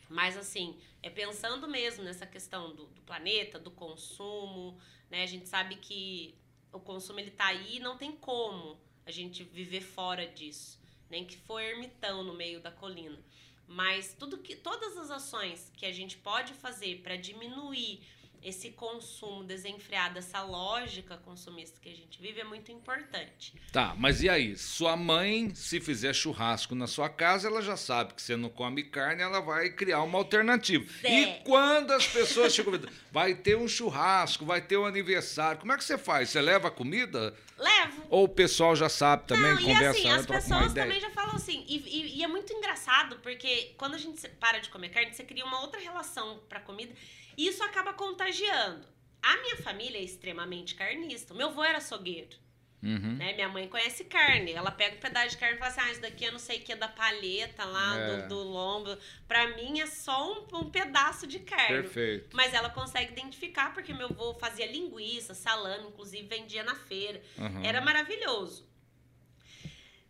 Mas, 0.09 0.37
assim, 0.37 0.79
é 1.02 1.10
pensando 1.10 1.66
mesmo 1.66 2.04
nessa 2.04 2.26
questão 2.26 2.74
do, 2.74 2.86
do 2.86 3.02
planeta, 3.02 3.58
do 3.58 3.70
consumo, 3.70 4.78
né? 5.10 5.22
A 5.22 5.26
gente 5.26 5.48
sabe 5.48 5.76
que 5.76 6.34
o 6.72 6.80
consumo, 6.80 7.20
ele 7.20 7.30
tá 7.30 7.46
aí 7.46 7.76
e 7.76 7.80
não 7.80 7.96
tem 7.98 8.12
como 8.12 8.80
a 9.04 9.10
gente 9.10 9.42
viver 9.42 9.80
fora 9.80 10.26
disso. 10.26 10.80
Nem 11.10 11.24
que 11.24 11.36
for 11.36 11.60
ermitão 11.60 12.22
no 12.22 12.32
meio 12.32 12.60
da 12.60 12.70
colina. 12.70 13.18
Mas 13.66 14.14
tudo 14.18 14.38
que, 14.38 14.56
todas 14.56 14.96
as 14.96 15.10
ações 15.10 15.70
que 15.76 15.84
a 15.84 15.92
gente 15.92 16.16
pode 16.16 16.54
fazer 16.54 17.00
para 17.02 17.16
diminuir 17.16 18.00
esse 18.42 18.70
consumo 18.70 19.44
desenfreado, 19.44 20.18
essa 20.18 20.42
lógica 20.42 21.16
consumista 21.18 21.78
que 21.81 21.88
a 21.88 21.94
gente 21.94 22.20
vive 22.20 22.40
é 22.40 22.44
muito 22.44 22.72
importante. 22.72 23.55
Tá, 23.70 23.94
mas 23.96 24.22
e 24.22 24.28
aí? 24.28 24.57
Sua 24.57 24.96
mãe, 24.96 25.55
se 25.55 25.81
fizer 25.81 26.12
churrasco 26.12 26.74
na 26.74 26.87
sua 26.87 27.09
casa, 27.09 27.48
ela 27.48 27.62
já 27.62 27.76
sabe 27.76 28.14
que 28.14 28.22
você 28.22 28.37
não 28.37 28.48
come 28.48 28.83
carne, 28.83 29.22
ela 29.22 29.40
vai 29.40 29.70
criar 29.70 30.02
uma 30.02 30.18
alternativa. 30.18 30.85
E 31.05 31.42
quando 31.44 31.92
as 31.92 32.07
pessoas 32.07 32.52
chegam, 32.52 32.72
vai 33.12 33.35
ter 33.35 33.57
um 33.57 33.68
churrasco, 33.68 34.44
vai 34.44 34.61
ter 34.61 34.76
um 34.76 34.85
aniversário, 34.85 35.61
como 35.61 35.72
é 35.72 35.76
que 35.76 35.85
você 35.85 35.96
faz? 35.96 36.31
Você 36.31 36.40
leva 36.40 36.68
a 36.68 36.70
comida? 36.70 37.35
Levo. 37.57 38.02
Ou 38.11 38.24
o 38.24 38.28
pessoal 38.28 38.74
já 38.74 38.88
sabe 38.88 39.26
também, 39.28 39.55
não, 39.55 39.62
conversa, 39.62 40.00
e 40.00 40.09
assim, 40.09 40.11
as 40.11 40.26
pessoas 40.26 40.72
também 40.72 41.00
já 41.00 41.11
falam 41.11 41.37
assim, 41.37 41.64
e, 41.68 41.78
e, 41.78 42.18
e 42.18 42.24
é 42.24 42.26
muito 42.26 42.52
engraçado, 42.52 43.16
porque 43.22 43.72
quando 43.76 43.94
a 43.94 43.98
gente 43.98 44.28
para 44.40 44.59
de 44.59 44.68
comer 44.68 44.88
carne, 44.88 45.14
você 45.14 45.22
cria 45.22 45.44
uma 45.44 45.61
outra 45.61 45.78
relação 45.78 46.40
pra 46.48 46.59
comida 46.59 46.92
isso 47.37 47.62
acaba 47.62 47.92
contagiando. 47.92 48.87
A 49.23 49.37
minha 49.38 49.57
família 49.59 49.99
é 49.99 50.03
extremamente 50.03 50.75
carnista. 50.75 51.33
O 51.33 51.37
meu 51.37 51.49
avô 51.49 51.62
era 51.62 51.79
açougueiro. 51.79 52.42
Uhum. 52.83 53.14
Né? 53.16 53.33
Minha 53.35 53.49
mãe 53.49 53.68
conhece 53.68 54.05
carne. 54.05 54.53
Ela 54.53 54.73
pega 54.73 54.97
um 54.97 54.99
pedaço 54.99 55.31
de 55.31 55.37
carne 55.37 55.55
e 55.55 55.59
fala 55.59 55.71
assim: 55.71 55.81
ah, 55.81 55.92
isso 55.92 56.01
daqui 56.01 56.25
eu 56.25 56.33
não 56.33 56.38
sei 56.40 56.59
o 56.59 56.62
que 56.62 56.73
é 56.73 56.77
da 56.77 56.88
palheta 56.88 57.64
lá, 57.64 57.97
é. 57.97 58.23
do, 58.23 58.29
do, 58.29 58.42
lombo. 58.42 58.99
Pra 59.29 59.55
mim 59.57 59.81
é 59.81 59.87
só 59.87 60.33
um, 60.33 60.59
um, 60.59 60.71
pedaço 60.71 61.25
de 61.27 61.38
carne. 61.38 61.83
Perfeito. 61.83 62.37
Mas 62.37 62.53
ela 62.53 62.68
consegue 62.71 63.12
identificar, 63.12 63.73
porque 63.73 63.95
meu 63.95 64.07
avô 64.07 64.35
fazia 64.35 64.66
linguiça, 64.66 65.33
salame, 65.33 65.87
inclusive 65.87 66.27
vendia 66.27 66.64
na 66.64 66.75
feira. 66.75 67.23
Uhum. 67.38 67.64
Era 67.64 67.81
maravilhoso. 67.81 68.68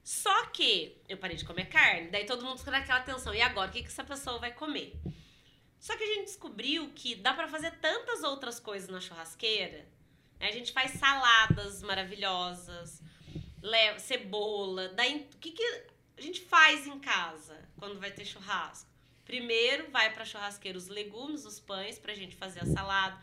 Só 0.02 0.46
que 0.46 0.96
eu 1.08 1.18
parei 1.18 1.36
de 1.36 1.44
comer 1.44 1.66
carne, 1.66 2.08
daí 2.08 2.24
todo 2.24 2.44
mundo 2.44 2.58
fica 2.58 2.70
naquela 2.70 3.00
atenção. 3.00 3.34
E 3.34 3.42
agora, 3.42 3.68
o 3.68 3.72
que, 3.72 3.82
que 3.82 3.88
essa 3.88 4.02
pessoa 4.02 4.38
vai 4.38 4.50
comer? 4.50 4.98
Só 5.82 5.96
que 5.96 6.04
a 6.04 6.14
gente 6.14 6.26
descobriu 6.26 6.92
que 6.94 7.16
dá 7.16 7.34
para 7.34 7.48
fazer 7.48 7.72
tantas 7.80 8.22
outras 8.22 8.60
coisas 8.60 8.88
na 8.88 9.00
churrasqueira. 9.00 9.84
A 10.38 10.48
gente 10.52 10.70
faz 10.70 10.92
saladas 10.92 11.82
maravilhosas, 11.82 13.02
cebola. 13.98 14.90
Daí, 14.90 15.28
o 15.34 15.38
que, 15.38 15.50
que 15.50 15.84
a 16.16 16.20
gente 16.20 16.40
faz 16.42 16.86
em 16.86 17.00
casa 17.00 17.68
quando 17.76 17.98
vai 17.98 18.12
ter 18.12 18.24
churrasco? 18.24 18.88
Primeiro, 19.24 19.90
vai 19.90 20.14
para 20.14 20.24
churrasqueira 20.24 20.78
os 20.78 20.86
legumes, 20.86 21.44
os 21.44 21.58
pães, 21.58 21.98
pra 21.98 22.14
gente 22.14 22.36
fazer 22.36 22.60
a 22.60 22.66
salada. 22.66 23.20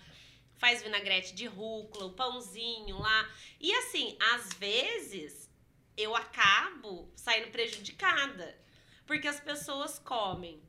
Faz 0.57 0.83
vinagrete 0.83 1.33
de 1.33 1.45
rúcula, 1.45 2.07
o 2.07 2.13
pãozinho 2.13 2.99
lá. 2.99 3.29
E 3.57 3.73
assim, 3.73 4.17
às 4.33 4.49
vezes, 4.49 5.49
eu 5.95 6.13
acabo 6.13 7.09
saindo 7.15 7.51
prejudicada. 7.51 8.59
Porque 9.05 9.29
as 9.29 9.39
pessoas 9.39 9.97
comem 9.97 10.61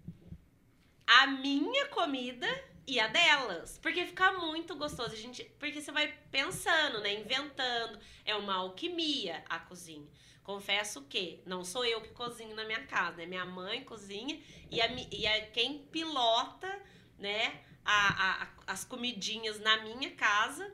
a 1.11 1.27
minha 1.27 1.87
comida 1.87 2.46
e 2.87 3.01
a 3.01 3.09
delas. 3.09 3.79
Porque 3.79 4.07
fica 4.07 4.31
muito 4.33 4.77
gostoso. 4.77 5.12
A 5.12 5.16
gente, 5.16 5.42
porque 5.59 5.81
você 5.81 5.90
vai 5.90 6.14
pensando, 6.31 7.01
né? 7.01 7.14
Inventando. 7.14 7.99
É 8.25 8.37
uma 8.37 8.55
alquimia 8.55 9.42
a 9.49 9.59
cozinha. 9.59 10.07
Confesso 10.44 11.03
que 11.03 11.42
não 11.44 11.64
sou 11.64 11.85
eu 11.85 12.01
que 12.01 12.11
cozinho 12.11 12.55
na 12.55 12.64
minha 12.64 12.87
casa, 12.87 13.16
né? 13.16 13.27
Minha 13.27 13.44
mãe 13.44 13.83
cozinha 13.83 14.40
e, 14.70 14.81
a, 14.81 14.87
e 14.87 15.27
a, 15.27 15.46
quem 15.46 15.81
pilota, 15.87 16.81
né? 17.18 17.61
A, 17.85 18.44
a, 18.44 18.49
as 18.68 18.85
comidinhas 18.85 19.59
na 19.59 19.79
minha 19.79 20.12
casa, 20.12 20.73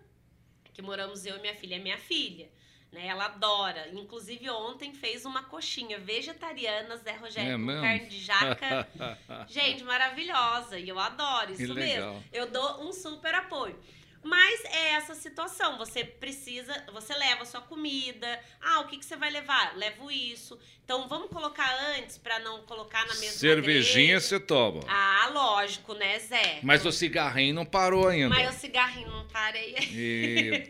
que 0.74 0.82
moramos 0.82 1.24
eu 1.24 1.38
e 1.38 1.40
minha 1.40 1.54
filha, 1.54 1.76
é 1.76 1.78
minha 1.78 1.98
filha. 1.98 2.50
Né? 2.96 3.08
Ela 3.08 3.26
adora. 3.26 3.90
Inclusive, 3.92 4.48
ontem 4.48 4.94
fez 4.94 5.26
uma 5.26 5.42
coxinha 5.42 5.98
vegetariana, 5.98 6.96
Zé 6.96 7.12
Rogério, 7.12 7.50
é 7.50 7.52
com 7.52 7.58
mesmo? 7.58 7.82
carne 7.82 8.06
de 8.06 8.20
jaca. 8.20 8.88
Gente, 9.46 9.84
maravilhosa. 9.84 10.78
E 10.78 10.88
eu 10.88 10.98
adoro 10.98 11.52
isso 11.52 11.74
mesmo. 11.74 12.24
Eu 12.32 12.50
dou 12.50 12.88
um 12.88 12.92
super 12.94 13.34
apoio. 13.34 13.78
Mas 14.22 14.64
é 14.64 14.94
essa 14.94 15.14
situação. 15.14 15.76
Você 15.76 16.04
precisa, 16.04 16.74
você 16.92 17.14
leva 17.14 17.42
a 17.42 17.44
sua 17.44 17.60
comida. 17.60 18.40
Ah, 18.60 18.80
o 18.80 18.86
que, 18.86 18.96
que 18.96 19.04
você 19.04 19.14
vai 19.14 19.30
levar? 19.30 19.76
Levo 19.76 20.10
isso. 20.10 20.58
Então 20.86 21.08
vamos 21.08 21.28
colocar 21.30 21.68
antes 21.96 22.16
para 22.16 22.38
não 22.38 22.62
colocar 22.62 23.00
na 23.00 23.14
mesma 23.16 23.32
Cervejinha 23.32 24.20
você 24.20 24.38
toma. 24.38 24.82
Ah, 24.86 25.28
lógico, 25.34 25.94
né, 25.94 26.16
Zé? 26.20 26.60
Mas 26.62 26.86
o 26.86 26.92
cigarrinho 26.92 27.56
não 27.56 27.66
parou 27.66 28.06
ainda. 28.06 28.28
Mas 28.28 28.54
o 28.54 28.60
cigarrinho 28.60 29.10
não 29.10 29.26
parei. 29.26 29.74
E 29.90 30.64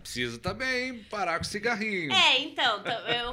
precisa 0.00 0.38
também 0.38 1.04
parar 1.10 1.36
com 1.36 1.44
o 1.44 1.46
cigarrinho. 1.46 2.10
É, 2.10 2.38
então, 2.40 2.82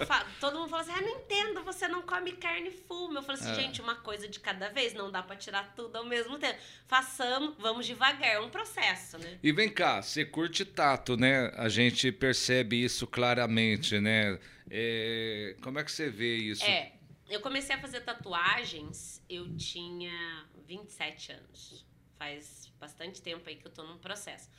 falo, 0.05 0.25
todo 0.41 0.59
mundo 0.59 0.69
fala 0.69 0.81
assim: 0.81 0.91
"Ah, 0.97 1.01
não 1.01 1.09
entendo, 1.11 1.63
você 1.63 1.87
não 1.87 2.01
come 2.01 2.33
carne 2.33 2.71
fuma". 2.85 3.19
Eu 3.19 3.23
falo 3.23 3.39
assim: 3.39 3.51
é. 3.51 3.55
"Gente, 3.55 3.81
uma 3.81 3.95
coisa 3.95 4.27
de 4.27 4.37
cada 4.37 4.67
vez, 4.67 4.93
não 4.93 5.09
dá 5.09 5.23
para 5.23 5.37
tirar 5.37 5.71
tudo 5.77 5.95
ao 5.95 6.03
mesmo 6.03 6.37
tempo. 6.37 6.59
Façamos, 6.87 7.55
vamos 7.57 7.85
devagar, 7.85 8.33
é 8.33 8.39
um 8.41 8.49
processo, 8.49 9.17
né?" 9.17 9.39
E 9.41 9.53
vem 9.53 9.69
cá, 9.69 10.01
você 10.01 10.25
curte 10.25 10.65
tato, 10.65 11.15
né? 11.15 11.53
A 11.55 11.69
gente 11.69 12.11
percebe 12.11 12.83
isso 12.83 13.07
claramente, 13.07 13.97
né? 14.01 14.37
É, 14.69 15.55
como 15.61 15.79
é 15.79 15.83
que 15.83 15.91
você 15.91 16.09
vê 16.09 16.37
isso? 16.37 16.63
É, 16.63 16.93
eu 17.29 17.41
comecei 17.41 17.75
a 17.75 17.79
fazer 17.79 18.01
tatuagens, 18.01 19.23
eu 19.29 19.55
tinha 19.55 20.47
27 20.65 21.31
anos. 21.31 21.85
Faz 22.17 22.71
bastante 22.79 23.21
tempo 23.21 23.47
aí 23.47 23.55
que 23.55 23.65
eu 23.65 23.71
tô 23.71 23.83
num 23.83 23.97
processo. 23.97 24.49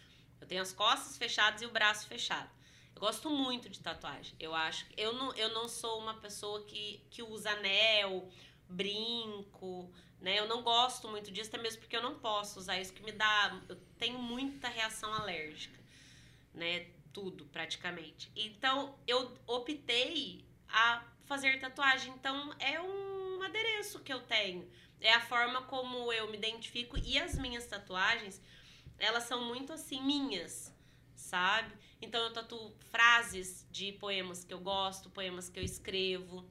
Eu 0.40 0.46
tenho 0.46 0.62
as 0.62 0.72
costas 0.72 1.18
fechadas 1.18 1.62
e 1.62 1.66
o 1.66 1.70
braço 1.70 2.06
fechado. 2.06 2.50
Eu 2.94 3.00
gosto 3.00 3.30
muito 3.30 3.68
de 3.68 3.80
tatuagem. 3.80 4.34
Eu 4.38 4.54
acho. 4.54 4.86
Eu 4.96 5.12
não, 5.12 5.34
eu 5.34 5.52
não 5.52 5.68
sou 5.68 6.00
uma 6.00 6.14
pessoa 6.14 6.64
que, 6.64 7.04
que 7.10 7.22
usa 7.22 7.50
anel, 7.50 8.28
brinco, 8.68 9.92
né? 10.20 10.38
Eu 10.38 10.46
não 10.46 10.62
gosto 10.62 11.08
muito 11.08 11.30
disso, 11.30 11.50
até 11.50 11.58
mesmo 11.58 11.80
porque 11.80 11.96
eu 11.96 12.02
não 12.02 12.18
posso 12.18 12.58
usar 12.58 12.80
isso, 12.80 12.92
que 12.92 13.02
me 13.02 13.12
dá. 13.12 13.60
Eu 13.68 13.76
tenho 13.98 14.18
muita 14.18 14.68
reação 14.68 15.12
alérgica, 15.12 15.78
né? 16.54 16.86
Tudo, 17.12 17.44
praticamente. 17.46 18.30
Então, 18.36 18.98
eu 19.06 19.36
optei 19.46 20.44
a 20.68 21.04
fazer 21.24 21.58
tatuagem. 21.58 22.12
Então, 22.14 22.54
é 22.58 22.80
um 22.80 23.42
adereço 23.42 24.00
que 24.00 24.12
eu 24.12 24.20
tenho. 24.20 24.70
É 25.00 25.12
a 25.12 25.20
forma 25.20 25.62
como 25.62 26.12
eu 26.12 26.30
me 26.30 26.36
identifico. 26.36 26.98
E 26.98 27.18
as 27.18 27.38
minhas 27.38 27.66
tatuagens, 27.66 28.40
elas 28.98 29.24
são 29.24 29.44
muito 29.44 29.72
assim, 29.72 30.02
minhas, 30.02 30.74
sabe? 31.14 31.74
Então, 32.00 32.22
eu 32.22 32.32
tatuo 32.32 32.72
frases 32.90 33.66
de 33.70 33.92
poemas 33.92 34.44
que 34.44 34.54
eu 34.54 34.60
gosto, 34.60 35.10
poemas 35.10 35.48
que 35.48 35.58
eu 35.58 35.64
escrevo, 35.64 36.44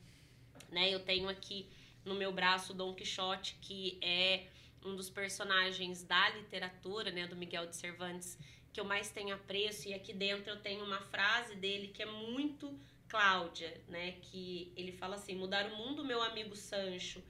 né? 0.70 0.94
Eu 0.94 1.00
tenho 1.00 1.30
aqui 1.30 1.70
no 2.04 2.16
meu 2.16 2.32
braço 2.32 2.74
Dom 2.74 2.94
Quixote, 2.94 3.58
que 3.62 4.00
é 4.02 4.48
um 4.84 4.96
dos 4.96 5.10
personagens 5.10 6.04
da 6.04 6.30
literatura, 6.30 7.12
né, 7.12 7.28
do 7.28 7.36
Miguel 7.36 7.68
de 7.68 7.76
Cervantes, 7.76 8.38
que 8.74 8.80
eu 8.80 8.86
mais 8.86 9.10
tenho 9.10 9.34
apreço. 9.34 9.88
E 9.88 9.94
aqui 9.94 10.14
dentro 10.14 10.50
eu 10.50 10.60
tenho 10.60 10.84
uma 10.84 11.02
frase 11.02 11.56
dele 11.56 11.88
que 11.88 12.02
é 12.04 12.06
muito 12.06 12.78
Cláudia, 13.10 13.82
né, 13.88 14.14
que 14.22 14.72
ele 14.78 14.92
fala 14.92 15.16
assim: 15.16 15.34
mudar 15.34 15.66
o 15.66 15.76
mundo, 15.76 16.06
meu 16.06 16.22
amigo 16.22 16.56
Sancho. 16.56 17.22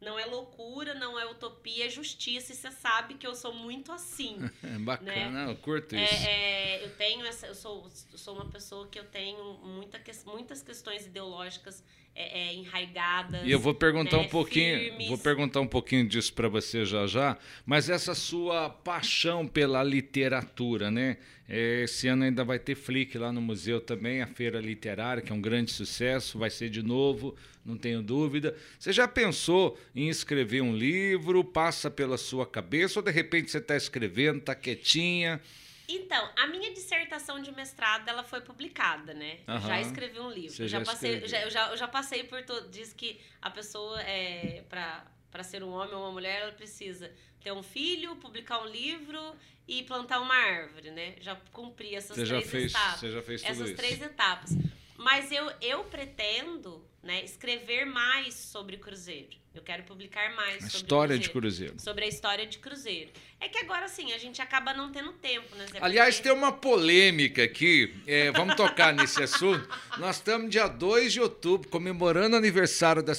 Não 0.00 0.18
é 0.18 0.26
loucura, 0.26 0.92
não 0.94 1.18
é 1.18 1.24
utopia, 1.24 1.86
é 1.86 1.88
justiça. 1.88 2.52
E 2.52 2.54
você 2.54 2.70
sabe 2.70 3.14
que 3.14 3.26
eu 3.26 3.34
sou 3.34 3.54
muito 3.54 3.90
assim. 3.90 4.36
Bacana, 4.84 5.46
né? 5.46 5.50
eu 5.50 5.56
curto 5.56 5.94
é, 5.94 6.04
isso. 6.04 6.26
É, 6.26 6.84
eu 6.84 6.96
tenho 6.96 7.24
essa, 7.24 7.46
eu 7.46 7.54
sou, 7.54 7.90
eu 8.12 8.18
sou 8.18 8.34
uma 8.34 8.50
pessoa 8.50 8.86
que 8.86 8.98
eu 8.98 9.04
tenho 9.04 9.54
muita, 9.54 10.00
muitas 10.26 10.62
questões 10.62 11.06
ideológicas 11.06 11.82
é, 12.16 12.48
é, 12.48 12.54
enraigadas. 12.54 13.40
E 13.44 13.50
eu 13.50 13.58
vou 13.58 13.74
perguntar 13.74 14.18
né, 14.18 14.22
um 14.22 14.28
pouquinho, 14.28 14.78
firmes. 14.78 15.08
vou 15.08 15.18
perguntar 15.18 15.60
um 15.60 15.66
pouquinho 15.66 16.06
disso 16.06 16.32
para 16.32 16.48
você 16.48 16.84
já 16.84 17.06
já, 17.06 17.36
mas 17.66 17.90
essa 17.90 18.14
sua 18.14 18.70
paixão 18.70 19.46
pela 19.46 19.82
literatura, 19.82 20.90
né? 20.90 21.16
É, 21.48 21.82
esse 21.82 22.06
ano 22.08 22.24
ainda 22.24 22.44
vai 22.44 22.58
ter 22.58 22.74
Flick 22.74 23.18
lá 23.18 23.32
no 23.32 23.40
museu 23.40 23.80
também, 23.80 24.22
a 24.22 24.26
feira 24.26 24.60
literária, 24.60 25.22
que 25.22 25.32
é 25.32 25.34
um 25.34 25.40
grande 25.40 25.72
sucesso, 25.72 26.38
vai 26.38 26.50
ser 26.50 26.70
de 26.70 26.82
novo, 26.82 27.34
não 27.66 27.76
tenho 27.76 28.00
dúvida. 28.00 28.56
Você 28.78 28.92
já 28.92 29.08
pensou 29.08 29.78
em 29.94 30.08
escrever 30.08 30.62
um 30.62 30.74
livro? 30.74 31.42
Passa 31.42 31.90
pela 31.90 32.16
sua 32.16 32.46
cabeça 32.46 33.00
ou 33.00 33.04
de 33.04 33.10
repente 33.10 33.50
você 33.50 33.58
está 33.58 33.76
escrevendo, 33.76 34.38
está 34.38 34.54
quietinha? 34.54 35.40
Então, 35.88 36.30
a 36.36 36.46
minha 36.46 36.72
dissertação 36.72 37.40
de 37.40 37.52
mestrado, 37.52 38.08
ela 38.08 38.22
foi 38.24 38.40
publicada, 38.40 39.12
né? 39.12 39.40
Aham. 39.46 39.68
Já 39.68 39.80
escrevi 39.80 40.18
um 40.18 40.30
livro. 40.30 40.56
Já, 40.56 40.66
já 40.66 40.84
passei, 40.84 41.26
já, 41.26 41.42
eu, 41.42 41.50
já, 41.50 41.70
eu 41.70 41.76
já 41.76 41.88
passei 41.88 42.24
por 42.24 42.42
todo. 42.44 42.68
Diz 42.70 42.92
que 42.92 43.20
a 43.40 43.50
pessoa, 43.50 44.00
é, 44.02 44.62
para 44.68 45.42
ser 45.42 45.62
um 45.62 45.70
homem 45.70 45.94
ou 45.94 46.02
uma 46.02 46.12
mulher, 46.12 46.42
ela 46.42 46.52
precisa 46.52 47.12
ter 47.40 47.52
um 47.52 47.62
filho, 47.62 48.16
publicar 48.16 48.62
um 48.62 48.66
livro 48.66 49.20
e 49.68 49.82
plantar 49.82 50.20
uma 50.20 50.34
árvore, 50.34 50.90
né? 50.90 51.16
Já 51.20 51.36
cumpri 51.52 51.94
essas 51.94 52.16
Você 52.16 52.24
já 52.26 52.36
três 52.36 52.50
fez, 52.50 52.72
etapas. 52.72 53.00
você 53.00 53.10
já 53.10 53.22
fez 53.22 53.42
tudo 53.42 53.50
essas 53.50 53.66
isso? 53.68 53.76
três 53.76 54.02
etapas. 54.02 54.56
Mas 54.96 55.30
eu, 55.32 55.50
eu 55.60 55.84
pretendo 55.84 56.84
né, 57.02 57.22
escrever 57.24 57.84
mais 57.84 58.34
sobre 58.34 58.76
Cruzeiro. 58.78 59.36
Eu 59.54 59.62
quero 59.62 59.84
publicar 59.84 60.34
mais 60.34 60.56
A 60.56 60.60
sobre 60.62 60.76
história 60.76 61.18
de 61.18 61.30
Cruzeiro. 61.30 61.72
Cruzeiro. 61.72 61.80
Sobre 61.80 62.04
a 62.04 62.08
história 62.08 62.44
de 62.46 62.58
Cruzeiro. 62.58 63.10
É 63.40 63.48
que 63.48 63.58
agora, 63.58 63.86
sim, 63.88 64.12
a 64.12 64.18
gente 64.18 64.42
acaba 64.42 64.72
não 64.74 64.90
tendo 64.90 65.12
tempo, 65.12 65.54
né? 65.54 65.66
Zé? 65.68 65.78
Aliás, 65.80 66.18
tem 66.18 66.32
uma 66.32 66.50
polêmica 66.50 67.44
aqui, 67.44 67.94
é, 68.06 68.32
vamos 68.32 68.56
tocar 68.56 68.92
nesse 68.92 69.22
assunto. 69.22 69.68
Nós 69.98 70.16
estamos 70.16 70.50
dia 70.50 70.66
2 70.66 71.12
de 71.12 71.20
outubro, 71.20 71.68
comemorando 71.68 72.34
o 72.34 72.38
aniversário 72.38 73.00
da, 73.02 73.12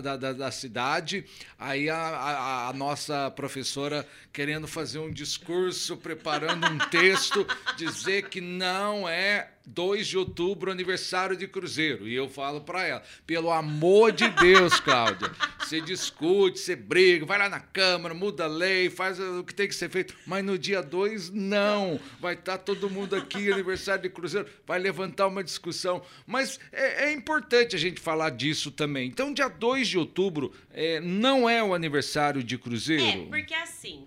da, 0.00 0.16
da- 0.16 0.32
da 0.32 0.50
cidade. 0.50 1.26
Aí 1.58 1.90
a, 1.90 1.96
a- 1.98 2.68
a 2.68 2.72
nossa 2.72 3.30
professora 3.32 4.08
querendo 4.32 4.66
fazer 4.66 4.98
um 4.98 5.12
discurso, 5.12 5.96
preparando 5.98 6.66
um 6.68 6.78
texto, 6.88 7.46
dizer 7.76 8.30
que 8.30 8.40
não 8.40 9.06
é 9.06 9.51
2 9.66 10.06
de 10.06 10.18
outubro 10.18 10.70
aniversário 10.70 11.36
de 11.36 11.46
Cruzeiro. 11.46 12.08
E 12.08 12.14
eu 12.14 12.28
falo 12.28 12.60
para 12.60 12.86
ela, 12.86 13.02
pelo 13.26 13.50
amor 13.50 14.12
de 14.12 14.28
Deus, 14.28 14.80
Cláudia, 14.80 15.30
você 15.58 15.80
discute, 15.80 16.58
você 16.58 16.74
briga, 16.74 17.24
vai 17.24 17.38
lá 17.38 17.48
na 17.48 17.60
Câmara, 17.60 18.14
muda 18.14 18.44
a 18.44 18.48
lei, 18.48 18.90
faz 18.90 19.18
o 19.20 19.44
que 19.44 19.54
tem 19.54 19.68
que 19.68 19.74
ser 19.74 19.88
feito. 19.88 20.16
Mas 20.26 20.44
no 20.44 20.58
dia 20.58 20.82
2, 20.82 21.30
não. 21.30 22.00
Vai 22.20 22.34
estar 22.34 22.58
todo 22.58 22.90
mundo 22.90 23.14
aqui, 23.14 23.52
aniversário 23.52 24.02
de 24.02 24.10
Cruzeiro, 24.10 24.48
vai 24.66 24.78
levantar 24.78 25.26
uma 25.26 25.44
discussão. 25.44 26.02
Mas 26.26 26.58
é, 26.70 27.06
é 27.06 27.12
importante 27.12 27.76
a 27.76 27.78
gente 27.78 28.00
falar 28.00 28.30
disso 28.30 28.70
também. 28.70 29.08
Então, 29.08 29.32
dia 29.32 29.48
2 29.48 29.88
de 29.88 29.98
outubro 29.98 30.52
é, 30.70 31.00
não 31.00 31.48
é 31.48 31.62
o 31.62 31.74
aniversário 31.74 32.42
de 32.42 32.58
Cruzeiro? 32.58 33.22
É, 33.22 33.26
porque 33.26 33.54
assim, 33.54 34.06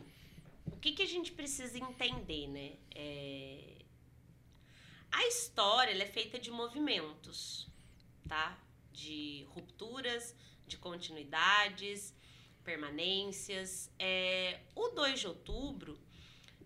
o 0.67 0.77
que, 0.77 0.91
que 0.91 1.03
a 1.03 1.07
gente 1.07 1.31
precisa 1.31 1.77
entender, 1.77 2.47
né? 2.47 2.71
É... 2.93 3.74
A 5.15 5.27
história 5.27 6.03
é 6.03 6.05
feita 6.05 6.37
de 6.37 6.51
movimentos, 6.51 7.69
tá? 8.27 8.59
De 8.91 9.47
rupturas, 9.51 10.35
de 10.67 10.77
continuidades, 10.77 12.13
permanências. 12.65 13.89
É... 13.97 14.59
O 14.75 14.89
2 14.89 15.21
de 15.21 15.27
outubro, 15.27 15.97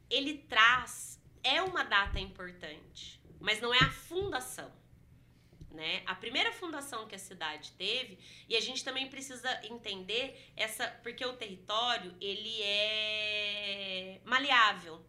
ele 0.10 0.40
traz, 0.40 1.22
é 1.44 1.62
uma 1.62 1.84
data 1.84 2.20
importante, 2.20 3.22
mas 3.40 3.62
não 3.62 3.72
é 3.72 3.78
a 3.78 3.92
fundação. 3.92 4.74
Né? 5.70 6.02
A 6.08 6.16
primeira 6.16 6.52
fundação 6.52 7.08
que 7.08 7.14
a 7.14 7.20
cidade 7.20 7.72
teve, 7.74 8.18
e 8.48 8.58
a 8.58 8.60
gente 8.60 8.84
também 8.84 9.08
precisa 9.12 9.64
entender 9.64 10.52
essa, 10.56 10.88
porque 11.04 11.24
o 11.24 11.34
território 11.34 12.16
ele 12.20 12.64
é 12.64 14.20
maleável, 14.26 15.06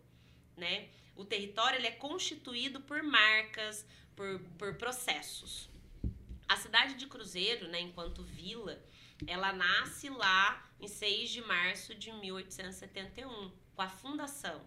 né? 0.58 0.90
O 1.14 1.24
território 1.24 1.78
ele 1.78 1.86
é 1.86 1.92
constituído 1.92 2.80
por 2.80 3.02
marcas, 3.02 3.86
por, 4.16 4.40
por 4.58 4.74
processos. 4.74 5.68
A 6.48 6.56
cidade 6.56 6.94
de 6.94 7.06
Cruzeiro, 7.06 7.68
né, 7.68 7.80
enquanto 7.80 8.22
vila, 8.22 8.82
ela 9.26 9.52
nasce 9.52 10.08
lá 10.08 10.64
em 10.80 10.88
6 10.88 11.30
de 11.30 11.42
março 11.42 11.94
de 11.94 12.10
1871, 12.12 13.52
com 13.74 13.82
a 13.82 13.88
fundação, 13.88 14.60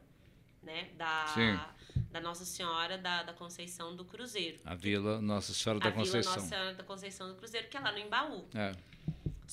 né, 0.61 0.89
da, 0.95 1.27
Sim. 1.27 2.01
da 2.11 2.21
Nossa 2.21 2.45
Senhora 2.45 2.97
da, 2.97 3.23
da 3.23 3.33
Conceição 3.33 3.95
do 3.95 4.05
Cruzeiro 4.05 4.59
A 4.63 4.75
Vila 4.75 5.21
Nossa 5.21 5.53
Senhora 5.53 5.79
da 5.79 5.87
a 5.87 5.91
Vila 5.91 6.05
Conceição. 6.05 6.35
Nossa 6.35 6.47
Senhora 6.47 6.73
da 6.73 6.83
Conceição 6.83 7.27
do 7.27 7.35
Cruzeiro, 7.35 7.67
que 7.67 7.75
é 7.75 7.79
lá 7.79 7.91
no 7.91 7.99
Embaú. 7.99 8.47
É. 8.53 8.71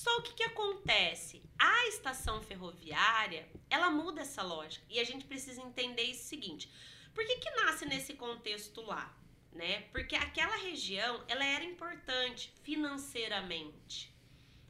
Só 0.03 0.17
o 0.17 0.23
que, 0.23 0.33
que 0.33 0.43
acontece? 0.43 1.43
A 1.59 1.87
estação 1.89 2.41
ferroviária, 2.41 3.47
ela 3.69 3.91
muda 3.91 4.21
essa 4.21 4.41
lógica. 4.41 4.83
E 4.89 4.99
a 4.99 5.03
gente 5.03 5.25
precisa 5.25 5.61
entender 5.61 6.01
isso 6.01 6.23
seguinte. 6.27 6.71
Por 7.13 7.23
que, 7.23 7.35
que 7.35 7.51
nasce 7.51 7.85
nesse 7.85 8.15
contexto 8.15 8.81
lá? 8.81 9.15
Né? 9.51 9.81
Porque 9.91 10.15
aquela 10.15 10.55
região, 10.55 11.23
ela 11.27 11.45
era 11.45 11.63
importante 11.63 12.51
financeiramente. 12.63 14.11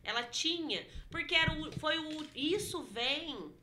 Ela 0.03 0.23
tinha, 0.23 0.85
porque 1.09 1.33
era 1.33 1.53
o, 1.53 1.71
foi 1.79 1.97
o, 1.97 2.27
isso 2.35 2.83
vem 2.83 3.53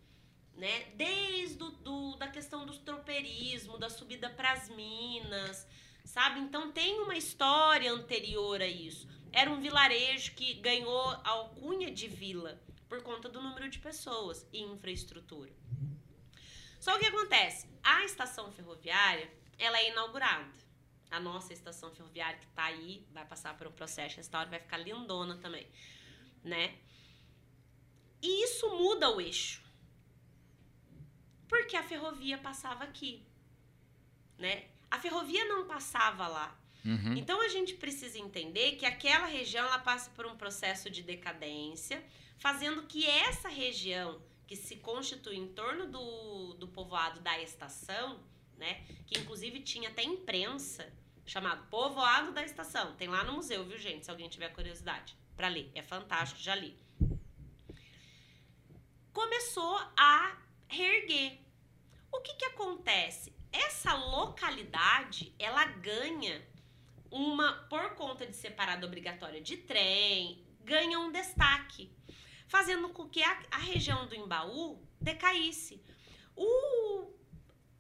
né, 0.57 0.87
desde 0.95 1.63
o, 1.63 1.71
do, 1.71 2.17
da 2.17 2.29
questão 2.29 2.65
do 2.65 2.79
tropeirismo, 2.79 3.77
da 3.77 3.91
subida 3.91 4.31
para 4.31 4.53
as 4.53 4.71
minas, 4.71 5.67
sabe? 6.03 6.41
Então 6.41 6.73
tem 6.73 6.99
uma 7.01 7.17
história 7.17 7.93
anterior 7.93 8.63
a 8.63 8.67
isso. 8.67 9.07
Era 9.33 9.51
um 9.51 9.61
vilarejo 9.61 10.35
que 10.35 10.55
ganhou 10.55 11.11
a 11.11 11.29
alcunha 11.31 11.91
de 11.91 12.09
vila 12.09 12.61
por 12.89 13.03
conta 13.03 13.29
do 13.29 13.43
número 13.43 13.69
de 13.69 13.79
pessoas 13.79 14.47
e 14.53 14.63
infraestrutura. 14.63 15.53
Só 16.81 16.97
o 16.97 16.99
que 16.99 17.07
acontece? 17.07 17.69
A 17.83 18.05
estação 18.05 18.51
ferroviária, 18.53 19.31
ela 19.59 19.79
é 19.79 19.91
inaugurada. 19.91 20.59
A 21.11 21.19
nossa 21.19 21.53
estação 21.53 21.91
ferroviária 21.91 22.39
que 22.39 22.47
tá 22.49 22.65
aí, 22.65 23.07
vai 23.11 23.25
passar 23.25 23.57
por 23.57 23.67
um 23.67 23.73
processo 23.73 24.11
de 24.11 24.17
restauro, 24.17 24.51
vai 24.51 24.61
ficar 24.61 24.77
lindona 24.77 25.37
também, 25.39 25.67
né? 26.45 26.79
E 28.21 28.45
isso 28.45 28.69
muda 28.77 29.11
o 29.11 29.21
eixo. 29.21 29.63
Porque 31.49 31.77
a 31.77 31.83
ferrovia 31.83 32.37
passava 32.37 32.85
aqui, 32.85 33.27
né? 34.37 34.69
A 34.91 34.99
ferrovia 34.99 35.45
não 35.47 35.67
passava 35.67 36.27
lá. 36.27 36.59
Uhum. 36.89 37.15
Então 37.17 37.41
a 37.43 37.49
gente 37.49 37.75
precisa 37.75 38.19
entender 38.19 38.77
que 38.77 38.87
aquela 38.87 39.27
região 39.27 39.67
ela 39.67 39.79
passa 39.79 40.11
por 40.11 40.27
um 40.27 40.37
processo 40.37 40.89
de 40.89 41.03
decadência, 41.03 42.03
fazendo 42.39 42.85
que 42.85 43.07
essa 43.07 43.49
região 43.49 44.21
que 44.47 44.57
se 44.57 44.77
constitui 44.77 45.37
em 45.37 45.49
torno 45.49 45.87
do, 45.87 46.55
do 46.55 46.67
povoado 46.69 47.21
da 47.21 47.39
estação, 47.41 48.21
né, 48.57 48.83
que 49.07 49.19
inclusive 49.19 49.61
tinha 49.61 49.91
até 49.91 50.03
imprensa, 50.03 50.91
chamado 51.27 51.67
Povoado 51.67 52.33
da 52.33 52.43
Estação. 52.43 52.97
Tem 52.97 53.07
lá 53.07 53.23
no 53.23 53.35
museu, 53.35 53.63
viu, 53.63 53.77
gente? 53.77 54.07
Se 54.07 54.11
alguém 54.11 54.31
tiver 54.31 54.49
curiosidade 54.49 55.15
para 55.37 55.49
ler. 55.49 55.71
É 55.75 55.83
fantástico, 55.83 56.41
já 56.41 56.55
li. 56.55 56.75
Começou 59.13 59.79
a 59.95 60.39
reerguer. 60.67 61.39
O 62.11 62.21
que 62.21 62.33
que 62.33 62.47
acontece? 62.47 63.37
essa 63.53 63.95
localidade, 63.95 65.35
ela 65.39 65.65
ganha 65.65 66.47
uma, 67.11 67.53
por 67.69 67.95
conta 67.95 68.27
de 68.27 68.37
ser 68.37 68.51
parada 68.51 68.87
obrigatória 68.87 69.41
de 69.41 69.57
trem, 69.57 70.45
ganha 70.65 70.99
um 70.99 71.11
destaque, 71.11 71.91
fazendo 72.47 72.89
com 72.91 73.09
que 73.09 73.23
a, 73.23 73.43
a 73.51 73.59
região 73.59 74.07
do 74.07 74.15
Embaú 74.15 74.83
decaísse. 75.01 75.83
O, 76.37 77.11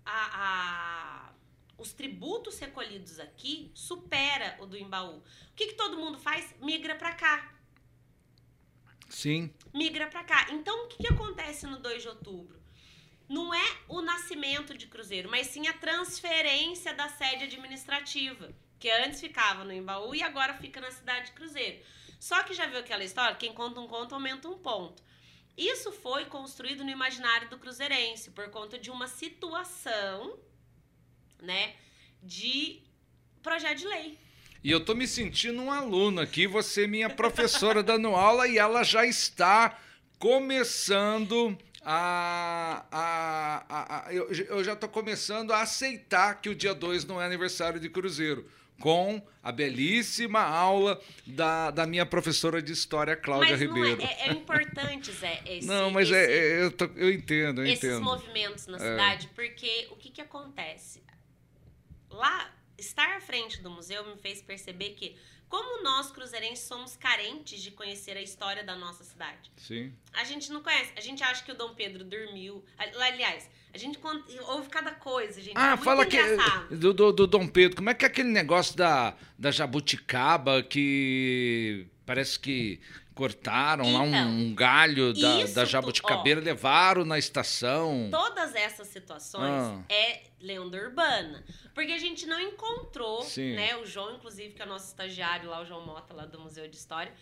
a, 0.05 1.29
a, 1.29 1.33
os 1.77 1.93
tributos 1.93 2.59
recolhidos 2.59 3.21
aqui 3.21 3.71
supera 3.75 4.57
o 4.61 4.67
do 4.67 4.77
Embaú. 4.77 5.19
O 5.19 5.55
que, 5.55 5.69
que 5.69 5.75
todo 5.75 5.99
mundo 5.99 6.19
faz? 6.19 6.55
Migra 6.61 6.95
para 6.95 7.15
cá. 7.15 7.55
Sim. 9.09 9.53
Migra 9.73 10.07
para 10.07 10.25
cá. 10.25 10.47
Então, 10.51 10.85
o 10.85 10.89
que, 10.89 10.99
que 10.99 11.13
acontece 11.13 11.67
no 11.67 11.79
2 11.79 12.03
de 12.03 12.09
outubro? 12.09 12.59
Não 13.29 13.53
é 13.53 13.79
o 13.89 14.01
nascimento 14.01 14.77
de 14.77 14.87
Cruzeiro, 14.87 15.31
mas 15.31 15.49
sim 15.49 15.67
a 15.67 15.73
transferência 15.75 16.95
da 16.95 17.09
sede 17.11 17.45
administrativa, 17.45 18.55
que 18.79 18.91
antes 18.91 19.21
ficava 19.21 19.65
no 19.65 19.73
Embaú 19.73 20.15
e 20.15 20.23
agora 20.23 20.55
fica 20.55 20.81
na 20.81 20.91
cidade 20.91 21.27
de 21.27 21.33
Cruzeiro. 21.33 21.79
Só 22.21 22.43
que 22.43 22.55
já 22.55 22.67
viu 22.67 22.79
aquela 22.79 23.05
história? 23.05 23.37
Quem 23.37 23.53
conta 23.53 23.81
um 23.81 23.87
conto 23.87 24.15
aumenta 24.15 24.49
um 24.49 24.59
ponto. 24.59 25.03
Isso 25.57 25.91
foi 25.91 26.25
construído 26.27 26.85
no 26.85 26.91
imaginário 26.91 27.49
do 27.49 27.59
cruzeirense 27.59 28.31
por 28.31 28.49
conta 28.51 28.79
de 28.79 28.91
uma 28.91 29.09
situação, 29.09 30.39
né, 31.43 31.75
de 32.23 32.81
projeto 33.43 33.79
de 33.79 33.89
lei. 33.89 34.19
E 34.63 34.71
eu 34.71 34.85
tô 34.85 34.95
me 34.95 35.07
sentindo 35.07 35.61
um 35.63 35.71
aluno 35.71 36.21
aqui, 36.21 36.47
você 36.47 36.85
é 36.85 36.87
minha 36.87 37.11
professora 37.11 37.83
dando 37.83 38.09
aula 38.09 38.47
e 38.47 38.59
ela 38.59 38.85
já 38.85 39.05
está 39.05 39.79
começando 40.19 41.57
a. 41.83 42.85
a, 42.91 43.65
a, 43.69 44.07
a 44.09 44.15
eu, 44.15 44.31
eu, 44.31 44.65
já 44.65 44.75
estou 44.75 44.89
começando 44.89 45.53
a 45.53 45.63
aceitar 45.63 46.41
que 46.41 46.49
o 46.49 46.55
dia 46.55 46.75
2 46.75 47.05
não 47.05 47.21
é 47.21 47.27
aniversário 47.27 47.81
de 47.81 47.89
Cruzeiro 47.89 48.49
com 48.81 49.21
a 49.43 49.51
belíssima 49.51 50.41
aula 50.41 51.01
da, 51.27 51.71
da 51.71 51.87
minha 51.87 52.07
professora 52.07 52.63
de 52.63 52.73
história, 52.73 53.17
Cláudia 53.17 53.53
mas 53.53 53.61
Ribeiro. 53.61 54.03
É, 54.03 54.05
é, 54.05 54.29
é, 54.29 54.33
importante, 54.33 55.13
Zé. 55.13 55.43
Esse, 55.47 55.67
não, 55.67 55.91
mas 55.91 56.11
é, 56.11 56.23
esse, 56.23 56.33
é, 56.33 56.63
eu, 56.65 56.71
tô, 56.71 56.85
eu 56.97 57.13
entendo, 57.13 57.63
eu 57.63 57.67
esses 57.67 57.85
entendo. 57.85 58.03
movimentos 58.03 58.67
na 58.67 58.77
é. 58.77 58.81
cidade, 58.81 59.29
porque 59.35 59.89
o 59.91 59.97
que, 59.97 60.11
que 60.11 60.21
acontece? 60.21 61.03
Lá, 62.11 62.53
estar 62.77 63.17
à 63.17 63.21
frente 63.21 63.61
do 63.61 63.71
museu 63.71 64.07
me 64.07 64.17
fez 64.17 64.41
perceber 64.41 64.91
que 64.91 65.17
como 65.49 65.83
nós, 65.83 66.11
cruzeirenses, 66.11 66.67
somos 66.67 66.97
carentes 66.97 67.61
de 67.63 67.71
conhecer 67.71 68.17
a 68.17 68.23
história 68.23 68.63
da 68.63 68.77
nossa 68.77 69.03
cidade. 69.03 69.51
Sim. 69.57 69.93
A 70.13 70.25
gente 70.25 70.53
não 70.53 70.63
conhece. 70.63 70.93
A 70.97 71.01
gente 71.01 71.23
acha 71.23 71.43
que 71.43 71.51
o 71.51 71.55
Dom 71.55 71.75
Pedro 71.75 72.05
dormiu. 72.05 72.63
Aliás, 72.77 73.49
a 73.73 73.79
gente 73.79 73.99
ouve 74.47 74.69
cada 74.69 74.93
coisa, 74.93 75.41
gente. 75.41 75.57
Ah, 75.57 75.73
é 75.73 75.77
fala 75.77 76.05
que 76.05 76.19
do, 76.71 76.93
do, 76.93 77.13
do, 77.13 77.27
Dom 77.27 77.47
Pedro. 77.47 77.77
Como 77.77 77.89
é 77.89 77.95
que 77.95 78.05
é 78.05 78.09
aquele 78.09 78.29
negócio 78.29 78.77
da, 78.77 79.15
da 79.39 79.51
jabuticaba 79.51 80.63
que 80.63 81.87
parece 82.05 82.39
que 82.39 82.81
cortaram 83.19 83.85
então, 83.85 84.11
lá 84.13 84.21
um, 84.21 84.55
galho 84.55 85.13
da, 85.13 85.45
da 85.47 85.65
jabuticabeira, 85.65 86.41
ó, 86.41 86.45
levaram 86.45 87.05
na 87.05 87.19
estação. 87.19 88.09
Todas 88.13 88.55
essas 88.55 88.87
situações 88.87 89.51
ah. 89.51 89.83
é 89.89 90.23
lenda 90.41 90.79
urbana. 90.79 91.45
Porque 91.75 91.91
a 91.91 91.99
gente 91.99 92.27
não 92.27 92.41
encontrou, 92.41 93.23
Sim. 93.25 93.57
né? 93.57 93.77
O 93.79 93.85
João, 93.85 94.15
inclusive, 94.15 94.55
que 94.55 94.63
é 94.63 94.65
o 94.65 94.69
nosso 94.69 94.87
estagiário 94.87 95.51
lá, 95.51 95.61
o 95.61 95.65
João 95.65 95.85
Mota, 95.85 96.15
lá 96.15 96.27
do 96.27 96.39
Museu 96.39 96.69
de 96.69 96.77
História. 96.77 97.13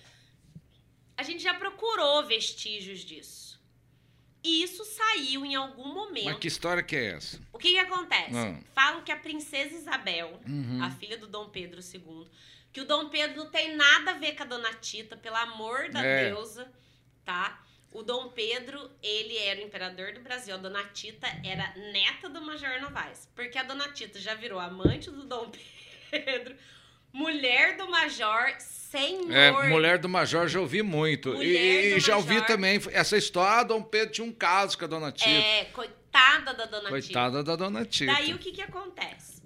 A 1.16 1.22
gente 1.22 1.42
já 1.42 1.55
procurou 1.55 2.26
vestígios 2.26 3.01
disso. 3.01 3.59
E 4.44 4.62
isso 4.62 4.84
saiu 4.84 5.47
em 5.47 5.55
algum 5.55 5.94
momento. 5.94 6.26
Mas 6.26 6.38
que 6.38 6.47
história 6.47 6.82
que 6.82 6.94
é 6.94 7.12
essa? 7.12 7.40
O 7.55 7.59
que, 7.59 7.70
que 7.70 7.78
acontece? 7.78 8.36
Ah. 8.36 8.61
Falam 8.74 9.03
que 9.03 9.11
a 9.11 9.16
princesa 9.16 9.74
Isabel, 9.74 10.38
uhum. 10.47 10.84
a 10.84 10.90
filha 10.90 11.16
do 11.16 11.26
Dom 11.26 11.49
Pedro 11.49 11.80
II, 11.80 12.26
que 12.77 12.83
o 12.83 12.85
Dom 12.85 13.09
Pedro 13.09 13.45
não 13.45 13.51
tem 13.51 13.74
nada 13.74 14.11
a 14.11 14.14
ver 14.18 14.37
com 14.37 14.43
a 14.43 14.47
Dona 14.47 14.70
Tita, 14.74 15.16
pelo 15.16 15.37
amor 15.37 15.89
da 15.89 16.05
é. 16.05 16.29
deusa, 16.29 16.70
tá? 17.24 17.59
O 17.91 18.03
Dom 18.03 18.29
Pedro, 18.29 18.91
ele 19.03 19.35
era 19.39 19.62
o 19.62 19.64
imperador 19.64 20.12
do 20.12 20.20
Brasil. 20.20 20.55
A 20.55 20.59
Dona 20.59 20.85
Tita 20.93 21.27
era 21.43 21.72
neta 21.91 22.29
do 22.29 22.43
Major 22.43 22.79
Novaes. 22.83 23.31
Porque 23.35 23.57
a 23.57 23.62
Dona 23.62 23.89
Tita 23.95 24.18
já 24.18 24.35
virou 24.35 24.61
amante 24.61 25.11
do 25.11 25.24
Dom 25.24 25.51
Pedro, 26.11 26.55
mulher 27.11 27.79
do 27.79 27.89
Major, 27.89 28.55
senhor. 28.59 29.33
É, 29.33 29.68
mulher 29.70 29.97
do 29.97 30.07
Major 30.11 30.47
já 30.47 30.61
ouvi 30.61 30.83
muito. 30.83 31.31
Mulher 31.33 31.97
e, 31.97 31.99
já 31.99 32.16
Major. 32.16 32.31
ouvi 32.31 32.47
também 32.47 32.79
essa 32.93 33.16
história. 33.16 33.61
Ah, 33.61 33.62
Dom 33.62 33.83
Pedro 33.83 34.12
tinha 34.12 34.27
um 34.27 34.33
caso 34.33 34.77
com 34.77 34.85
a 34.85 34.89
Dona 34.89 35.11
Tita. 35.11 35.31
É, 35.31 35.64
coitada 35.72 36.53
da 36.53 36.66
Dona 36.66 36.91
coitada 36.91 37.01
Tita. 37.01 37.20
Coitada 37.20 37.43
da 37.43 37.57
Dona 37.57 37.87
Tita. 37.87 38.12
Daí 38.12 38.35
o 38.35 38.39
que 38.39 38.53
que 38.53 38.61
acontece? 38.61 39.43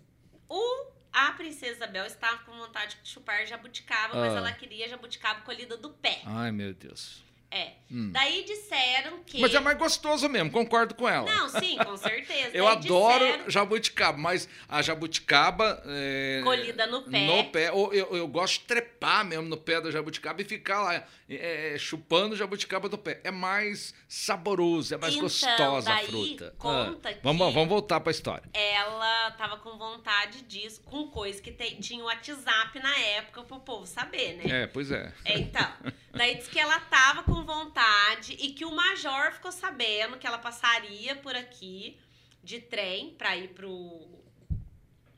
O 0.48 0.90
a 1.12 1.32
princesa 1.32 1.72
Isabel 1.72 2.06
estava 2.06 2.38
com 2.38 2.52
vontade 2.52 2.96
de 3.02 3.08
chupar 3.08 3.46
jabuticaba, 3.46 4.14
ah. 4.14 4.20
mas 4.20 4.34
ela 4.34 4.52
queria 4.52 4.88
jabuticaba 4.88 5.40
colhida 5.42 5.76
do 5.76 5.90
pé. 5.90 6.22
Ai, 6.24 6.52
meu 6.52 6.72
Deus. 6.74 7.22
É. 7.50 7.72
Hum. 7.90 8.12
Daí 8.12 8.44
disseram 8.44 9.18
que. 9.26 9.40
Mas 9.40 9.52
é 9.52 9.58
mais 9.58 9.76
gostoso 9.76 10.28
mesmo, 10.28 10.50
concordo 10.52 10.94
com 10.94 11.08
ela. 11.08 11.28
Não, 11.28 11.48
sim, 11.48 11.76
com 11.78 11.96
certeza. 11.96 12.50
eu 12.54 12.64
Daí 12.64 12.76
adoro 12.76 13.24
disseram... 13.24 13.50
jabuticaba, 13.50 14.16
mas 14.16 14.48
a 14.68 14.80
jabuticaba. 14.80 15.82
É... 15.86 16.40
Colhida 16.44 16.86
no 16.86 17.02
pé. 17.02 17.26
No 17.26 17.44
pé. 17.50 17.68
Eu, 17.70 17.92
eu, 17.92 18.16
eu, 18.16 18.28
gosto 18.28 18.60
de 18.60 18.66
trepar 18.66 19.24
mesmo 19.24 19.48
no 19.48 19.56
pé 19.56 19.80
da 19.80 19.90
jabuticaba 19.90 20.40
e 20.40 20.44
ficar 20.44 20.82
lá 20.82 21.04
é, 21.28 21.76
chupando 21.78 22.36
jabuticaba 22.36 22.88
do 22.88 22.96
pé. 22.96 23.20
É 23.24 23.32
mais 23.32 23.92
saboroso, 24.08 24.94
é 24.94 24.96
mais 24.96 25.14
então, 25.14 25.24
gostosa 25.24 25.90
daí 25.90 26.04
a 26.04 26.08
fruta. 26.08 26.54
Conta 26.58 27.08
ah. 27.08 27.14
que 27.14 27.20
vamos, 27.24 27.52
vamos 27.52 27.68
voltar 27.68 27.98
pra 27.98 28.12
história. 28.12 28.48
Ela 28.54 29.32
tava 29.32 29.56
com 29.56 29.76
vontade 29.76 30.42
disso, 30.42 30.80
com 30.82 31.08
coisa 31.08 31.42
que 31.42 31.50
te, 31.50 31.74
tinha 31.80 32.04
o 32.04 32.06
WhatsApp 32.06 32.78
na 32.78 32.96
época 32.98 33.42
pro 33.42 33.58
povo 33.58 33.84
saber, 33.84 34.34
né? 34.36 34.62
É, 34.62 34.66
pois 34.68 34.92
é. 34.92 35.12
é 35.24 35.38
então. 35.38 35.72
Daí 36.12 36.36
disse 36.36 36.50
que 36.50 36.58
ela 36.58 36.78
tava 36.80 37.22
com 37.22 37.39
vontade 37.44 38.34
e 38.34 38.52
que 38.52 38.64
o 38.64 38.74
major 38.74 39.32
ficou 39.32 39.52
sabendo 39.52 40.18
que 40.18 40.26
ela 40.26 40.38
passaria 40.38 41.16
por 41.16 41.34
aqui 41.34 41.98
de 42.42 42.60
trem 42.60 43.14
para 43.14 43.36
ir 43.36 43.48
pro 43.48 44.18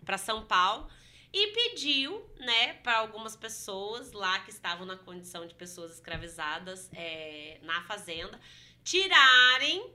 para 0.05 0.19
São 0.19 0.45
Paulo 0.45 0.89
e 1.33 1.47
pediu, 1.53 2.29
né, 2.39 2.75
para 2.75 2.99
algumas 2.99 3.37
pessoas 3.37 4.13
lá 4.13 4.41
que 4.41 4.51
estavam 4.51 4.85
na 4.85 4.97
condição 4.97 5.47
de 5.47 5.55
pessoas 5.55 5.93
escravizadas 5.93 6.91
é, 6.93 7.59
na 7.63 7.83
fazenda 7.85 8.39
tirarem, 8.85 9.93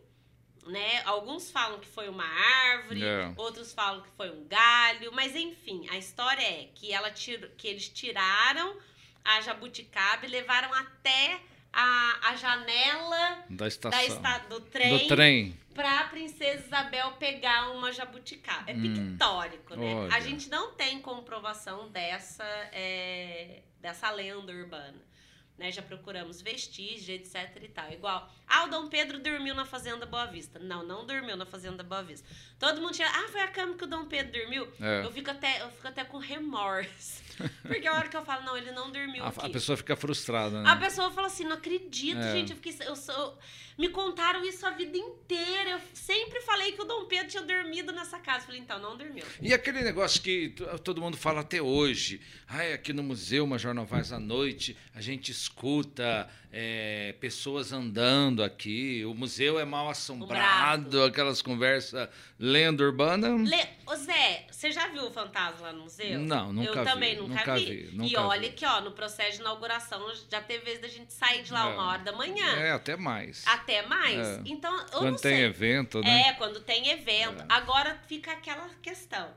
né? 0.65 1.01
Alguns 1.03 1.51
falam 1.51 1.79
que 1.79 1.87
foi 1.87 2.09
uma 2.09 2.25
árvore. 2.25 3.03
É. 3.03 3.33
outros 3.37 3.73
falam 3.73 4.01
que 4.01 4.09
foi 4.11 4.31
um 4.31 4.47
galho, 4.47 5.11
mas 5.13 5.35
enfim, 5.35 5.87
a 5.89 5.97
história 5.97 6.41
é 6.41 6.69
que 6.73 6.91
ela 6.91 7.11
tir, 7.11 7.51
que 7.57 7.67
eles 7.67 7.89
tiraram 7.89 8.77
a 9.23 9.41
jabuticaba 9.41 10.25
e 10.25 10.29
levaram 10.29 10.73
até 10.73 11.41
a, 11.77 12.29
a 12.29 12.35
janela 12.35 13.45
da 13.51 13.67
estação 13.67 14.19
da 14.19 14.39
do 14.39 14.61
trem, 14.61 14.97
do 14.97 15.07
trem 15.07 15.57
para 15.75 15.99
a 15.99 16.03
princesa 16.05 16.65
Isabel 16.65 17.11
pegar 17.19 17.69
uma 17.69 17.93
jabuticaba. 17.93 18.63
É 18.65 18.73
hum, 18.73 18.81
pictórico, 18.81 19.75
né? 19.75 19.93
Olha. 19.93 20.15
A 20.15 20.19
gente 20.19 20.49
não 20.49 20.73
tem 20.73 20.99
comprovação 20.99 21.87
dessa 21.89 22.43
é, 22.71 23.61
dessa 23.79 24.09
lenda 24.09 24.51
urbana. 24.51 25.05
Né, 25.55 25.71
já 25.71 25.81
procuramos 25.81 26.39
vestígios, 26.39 27.09
etc 27.09 27.63
e 27.63 27.67
tal. 27.67 27.91
Igual, 27.91 28.31
ah, 28.45 28.65
o 28.65 28.69
Dom 28.69 28.87
Pedro 28.89 29.17
dormiu 29.17 29.55
na 29.55 29.65
Fazenda 29.65 30.05
Boa 30.05 30.27
Vista. 30.27 30.59
Não, 30.59 30.83
não 30.83 31.03
dormiu 31.03 31.35
na 31.35 31.47
Fazenda 31.47 31.81
Boa 31.81 32.03
Vista. 32.03 32.29
Todo 32.59 32.79
mundo 32.79 32.93
tinha, 32.93 33.09
ah, 33.09 33.27
foi 33.31 33.41
a 33.41 33.47
cama 33.47 33.73
que 33.73 33.83
o 33.83 33.87
Dom 33.87 34.05
Pedro 34.05 34.39
dormiu. 34.39 34.71
É. 34.79 35.03
Eu, 35.03 35.11
fico 35.11 35.31
até, 35.31 35.63
eu 35.63 35.71
fico 35.71 35.87
até 35.87 36.05
com 36.05 36.19
remorso. 36.19 37.23
Porque 37.63 37.87
a 37.87 37.93
hora 37.93 38.07
que 38.07 38.17
eu 38.17 38.25
falo, 38.25 38.43
não, 38.43 38.57
ele 38.57 38.71
não 38.71 38.91
dormiu 38.91 39.23
a. 39.23 39.27
A 39.27 39.49
pessoa 39.49 39.77
fica 39.77 39.95
frustrada, 39.95 40.61
né? 40.61 40.69
A 40.69 40.75
pessoa 40.75 41.11
fala 41.11 41.27
assim, 41.27 41.43
não 41.43 41.55
acredito, 41.55 42.19
é. 42.19 42.31
gente. 42.31 42.51
Eu 42.51 42.57
fiquei, 42.57 42.75
eu 42.87 42.95
sou, 42.95 43.37
me 43.77 43.89
contaram 43.89 44.43
isso 44.43 44.65
a 44.65 44.71
vida 44.71 44.97
inteira. 44.97 45.71
Eu 45.71 45.79
sempre 45.93 46.41
falei 46.41 46.71
que 46.71 46.81
o 46.81 46.85
Dom 46.85 47.05
Pedro 47.05 47.27
tinha 47.27 47.43
dormido 47.43 47.91
nessa 47.91 48.17
casa. 48.19 48.39
Eu 48.39 48.45
falei, 48.47 48.61
então, 48.61 48.79
não 48.79 48.97
dormiu. 48.97 49.23
E 49.41 49.53
aquele 49.53 49.81
negócio 49.83 50.21
que 50.21 50.55
todo 50.83 51.01
mundo 51.01 51.15
fala 51.15 51.41
até 51.41 51.61
hoje. 51.61 52.19
Ai, 52.47 52.73
aqui 52.73 52.91
no 52.91 53.03
Museu 53.03 53.45
Major 53.45 53.73
Novaes 53.73 54.11
à 54.11 54.19
noite, 54.19 54.75
a 54.95 55.01
gente 55.01 55.31
escuta 55.31 56.27
é, 56.51 57.13
pessoas 57.19 57.71
andando 57.71 58.43
aqui. 58.43 59.05
O 59.05 59.13
museu 59.13 59.59
é 59.59 59.65
mal 59.65 59.89
assombrado, 59.89 61.03
aquelas 61.03 61.41
conversas 61.41 62.09
lenda 62.39 62.83
urbana. 62.83 63.29
Le... 63.29 63.67
Ô 63.85 63.95
Zé, 63.95 64.45
você 64.49 64.71
já 64.71 64.87
viu 64.87 65.05
o 65.05 65.11
fantasma 65.11 65.67
lá 65.67 65.73
no 65.73 65.83
museu? 65.83 66.19
Não, 66.19 66.51
nunca 66.51 66.71
vi. 66.71 66.77
Eu 66.77 66.83
também 66.85 67.15
nunca, 67.15 67.35
nunca 67.35 67.55
vi. 67.55 67.65
vi 67.65 67.95
nunca 67.95 68.11
e 68.11 68.15
olha 68.17 68.49
vi. 68.49 68.55
que, 68.55 68.65
ó, 68.65 68.81
no 68.81 68.91
processo 68.91 69.33
de 69.33 69.41
inauguração 69.41 70.01
já 70.29 70.41
teve 70.41 70.65
vez 70.65 70.79
da 70.79 70.87
gente 70.87 71.13
sair 71.13 71.43
de 71.43 71.51
lá 71.51 71.69
é. 71.69 71.73
uma 71.73 71.87
hora 71.89 72.03
da 72.03 72.11
manhã. 72.11 72.47
É, 72.55 72.71
até 72.71 72.95
mais. 72.95 73.45
Até 73.67 73.85
mais. 73.85 74.27
É. 74.27 74.41
Então, 74.45 74.73
eu 74.77 74.99
quando 74.99 75.19
tem 75.19 75.35
sei. 75.35 75.43
evento, 75.43 75.99
né? 75.99 76.29
É, 76.29 76.33
quando 76.33 76.61
tem 76.61 76.87
evento. 76.89 77.41
É. 77.41 77.45
Agora 77.49 77.99
fica 78.07 78.31
aquela 78.31 78.69
questão 78.81 79.29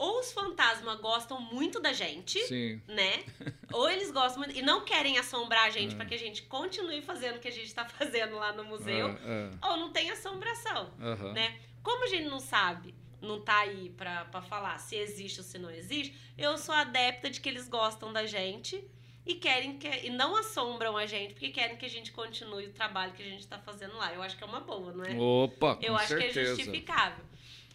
ou 0.00 0.20
os 0.20 0.32
fantasmas 0.32 0.98
gostam 0.98 1.38
muito 1.38 1.78
da 1.78 1.92
gente, 1.92 2.38
Sim. 2.46 2.80
né? 2.88 3.22
ou 3.70 3.88
eles 3.90 4.10
gostam 4.10 4.42
muito 4.42 4.58
e 4.58 4.62
não 4.62 4.82
querem 4.82 5.18
assombrar 5.18 5.66
a 5.66 5.70
gente 5.70 5.92
é. 5.92 5.96
para 5.96 6.06
que 6.06 6.14
a 6.14 6.18
gente 6.18 6.44
continue 6.44 7.02
fazendo 7.02 7.36
o 7.36 7.38
que 7.38 7.48
a 7.48 7.52
gente 7.52 7.66
está 7.66 7.84
fazendo 7.86 8.36
lá 8.36 8.50
no 8.50 8.64
museu, 8.64 9.10
é, 9.10 9.12
é. 9.12 9.50
ou 9.68 9.76
não 9.76 9.92
tem 9.92 10.10
assombração, 10.10 10.90
uhum. 10.98 11.34
né? 11.34 11.60
Como 11.82 12.04
a 12.04 12.06
gente 12.08 12.30
não 12.30 12.40
sabe 12.40 12.94
não 13.20 13.42
tá 13.42 13.58
aí 13.58 13.90
pra 13.90 14.24
falar 14.48 14.78
se 14.78 14.96
existe 14.96 15.40
ou 15.40 15.44
se 15.44 15.58
não 15.58 15.70
existe, 15.70 16.16
eu 16.38 16.56
sou 16.56 16.74
adepta 16.74 17.28
de 17.28 17.38
que 17.38 17.50
eles 17.50 17.68
gostam 17.68 18.10
da 18.10 18.24
gente 18.24 18.82
e 19.30 19.34
querem 19.36 19.78
que 19.78 19.88
e 19.88 20.10
não 20.10 20.36
assombram 20.36 20.96
a 20.96 21.06
gente 21.06 21.34
porque 21.34 21.50
querem 21.50 21.76
que 21.76 21.86
a 21.86 21.90
gente 21.90 22.12
continue 22.12 22.66
o 22.66 22.72
trabalho 22.72 23.12
que 23.12 23.22
a 23.22 23.26
gente 23.26 23.40
está 23.40 23.58
fazendo 23.58 23.96
lá. 23.96 24.12
Eu 24.12 24.22
acho 24.22 24.36
que 24.36 24.44
é 24.44 24.46
uma 24.46 24.60
boa, 24.60 24.92
não 24.92 25.04
é? 25.04 25.14
Opa, 25.18 25.76
com 25.76 25.82
Eu 25.82 25.96
acho 25.96 26.08
certeza. 26.08 26.32
que 26.32 26.38
é 26.40 26.44
justificável. 26.46 27.24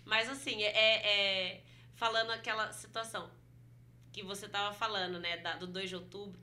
Mas 0.06 0.30
assim, 0.30 0.62
é, 0.64 0.68
é- 0.76 1.62
falando 1.96 2.32
aquela 2.32 2.72
situação 2.72 3.30
que 4.12 4.22
você 4.24 4.46
estava 4.46 4.74
falando, 4.74 5.20
né, 5.20 5.38
da- 5.38 5.56
do 5.56 5.68
2 5.68 5.90
de 5.90 5.96
outubro, 5.96 6.40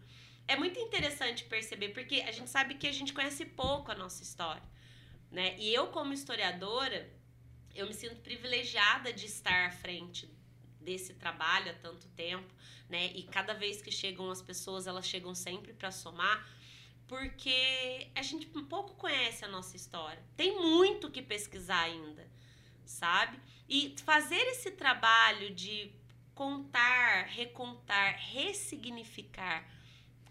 é 0.49 0.57
muito 0.57 0.79
interessante 0.79 1.45
perceber 1.45 1.91
porque 1.91 2.17
a 2.27 2.33
gente 2.33 2.51
sabe 2.51 2.75
que 2.75 2.87
a 2.87 2.93
gente 2.93 3.13
conhece 3.13 3.45
pouco 3.47 3.91
a 3.91 3.95
nossa 3.95 4.23
história, 4.23 4.63
né? 5.31 5.55
E 5.59 5.73
eu 5.73 5.87
como 5.89 6.13
historiadora, 6.13 7.09
eu 7.75 7.87
me 7.87 7.95
sinto 7.95 8.17
privilegiada 8.21 9.13
de 9.13 9.27
estar 9.27 9.67
à 9.67 9.71
frente 9.71 10.29
desse 10.81 11.15
trabalho 11.15 11.71
há 11.71 11.75
tanto 11.75 12.09
tempo, 12.09 12.53
né? 12.93 13.11
E 13.15 13.23
cada 13.23 13.55
vez 13.55 13.81
que 13.81 13.91
chegam 13.91 14.31
as 14.31 14.43
pessoas, 14.43 14.87
elas 14.87 15.07
chegam 15.07 15.35
sempre 15.35 15.73
para 15.73 15.91
somar, 15.91 16.47
porque 17.09 18.11
a 18.15 18.23
gente 18.23 18.47
pouco 18.47 18.95
conhece 18.97 19.45
a 19.45 19.49
nossa 19.49 19.75
história. 19.75 20.23
Tem 20.37 20.55
muito 20.61 21.11
que 21.11 21.23
pesquisar 21.23 21.85
ainda, 21.85 22.31
sabe? 22.85 23.41
E 23.67 23.95
fazer 24.05 24.43
esse 24.53 24.73
trabalho 24.73 25.55
de 25.55 25.91
contar, 26.35 27.25
recontar, 27.29 28.15
ressignificar 28.19 29.67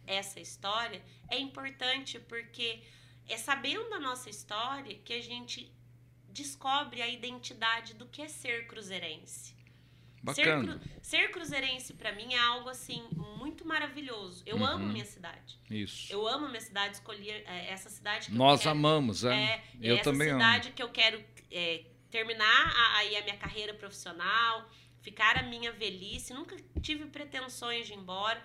essa 0.05 0.39
história 0.39 1.03
é 1.29 1.39
importante 1.39 2.19
porque 2.19 2.83
é 3.27 3.37
sabendo 3.37 3.91
a 3.95 3.99
nossa 3.99 4.29
história 4.29 4.99
que 4.99 5.13
a 5.13 5.21
gente 5.21 5.71
descobre 6.29 7.01
a 7.01 7.07
identidade 7.07 7.95
do 7.95 8.07
que 8.07 8.21
é 8.21 8.27
ser 8.27 8.67
cruzeirense. 8.67 9.60
Ser, 10.33 10.45
Bacana. 10.45 10.77
cru- 10.77 10.89
ser 11.01 11.31
cruzeirense 11.31 11.93
para 11.95 12.11
mim 12.11 12.33
é 12.33 12.39
algo 12.39 12.69
assim 12.69 13.07
muito 13.39 13.65
maravilhoso. 13.67 14.43
Eu 14.45 14.57
Uhum. 14.57 14.65
amo 14.65 14.87
minha 14.87 15.03
cidade. 15.05 15.59
Isso. 15.69 16.13
Eu 16.13 16.27
amo 16.27 16.47
minha 16.47 16.61
cidade, 16.61 16.95
escolhi 16.95 17.29
é, 17.29 17.71
essa 17.71 17.89
cidade 17.89 18.27
que 18.27 18.33
Nós 18.33 18.59
eu 18.59 18.63
quero. 18.65 18.71
amamos, 18.71 19.25
é. 19.25 19.33
É, 19.33 19.63
Eu 19.81 19.95
essa 19.95 20.03
também 20.11 20.29
amo. 20.29 20.39
cidade 20.39 20.71
que 20.73 20.83
eu 20.83 20.89
quero 20.89 21.23
é, 21.51 21.85
terminar 22.11 22.45
a, 22.75 22.97
aí 22.97 23.15
a 23.17 23.23
minha 23.23 23.37
carreira 23.37 23.73
profissional, 23.73 24.69
ficar 25.01 25.37
a 25.37 25.43
minha 25.43 25.71
velhice. 25.71 26.33
Nunca 26.33 26.55
tive 26.81 27.05
pretensões 27.05 27.87
de 27.87 27.93
ir 27.93 27.97
embora. 27.97 28.41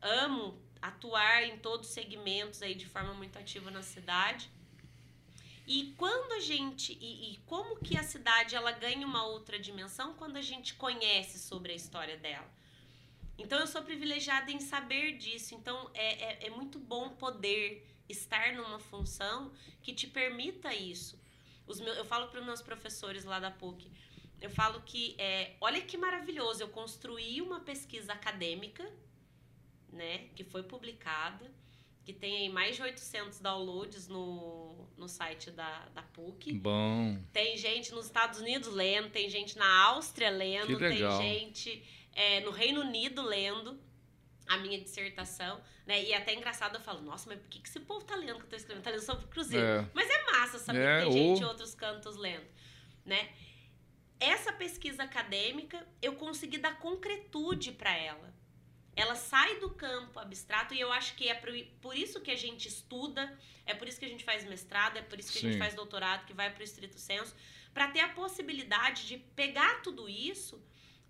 Amo 0.00 0.62
atuar 0.80 1.42
em 1.42 1.58
todos 1.58 1.88
os 1.88 1.94
segmentos 1.94 2.62
aí 2.62 2.74
de 2.76 2.86
forma 2.86 3.12
muito 3.14 3.36
ativa 3.38 3.70
na 3.70 3.82
cidade. 3.82 4.48
E 5.70 5.92
quando 5.98 6.32
a 6.32 6.40
gente 6.40 6.96
e, 6.98 7.34
e 7.34 7.36
como 7.44 7.76
que 7.76 7.98
a 7.98 8.02
cidade 8.02 8.56
ela 8.56 8.72
ganha 8.72 9.06
uma 9.06 9.26
outra 9.26 9.58
dimensão 9.58 10.14
quando 10.14 10.38
a 10.38 10.40
gente 10.40 10.74
conhece 10.74 11.38
sobre 11.38 11.72
a 11.72 11.76
história 11.76 12.16
dela. 12.16 12.50
Então 13.36 13.58
eu 13.58 13.66
sou 13.66 13.82
privilegiada 13.82 14.50
em 14.50 14.60
saber 14.60 15.18
disso. 15.18 15.54
Então 15.54 15.90
é, 15.92 16.24
é, 16.24 16.46
é 16.46 16.50
muito 16.50 16.78
bom 16.78 17.10
poder 17.10 17.86
estar 18.08 18.54
numa 18.54 18.78
função 18.78 19.52
que 19.82 19.92
te 19.92 20.06
permita 20.06 20.72
isso. 20.74 21.20
Os 21.66 21.78
meus, 21.80 21.98
eu 21.98 22.04
falo 22.06 22.28
para 22.28 22.40
os 22.40 22.46
meus 22.46 22.62
professores 22.62 23.26
lá 23.26 23.38
da 23.38 23.50
PUC, 23.50 23.92
eu 24.40 24.48
falo 24.48 24.80
que 24.80 25.14
é, 25.18 25.54
olha 25.60 25.82
que 25.82 25.98
maravilhoso, 25.98 26.62
eu 26.62 26.68
construí 26.68 27.42
uma 27.42 27.60
pesquisa 27.60 28.14
acadêmica, 28.14 28.90
né, 29.92 30.28
que 30.34 30.44
foi 30.44 30.62
publicada, 30.62 31.52
que 32.08 32.14
tem 32.14 32.38
aí 32.38 32.48
mais 32.48 32.74
de 32.74 32.80
800 32.80 33.38
downloads 33.38 34.08
no, 34.08 34.88
no 34.96 35.06
site 35.06 35.50
da, 35.50 35.90
da 35.94 36.00
PUC. 36.00 36.54
Bom. 36.54 37.22
Tem 37.34 37.54
gente 37.58 37.92
nos 37.92 38.06
Estados 38.06 38.40
Unidos 38.40 38.72
lendo, 38.72 39.10
tem 39.10 39.28
gente 39.28 39.58
na 39.58 39.84
Áustria 39.88 40.30
lendo, 40.30 40.68
tem 40.78 40.96
gente 41.20 41.84
é, 42.14 42.40
no 42.40 42.50
Reino 42.50 42.80
Unido 42.80 43.20
lendo 43.20 43.78
a 44.48 44.56
minha 44.56 44.80
dissertação, 44.80 45.60
né? 45.86 46.02
E 46.02 46.12
é 46.14 46.16
até 46.16 46.32
engraçado 46.34 46.76
eu 46.76 46.80
falo, 46.80 47.02
nossa, 47.02 47.28
mas 47.28 47.38
por 47.40 47.48
que, 47.50 47.60
que 47.60 47.68
esse 47.68 47.80
povo 47.80 48.02
tá 48.06 48.16
lendo 48.16 48.38
que 48.38 48.44
eu 48.46 48.48
tô 48.48 48.56
escrevendo? 48.56 48.84
Tá 48.84 48.90
lendo 48.90 49.02
sobre 49.02 49.26
Cruzeiro. 49.26 49.66
É. 49.66 49.90
Mas 49.92 50.08
é 50.08 50.24
massa 50.32 50.58
saber 50.58 50.80
É, 50.80 50.98
que 51.00 51.10
tem 51.10 51.12
gente 51.12 51.42
ou- 51.42 51.42
em 51.42 51.44
outros 51.44 51.74
cantos 51.74 52.16
lendo, 52.16 52.46
né? 53.04 53.28
Essa 54.18 54.50
pesquisa 54.50 55.02
acadêmica, 55.02 55.86
eu 56.00 56.14
consegui 56.14 56.56
dar 56.56 56.78
concretude 56.78 57.70
para 57.70 57.94
ela. 57.94 58.32
Ela 58.98 59.14
sai 59.14 59.60
do 59.60 59.70
campo 59.70 60.18
abstrato 60.18 60.74
e 60.74 60.80
eu 60.80 60.92
acho 60.92 61.14
que 61.14 61.28
é 61.28 61.34
por, 61.80 61.96
isso 61.96 62.20
que 62.20 62.32
a 62.32 62.36
gente 62.36 62.66
estuda, 62.66 63.32
é 63.64 63.72
por 63.72 63.86
isso 63.86 64.00
que 64.00 64.04
a 64.04 64.08
gente 64.08 64.24
faz 64.24 64.44
mestrado, 64.44 64.96
é 64.96 65.02
por 65.02 65.20
isso 65.20 65.30
que 65.30 65.38
a 65.38 65.40
Sim. 65.40 65.52
gente 65.52 65.58
faz 65.58 65.72
doutorado, 65.72 66.26
que 66.26 66.34
vai 66.34 66.50
para 66.50 66.60
o 66.60 66.64
estrito 66.64 66.98
senso, 66.98 67.32
para 67.72 67.86
ter 67.86 68.00
a 68.00 68.08
possibilidade 68.08 69.06
de 69.06 69.18
pegar 69.36 69.82
tudo 69.82 70.08
isso 70.08 70.60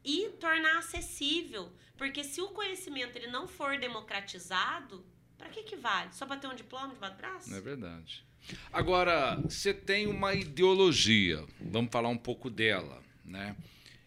e 0.04 0.28
tornar 0.38 0.76
acessível, 0.80 1.72
porque 1.96 2.22
se 2.22 2.42
o 2.42 2.48
conhecimento 2.48 3.16
ele 3.16 3.28
não 3.28 3.48
for 3.48 3.78
democratizado, 3.78 5.02
para 5.38 5.48
que 5.48 5.62
que 5.62 5.76
vale? 5.76 6.12
Só 6.12 6.26
para 6.26 6.36
ter 6.36 6.46
um 6.46 6.54
diploma 6.54 6.92
debaixo 6.92 7.14
do 7.14 7.18
braço? 7.18 7.54
É 7.54 7.60
verdade. 7.60 8.22
Agora, 8.70 9.36
você 9.36 9.72
tem 9.72 10.06
uma 10.06 10.34
ideologia, 10.34 11.42
vamos 11.58 11.90
falar 11.90 12.10
um 12.10 12.18
pouco 12.18 12.50
dela, 12.50 13.02
né? 13.24 13.56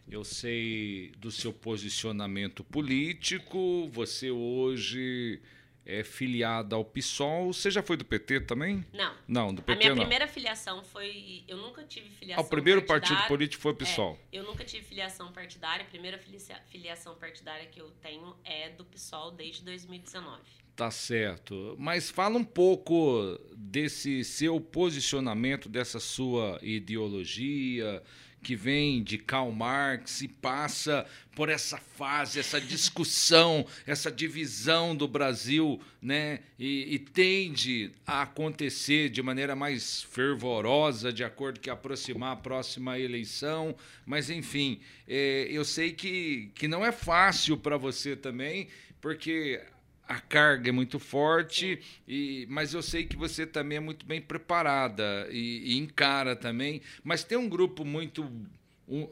Eu 0.10 0.24
sei 0.24 1.12
do 1.18 1.32
seu 1.32 1.54
posicionamento 1.54 2.64
político, 2.64 3.88
você 3.90 4.30
hoje 4.30 5.42
é 5.86 6.04
filiada 6.04 6.76
ao 6.76 6.84
PSOL. 6.86 7.52
Você 7.54 7.72
já 7.72 7.82
foi 7.82 7.98
do 7.98 8.06
PT 8.06 8.42
também? 8.42 8.86
Não. 8.94 9.16
Não, 9.28 9.54
do 9.54 9.62
A 9.62 9.64
PT 9.64 9.78
minha 9.80 9.90
não. 9.96 10.02
primeira 10.02 10.28
filiação 10.28 10.84
foi. 10.84 11.44
Eu 11.48 11.58
nunca 11.58 11.84
tive 11.84 12.08
Ah, 12.08 12.20
filiação 12.20 12.44
o 12.44 12.48
primeiro 12.50 12.82
partido 12.84 13.20
político 13.28 13.62
foi 13.62 13.72
o 13.72 13.76
PSOL. 13.76 14.20
Eu 14.32 14.44
nunca 14.44 14.64
tive 14.64 14.86
filiação 14.86 15.32
partidária. 15.32 15.84
A 15.86 15.88
primeira 15.90 16.18
filia- 16.18 16.62
filiação 16.68 17.16
partidária 17.16 17.66
que 17.68 17.80
eu 17.82 17.90
tenho 18.02 18.36
é 18.44 18.70
do 18.70 18.84
PSOL 18.86 19.32
desde 19.32 19.64
2019. 19.64 20.42
Tá 20.76 20.92
certo. 20.92 21.76
Mas 21.80 22.10
fala 22.10 22.38
um 22.38 22.44
pouco 22.46 23.40
desse 23.56 24.24
seu 24.24 24.60
posicionamento, 24.62 25.68
dessa 25.70 26.00
sua 26.00 26.60
ideologia 26.62 28.02
que 28.42 28.56
vem 28.56 29.04
de 29.04 29.18
Karl 29.18 29.52
Marx 29.52 30.22
e 30.22 30.28
passa 30.28 31.06
por 31.36 31.50
essa 31.50 31.78
fase, 31.78 32.40
essa 32.40 32.60
discussão, 32.60 33.66
essa 33.86 34.12
divisão 34.12 34.96
do 34.96 35.08
Brasil, 35.08 35.80
né? 36.02 36.40
E, 36.60 36.96
e 36.96 37.00
tende 37.00 37.92
a 38.06 38.24
acontecer 38.24 39.10
de 39.10 39.22
maneira 39.22 39.56
mais 39.56 40.04
fervorosa, 40.04 41.14
de 41.14 41.24
acordo 41.24 41.60
que 41.60 41.70
aproximar 41.70 42.34
a 42.34 42.36
próxima 42.36 43.00
eleição. 43.00 43.76
Mas, 44.06 44.30
enfim, 44.30 44.80
é, 45.08 45.48
eu 45.50 45.64
sei 45.64 45.94
que, 45.94 46.52
que 46.56 46.68
não 46.68 46.86
é 46.86 46.92
fácil 46.92 47.58
para 47.58 47.78
você 47.78 48.16
também, 48.16 48.68
porque 49.00 49.62
a 50.12 50.20
carga 50.20 50.70
é 50.70 50.72
muito 50.72 51.00
forte, 51.00 51.80
e, 52.08 52.46
mas 52.50 52.74
eu 52.74 52.82
sei 52.82 53.06
que 53.06 53.16
você 53.16 53.46
também 53.46 53.78
é 53.78 53.82
muito 53.82 54.06
bem 54.06 54.20
preparada 54.22 55.28
e, 55.32 55.74
e 55.74 55.78
encara 55.78 56.36
também. 56.36 56.82
Mas 57.04 57.24
tem 57.24 57.38
um 57.38 57.48
grupo 57.48 57.86
muito 57.86 58.24
um, 58.88 59.08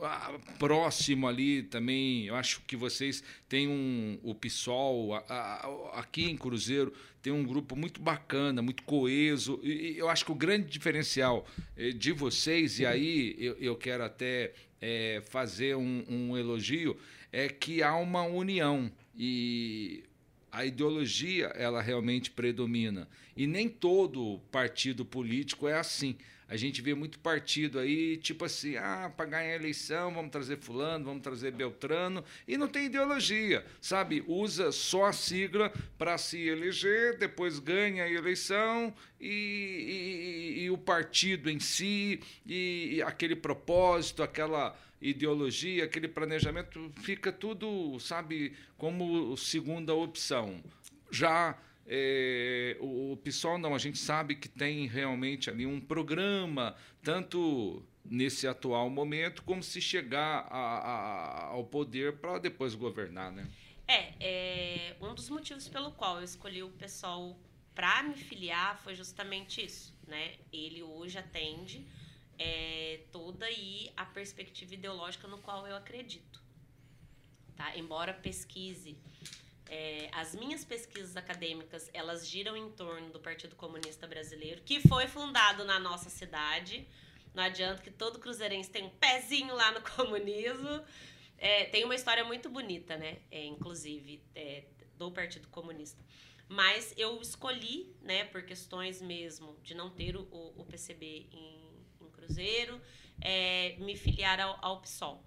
próximo 0.58 1.28
ali 1.28 1.64
também. 1.64 2.26
Eu 2.26 2.36
acho 2.36 2.62
que 2.68 2.76
vocês 2.76 3.24
têm 3.48 3.68
um, 3.68 4.20
o 4.24 4.36
PSOL, 4.36 5.14
a- 5.16 5.24
a- 5.30 6.00
aqui 6.00 6.26
em 6.30 6.36
Cruzeiro, 6.36 6.94
tem 7.22 7.32
um 7.32 7.44
grupo 7.46 7.76
muito 7.76 8.02
bacana, 8.02 8.62
muito 8.62 8.84
coeso. 8.84 9.60
E, 9.64 9.94
e 9.94 9.98
eu 9.98 10.10
acho 10.10 10.26
que 10.26 10.32
o 10.32 10.36
grande 10.36 10.68
diferencial 10.68 11.46
eh, 11.78 11.92
de 11.92 12.12
vocês, 12.12 12.80
e 12.80 12.86
aí 12.86 13.36
eu, 13.40 13.56
eu 13.58 13.76
quero 13.78 14.04
até 14.04 14.52
eh, 14.82 15.22
fazer 15.30 15.76
um, 15.78 16.04
um 16.10 16.38
elogio, 16.38 16.98
é 17.32 17.48
que 17.48 17.82
há 17.82 17.96
uma 17.96 18.24
união. 18.24 18.92
E 19.18 20.04
a 20.52 20.66
ideologia 20.66 21.48
ela 21.56 21.82
realmente 21.82 22.32
predomina. 22.32 23.08
E 23.36 23.46
nem 23.48 23.70
todo 23.70 24.40
partido 24.52 25.06
político 25.06 25.68
é 25.68 25.74
assim. 25.78 26.16
A 26.48 26.58
gente 26.58 26.82
vê 26.82 26.96
muito 26.96 27.20
partido 27.20 27.78
aí 27.78 28.18
tipo 28.18 28.44
assim 28.44 28.76
ah 28.76 29.14
para 29.16 29.28
ganhar 29.28 29.52
a 29.52 29.56
eleição 29.56 30.12
vamos 30.12 30.32
trazer 30.32 30.58
fulano 30.58 31.06
vamos 31.06 31.22
trazer 31.22 31.52
beltrano 31.52 32.24
e 32.48 32.58
não 32.58 32.68
tem 32.68 32.88
ideologia 32.88 33.64
sabe? 33.80 34.24
Usa 34.28 34.72
só 34.72 35.06
a 35.06 35.14
sigla 35.14 35.72
para 35.96 36.18
se 36.18 36.40
eleger 36.40 37.20
depois 37.20 37.60
ganha 37.60 38.04
a 38.04 38.12
eleição 38.12 38.92
e, 39.22 40.56
e- 40.58 40.64
e 40.64 40.70
o 40.72 40.78
partido 40.78 41.52
em 41.52 41.60
si 41.60 42.20
e, 42.48 42.96
e 42.96 43.02
aquele 43.04 43.36
propósito 43.36 44.24
aquela 44.24 44.76
ideologia, 45.02 45.86
aquele 45.86 46.08
planejamento, 46.08 46.92
fica 47.02 47.32
tudo, 47.32 48.00
sabe, 48.00 48.54
como 48.78 49.36
segunda 49.38 49.94
opção. 49.94 50.62
Já 51.12 51.58
eh, 51.88 52.78
o, 52.80 53.14
o 53.14 53.18
PSOL 53.18 53.58
não, 53.58 53.74
a 53.74 53.78
gente 53.80 53.98
sabe 53.98 54.36
que 54.36 54.48
tem 54.50 54.88
realmente 54.88 55.50
ali 55.50 55.66
um 55.66 55.80
programa, 55.80 56.76
tanto 57.04 57.82
nesse 58.06 58.48
atual 58.48 58.90
momento, 58.90 59.44
como 59.44 59.62
se 59.64 59.80
chegar 59.82 60.48
a- 60.50 60.80
a- 60.80 61.44
ao 61.48 61.64
poder 61.64 62.18
para 62.18 62.38
depois 62.40 62.76
governar, 62.76 63.32
né? 63.32 63.48
É, 63.88 64.14
é, 64.20 64.96
um 65.02 65.16
dos 65.16 65.30
motivos 65.30 65.68
pelo 65.68 65.92
qual 65.92 66.18
eu 66.18 66.24
escolhi 66.24 66.62
o 66.62 66.70
pessoal 66.70 67.40
para 67.74 68.04
me 68.04 68.14
filiar 68.14 68.80
foi 68.84 68.94
justamente 68.94 69.64
isso, 69.66 69.96
né? 70.08 70.34
Ele 70.54 70.84
hoje 70.84 71.18
atende 71.18 71.86
é 72.40 73.02
toda 73.12 73.46
aí 73.46 73.92
a 73.96 74.06
perspectiva 74.06 74.74
ideológica 74.74 75.28
no 75.28 75.38
qual 75.38 75.68
eu 75.68 75.76
acredito. 75.76 76.42
Tá? 77.56 77.78
Embora 77.78 78.14
pesquise 78.14 78.98
é, 79.70 80.10
as 80.14 80.34
minhas 80.34 80.66
pesquisas 80.66 81.16
acadêmicas 81.16 81.92
elas 81.94 82.28
giram 82.28 82.58
em 82.58 82.72
torno 82.72 83.12
do 83.12 83.20
Partido 83.20 83.56
Comunista 83.56 84.08
Brasileiro, 84.08 84.62
que 84.64 84.82
foi 84.82 85.08
fundado 85.08 85.64
na 85.64 85.80
nossa 85.80 86.10
cidade. 86.10 86.88
Não 87.36 87.44
adianta 87.44 87.84
que 87.84 87.92
todo 87.92 88.18
cruzeirense 88.18 88.70
tem 88.72 88.84
um 88.86 88.90
pezinho 88.90 89.54
lá 89.54 89.72
no 89.72 89.82
comunismo. 89.96 90.84
É, 91.38 91.66
tem 91.66 91.86
uma 91.86 91.94
história 91.94 92.24
muito 92.24 92.50
bonita, 92.50 92.98
né? 92.98 93.20
É, 93.30 93.46
inclusive, 93.46 94.22
é, 94.34 94.64
do 94.98 95.12
Partido 95.12 95.48
Comunista. 95.50 96.04
Mas 96.48 96.96
eu 96.98 97.22
escolhi, 97.22 97.96
né, 98.02 98.26
por 98.26 98.42
questões 98.42 99.00
mesmo 99.00 99.56
de 99.62 99.76
não 99.76 99.92
ter 99.92 100.16
o, 100.16 100.28
o 100.32 100.66
PCB 100.66 101.28
em, 101.32 101.69
Cruzeiro, 102.30 102.80
é, 103.20 103.76
me 103.80 103.98
filiar 103.98 104.40
ao, 104.40 104.60
ao 104.62 104.82
PSOL. 104.82 105.26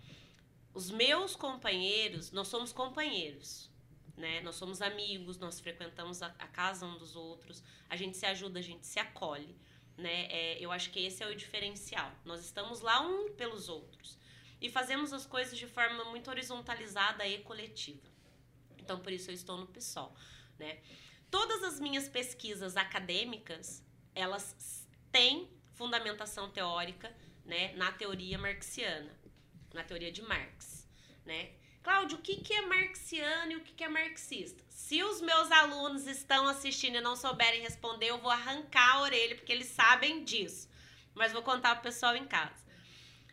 Os 0.73 0.89
meus 0.89 1.35
companheiros, 1.35 2.31
nós 2.31 2.47
somos 2.47 2.73
companheiros, 2.73 3.69
né? 4.17 4.41
Nós 4.43 4.55
somos 4.55 4.81
amigos, 4.81 5.37
nós 5.37 5.59
frequentamos 5.59 6.23
a, 6.23 6.29
a 6.39 6.47
casa 6.47 6.87
um 6.87 6.97
dos 6.97 7.17
outros, 7.17 7.63
a 7.91 7.97
gente 7.97 8.17
se 8.17 8.25
ajuda, 8.25 8.61
a 8.61 8.63
gente 8.63 8.87
se 8.87 9.01
acolhe, 9.01 9.57
né? 9.99 10.27
É, 10.27 10.59
eu 10.61 10.71
acho 10.71 10.91
que 10.91 11.01
esse 11.01 11.25
é 11.25 11.27
o 11.27 11.35
diferencial. 11.35 12.13
Nós 12.25 12.45
estamos 12.45 12.81
lá 12.81 13.01
um 13.01 13.33
pelos 13.33 13.69
outros 13.69 14.17
e 14.61 14.71
fazemos 14.71 15.13
as 15.13 15.27
coisas 15.27 15.59
de 15.59 15.67
forma 15.67 16.05
muito 16.05 16.31
horizontalizada 16.31 17.27
e 17.27 17.39
coletiva. 17.41 18.09
Então, 18.79 19.01
por 19.01 19.13
isso 19.13 19.29
eu 19.29 19.35
estou 19.35 19.59
no 19.59 19.67
PSOL, 19.67 20.15
né? 20.57 20.79
Todas 21.33 21.65
as 21.65 21.81
minhas 21.81 22.09
pesquisas 22.09 22.77
acadêmicas, 22.77 23.85
elas 24.15 24.87
têm 25.11 25.51
fundamentação 25.83 26.49
teórica, 26.49 27.13
né, 27.45 27.73
na 27.75 27.91
teoria 27.91 28.39
marxiana, 28.39 29.13
na 29.75 29.83
teoria 29.83 30.13
de 30.13 30.23
Marx, 30.23 30.89
né? 31.27 31.51
Cláudio, 31.83 32.19
o 32.19 32.21
que, 32.21 32.37
que 32.37 32.55
é 32.55 32.63
marxiano 32.63 33.51
e 33.51 33.57
o 33.57 33.61
que, 33.63 33.73
que 33.73 33.83
é 33.83 33.89
marxista? 33.89 34.63
Se 34.69 35.03
os 35.03 35.21
meus 35.21 35.51
alunos 35.51 36.07
estão 36.07 36.47
assistindo 36.47 36.99
e 36.99 37.01
não 37.01 37.17
souberem 37.17 37.63
responder, 37.63 38.11
eu 38.11 38.19
vou 38.19 38.31
arrancar 38.31 38.95
a 38.95 39.01
orelha, 39.01 39.35
porque 39.35 39.51
eles 39.51 39.67
sabem 39.67 40.23
disso. 40.23 40.71
Mas 41.17 41.33
vou 41.33 41.43
contar 41.43 41.75
pro 41.75 41.91
pessoal 41.91 42.15
em 42.15 42.27
casa. 42.27 42.65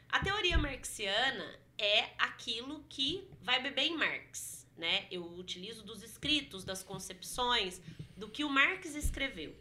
A 0.10 0.20
teoria 0.20 0.58
marxiana 0.58 1.60
é 1.78 2.10
aquilo 2.18 2.84
que 2.90 3.30
vai 3.42 3.62
beber 3.62 3.84
em 3.84 3.96
Marx, 3.96 4.68
né? 4.76 5.06
Eu 5.12 5.24
utilizo 5.24 5.84
dos 5.84 6.02
escritos, 6.02 6.64
das 6.64 6.82
concepções, 6.82 7.80
do 8.18 8.28
que 8.28 8.44
o 8.44 8.50
Marx 8.50 8.96
escreveu. 8.96 9.56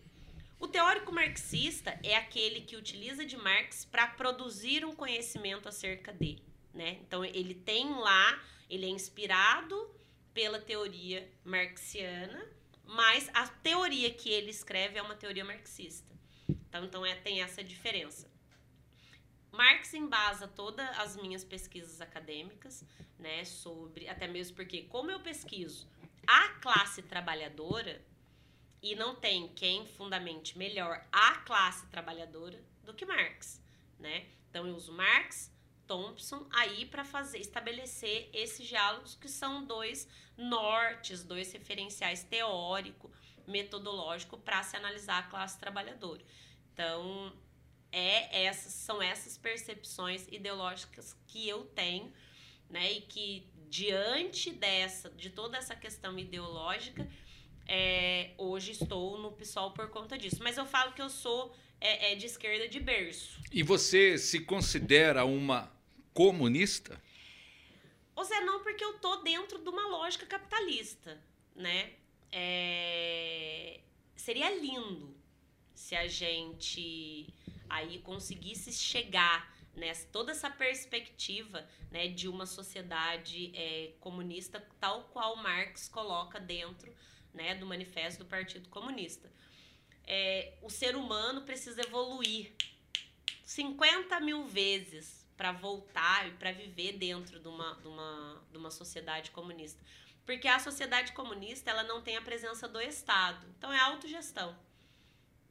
O 0.58 0.66
teórico 0.66 1.12
marxista 1.12 1.98
é 2.02 2.16
aquele 2.16 2.62
que 2.62 2.76
utiliza 2.76 3.24
de 3.24 3.36
Marx 3.36 3.84
para 3.84 4.06
produzir 4.06 4.84
um 4.84 4.94
conhecimento 4.94 5.68
acerca 5.68 6.12
dele, 6.12 6.44
né? 6.74 6.98
Então 7.02 7.24
ele 7.24 7.54
tem 7.54 7.94
lá 7.94 8.42
ele 8.68 8.86
é 8.86 8.88
inspirado 8.88 9.90
pela 10.34 10.60
teoria 10.60 11.28
marxiana, 11.44 12.46
mas 12.84 13.30
a 13.32 13.46
teoria 13.48 14.12
que 14.12 14.28
ele 14.28 14.50
escreve 14.50 14.98
é 14.98 15.02
uma 15.02 15.14
teoria 15.14 15.44
marxista. 15.44 16.14
Então, 16.48 16.84
então 16.84 17.06
é, 17.06 17.14
tem 17.14 17.42
essa 17.42 17.64
diferença. 17.64 18.30
Marx 19.50 19.94
embasa 19.94 20.46
todas 20.46 20.86
as 20.98 21.16
minhas 21.16 21.42
pesquisas 21.42 22.00
acadêmicas, 22.00 22.84
né, 23.18 23.44
sobre, 23.44 24.08
até 24.08 24.28
mesmo 24.28 24.54
porque, 24.54 24.82
como 24.82 25.10
eu 25.10 25.20
pesquiso 25.20 25.88
a 26.26 26.50
classe 26.60 27.02
trabalhadora, 27.02 28.04
e 28.82 28.94
não 28.94 29.14
tem 29.14 29.48
quem 29.48 29.86
fundamente 29.86 30.56
melhor 30.56 31.04
a 31.10 31.36
classe 31.38 31.86
trabalhadora 31.88 32.62
do 32.84 32.94
que 32.94 33.04
Marx, 33.04 33.62
né? 33.98 34.26
Então 34.48 34.66
eu 34.66 34.74
uso 34.74 34.92
Marx, 34.92 35.52
Thompson 35.86 36.46
aí 36.50 36.84
para 36.84 37.04
fazer 37.04 37.38
estabelecer 37.38 38.28
esses 38.32 38.66
diálogos 38.66 39.14
que 39.14 39.28
são 39.28 39.64
dois 39.64 40.06
nortes, 40.36 41.24
dois 41.24 41.50
referenciais 41.52 42.22
teórico, 42.22 43.10
metodológico 43.46 44.38
para 44.38 44.62
se 44.62 44.76
analisar 44.76 45.18
a 45.18 45.22
classe 45.22 45.58
trabalhadora. 45.58 46.22
Então, 46.72 47.32
é 47.90 48.44
essas 48.44 48.72
são 48.74 49.02
essas 49.02 49.38
percepções 49.38 50.28
ideológicas 50.28 51.16
que 51.26 51.48
eu 51.48 51.64
tenho, 51.64 52.12
né, 52.68 52.92
e 52.92 53.00
que 53.00 53.50
diante 53.68 54.52
dessa, 54.52 55.10
de 55.10 55.30
toda 55.30 55.56
essa 55.56 55.74
questão 55.74 56.18
ideológica, 56.18 57.08
é, 57.68 58.30
hoje 58.38 58.72
estou 58.72 59.18
no 59.18 59.30
PSOL 59.32 59.72
por 59.72 59.90
conta 59.90 60.16
disso. 60.16 60.38
Mas 60.40 60.56
eu 60.56 60.64
falo 60.64 60.92
que 60.94 61.02
eu 61.02 61.10
sou 61.10 61.54
é, 61.80 62.12
é, 62.12 62.14
de 62.14 62.26
esquerda 62.26 62.66
de 62.66 62.80
berço. 62.80 63.40
E 63.52 63.62
você 63.62 64.16
se 64.16 64.40
considera 64.40 65.24
uma 65.24 65.70
comunista? 66.14 67.00
Ô 68.16 68.24
Zé, 68.24 68.40
não, 68.40 68.62
porque 68.62 68.82
eu 68.82 68.94
tô 68.94 69.16
dentro 69.16 69.58
de 69.58 69.68
uma 69.68 69.86
lógica 69.86 70.26
capitalista, 70.26 71.22
né? 71.54 71.92
É... 72.32 73.80
Seria 74.16 74.50
lindo 74.58 75.14
se 75.74 75.94
a 75.94 76.08
gente 76.08 77.32
aí 77.68 77.98
conseguisse 78.00 78.72
chegar 78.72 79.54
nessa 79.74 80.06
toda 80.08 80.32
essa 80.32 80.50
perspectiva 80.50 81.66
né, 81.90 82.08
de 82.08 82.28
uma 82.28 82.44
sociedade 82.44 83.52
é, 83.54 83.92
comunista 84.00 84.66
tal 84.80 85.04
qual 85.04 85.36
Marx 85.36 85.88
coloca 85.88 86.40
dentro 86.40 86.92
né, 87.38 87.54
do 87.54 87.64
manifesto 87.64 88.24
do 88.24 88.28
Partido 88.28 88.68
Comunista. 88.68 89.30
É, 90.04 90.54
o 90.60 90.68
ser 90.68 90.96
humano 90.96 91.42
precisa 91.42 91.80
evoluir 91.82 92.52
50 93.44 94.18
mil 94.20 94.44
vezes 94.44 95.24
para 95.36 95.52
voltar 95.52 96.26
e 96.26 96.32
para 96.32 96.50
viver 96.50 96.94
dentro 96.94 97.38
de 97.38 97.46
uma, 97.46 97.74
de, 97.76 97.86
uma, 97.86 98.42
de 98.50 98.58
uma 98.58 98.70
sociedade 98.72 99.30
comunista. 99.30 99.80
Porque 100.26 100.48
a 100.48 100.58
sociedade 100.58 101.12
comunista 101.12 101.70
ela 101.70 101.84
não 101.84 102.02
tem 102.02 102.16
a 102.16 102.22
presença 102.22 102.66
do 102.66 102.80
Estado. 102.80 103.46
Então 103.56 103.72
é 103.72 103.78
autogestão. 103.78 104.58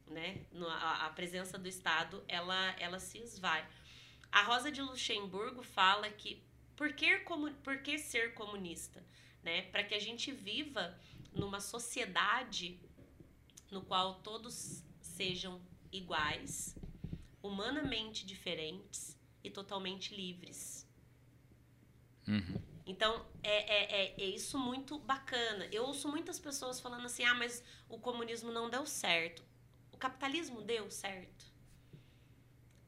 Né? 0.08 0.46
A, 0.82 1.10
presença 1.16 1.58
do 1.58 1.68
Estado 1.68 2.24
ela, 2.28 2.76
ela 2.80 3.00
se 3.00 3.18
esvai. 3.20 3.66
A 4.30 4.44
Rosa 4.44 4.70
de 4.70 4.82
Luxemburgo 4.82 5.64
fala 5.64 6.10
que 6.10 6.44
por 6.76 6.92
que, 6.94 7.20
por 7.64 7.78
que 7.82 7.98
ser 7.98 8.34
comunista? 8.34 9.02
Né? 9.42 9.64
Para 9.64 9.84
que 9.84 9.96
a 9.96 10.00
gente 10.00 10.32
viva 10.32 11.00
numa 11.38 11.60
sociedade 11.60 12.80
no 13.72 13.82
qual 13.82 14.16
todos 14.22 14.84
sejam 15.02 15.62
iguais, 15.92 16.76
humanamente 17.42 18.26
diferentes 18.26 19.18
e 19.44 19.50
totalmente 19.50 20.16
livres. 20.16 20.88
Uhum. 22.28 22.62
Então, 22.86 23.26
é, 23.44 23.58
é, 23.58 24.02
é, 24.02 24.22
é, 24.22 24.26
isso 24.26 24.58
muito 24.58 24.98
bacana. 25.00 25.66
Eu 25.72 25.86
ouço 25.86 26.08
muitas 26.08 26.40
pessoas 26.40 26.80
falando 26.80 27.06
assim: 27.06 27.24
ah, 27.24 27.34
mas 27.34 27.64
o 27.90 28.00
comunismo 28.00 28.52
não 28.52 28.70
deu 28.70 28.86
certo. 28.86 29.44
O 29.92 29.98
capitalismo 29.98 30.62
deu 30.62 30.90
certo. 30.90 31.46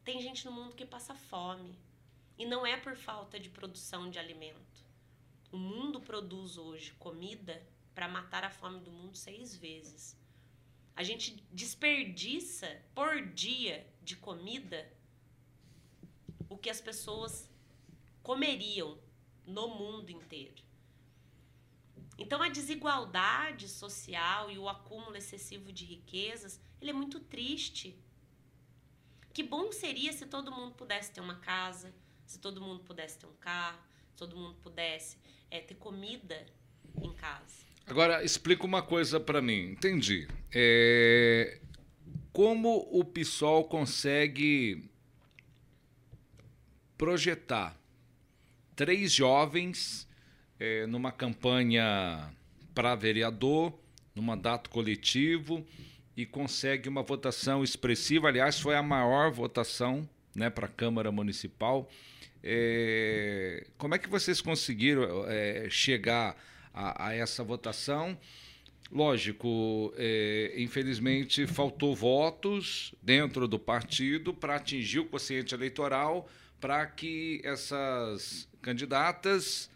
Tem 0.03 0.21
gente 0.21 0.45
no 0.45 0.51
mundo 0.51 0.75
que 0.75 0.85
passa 0.85 1.13
fome. 1.13 1.77
E 2.37 2.45
não 2.45 2.65
é 2.65 2.77
por 2.77 2.95
falta 2.95 3.37
de 3.37 3.49
produção 3.49 4.09
de 4.09 4.17
alimento. 4.17 4.85
O 5.51 5.57
mundo 5.57 5.99
produz 5.99 6.57
hoje 6.57 6.93
comida 6.93 7.61
para 7.99 8.07
matar 8.07 8.45
a 8.45 8.49
fome 8.49 8.79
do 8.79 8.89
mundo 8.89 9.17
seis 9.17 9.57
vezes. 9.57 10.17
A 10.95 11.03
gente 11.03 11.35
desperdiça 11.51 12.81
por 12.95 13.25
dia 13.33 13.85
de 14.01 14.15
comida 14.15 14.89
o 16.47 16.57
que 16.57 16.69
as 16.69 16.79
pessoas 16.79 17.49
comeriam 18.23 18.97
no 19.45 19.67
mundo 19.67 20.09
inteiro. 20.11 20.63
Então 22.17 22.41
a 22.41 22.47
desigualdade 22.47 23.67
social 23.67 24.49
e 24.49 24.57
o 24.57 24.69
acúmulo 24.69 25.17
excessivo 25.17 25.73
de 25.73 25.83
riquezas, 25.83 26.57
ele 26.79 26.91
é 26.91 26.93
muito 26.93 27.19
triste. 27.19 28.01
Que 29.33 29.43
bom 29.43 29.73
seria 29.73 30.13
se 30.13 30.25
todo 30.25 30.53
mundo 30.53 30.73
pudesse 30.73 31.11
ter 31.11 31.19
uma 31.19 31.35
casa, 31.35 31.93
se 32.25 32.39
todo 32.39 32.61
mundo 32.61 32.81
pudesse 32.81 33.19
ter 33.19 33.25
um 33.25 33.35
carro, 33.35 33.83
se 34.07 34.15
todo 34.15 34.37
mundo 34.37 34.55
pudesse 34.61 35.17
é, 35.51 35.59
ter 35.59 35.75
comida 35.75 36.45
em 37.01 37.13
casa. 37.13 37.68
Agora 37.89 38.23
explica 38.23 38.65
uma 38.65 38.81
coisa 38.81 39.19
para 39.19 39.41
mim, 39.41 39.71
entendi. 39.71 40.27
É... 40.53 41.59
Como 42.31 42.87
o 42.91 43.03
PSOL 43.03 43.63
consegue 43.63 44.89
projetar 46.95 47.75
três 48.75 49.11
jovens 49.11 50.07
é, 50.59 50.85
numa 50.85 51.11
campanha 51.11 52.31
para 52.75 52.93
vereador, 52.93 53.73
no 54.13 54.21
mandato 54.21 54.69
coletivo 54.69 55.65
e 56.15 56.25
consegue 56.25 56.87
uma 56.87 57.01
votação 57.01 57.63
expressiva. 57.63 58.27
Aliás, 58.27 58.59
foi 58.59 58.75
a 58.75 58.83
maior 58.83 59.31
votação 59.31 60.07
né, 60.35 60.49
para 60.49 60.65
a 60.67 60.69
Câmara 60.69 61.11
Municipal. 61.11 61.89
É, 62.43 63.65
como 63.77 63.95
é 63.95 63.97
que 63.97 64.07
vocês 64.07 64.41
conseguiram 64.41 65.25
é, 65.27 65.67
chegar 65.69 66.35
a, 66.73 67.07
a, 67.07 67.15
essa 67.15 67.43
votação? 67.43 68.17
Lógico, 68.91 69.93
é, 69.97 70.55
infelizmente 70.57 71.45
faltou 71.45 71.95
votos 71.95 72.95
dentro 73.01 73.47
do 73.47 73.59
partido 73.59 74.33
para 74.33 74.55
atingir 74.55 74.99
o 74.99 75.05
quociente 75.05 75.53
eleitoral 75.53 76.27
para 76.59 76.85
que 76.87 77.39
essas 77.43 78.49
candidatas 78.61 79.69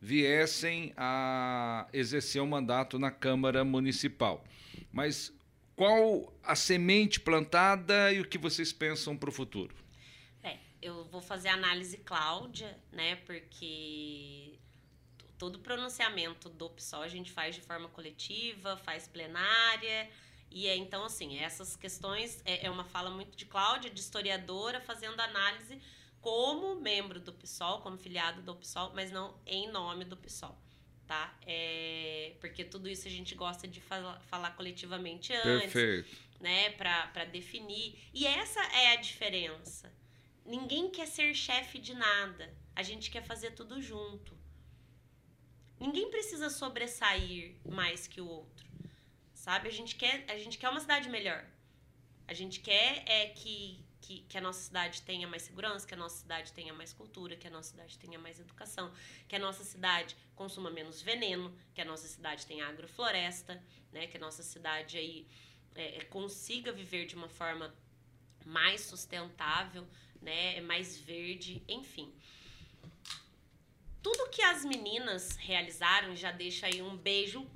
viessem 0.00 0.92
a 0.96 1.86
exercer 1.92 2.40
o 2.40 2.44
um 2.44 2.48
mandato 2.48 2.98
na 2.98 3.10
Câmara 3.10 3.64
Municipal. 3.64 4.44
Mas 4.92 5.32
qual 5.76 6.32
a 6.42 6.54
semente 6.54 7.20
plantada 7.20 8.12
e 8.12 8.20
o 8.20 8.28
que 8.28 8.38
vocês 8.38 8.72
pensam 8.72 9.16
para 9.16 9.30
o 9.30 9.32
futuro? 9.32 9.74
É, 10.42 10.58
eu 10.80 11.04
vou 11.06 11.20
fazer 11.20 11.48
análise 11.48 11.96
Cláudia, 11.98 12.78
né? 12.92 13.16
Porque 13.16 14.49
todo 15.40 15.58
pronunciamento 15.58 16.50
do 16.50 16.68
PSOL 16.68 17.00
a 17.00 17.08
gente 17.08 17.32
faz 17.32 17.54
de 17.54 17.62
forma 17.62 17.88
coletiva, 17.88 18.76
faz 18.76 19.08
plenária. 19.08 20.08
E 20.50 20.68
é, 20.68 20.76
então, 20.76 21.02
assim, 21.02 21.38
essas 21.38 21.76
questões 21.76 22.42
é, 22.44 22.66
é 22.66 22.70
uma 22.70 22.84
fala 22.84 23.08
muito 23.08 23.34
de 23.34 23.46
Cláudia, 23.46 23.88
de 23.88 23.98
historiadora, 23.98 24.82
fazendo 24.82 25.18
análise 25.18 25.80
como 26.20 26.78
membro 26.78 27.18
do 27.18 27.32
PSOL, 27.32 27.80
como 27.80 27.96
filiado 27.96 28.42
do 28.42 28.54
PSOL, 28.54 28.92
mas 28.94 29.10
não 29.10 29.34
em 29.46 29.66
nome 29.70 30.04
do 30.04 30.14
PSOL. 30.14 30.54
Tá? 31.06 31.34
É, 31.46 32.34
porque 32.38 32.62
tudo 32.62 32.86
isso 32.86 33.08
a 33.08 33.10
gente 33.10 33.34
gosta 33.34 33.66
de 33.66 33.80
falar, 33.80 34.20
falar 34.20 34.50
coletivamente 34.50 35.32
antes. 35.32 35.72
Perfeito. 35.72 36.16
Né? 36.38 36.70
Para 36.72 37.24
definir. 37.24 37.98
E 38.12 38.26
essa 38.26 38.60
é 38.60 38.92
a 38.92 38.96
diferença. 38.96 39.90
Ninguém 40.44 40.90
quer 40.90 41.06
ser 41.06 41.34
chefe 41.34 41.78
de 41.78 41.94
nada. 41.94 42.54
A 42.76 42.82
gente 42.82 43.10
quer 43.10 43.22
fazer 43.22 43.52
tudo 43.52 43.80
junto. 43.80 44.39
Ninguém 45.80 46.10
precisa 46.10 46.50
sobressair 46.50 47.56
mais 47.66 48.06
que 48.06 48.20
o 48.20 48.28
outro. 48.28 48.68
Sabe? 49.32 49.66
A 49.66 49.72
gente 49.72 49.96
quer, 49.96 50.26
a 50.28 50.36
gente 50.36 50.58
quer 50.58 50.68
uma 50.68 50.78
cidade 50.78 51.08
melhor. 51.08 51.42
A 52.28 52.34
gente 52.34 52.60
quer 52.60 53.02
é 53.06 53.28
que, 53.28 53.82
que, 53.98 54.20
que 54.28 54.36
a 54.36 54.42
nossa 54.42 54.60
cidade 54.60 55.00
tenha 55.00 55.26
mais 55.26 55.42
segurança, 55.42 55.86
que 55.86 55.94
a 55.94 55.96
nossa 55.96 56.18
cidade 56.18 56.52
tenha 56.52 56.74
mais 56.74 56.92
cultura, 56.92 57.34
que 57.34 57.48
a 57.48 57.50
nossa 57.50 57.70
cidade 57.70 57.98
tenha 57.98 58.18
mais 58.18 58.38
educação, 58.38 58.92
que 59.26 59.34
a 59.34 59.38
nossa 59.38 59.64
cidade 59.64 60.14
consuma 60.36 60.70
menos 60.70 61.00
veneno, 61.00 61.56
que 61.74 61.80
a 61.80 61.84
nossa 61.86 62.06
cidade 62.06 62.44
tenha 62.44 62.66
agrofloresta, 62.68 63.60
né? 63.90 64.06
Que 64.06 64.18
a 64.18 64.20
nossa 64.20 64.42
cidade 64.42 64.98
aí 64.98 65.26
é, 65.74 65.96
é 65.96 66.04
consiga 66.04 66.70
viver 66.72 67.06
de 67.06 67.16
uma 67.16 67.28
forma 67.30 67.74
mais 68.44 68.82
sustentável, 68.82 69.88
né? 70.20 70.60
Mais 70.60 70.98
verde, 70.98 71.64
enfim 71.66 72.12
tudo 74.02 74.30
que 74.30 74.42
as 74.42 74.64
meninas 74.64 75.36
realizaram, 75.36 76.16
já 76.16 76.32
deixa 76.32 76.66
aí 76.66 76.80
um 76.82 76.96
beijo 76.96 77.46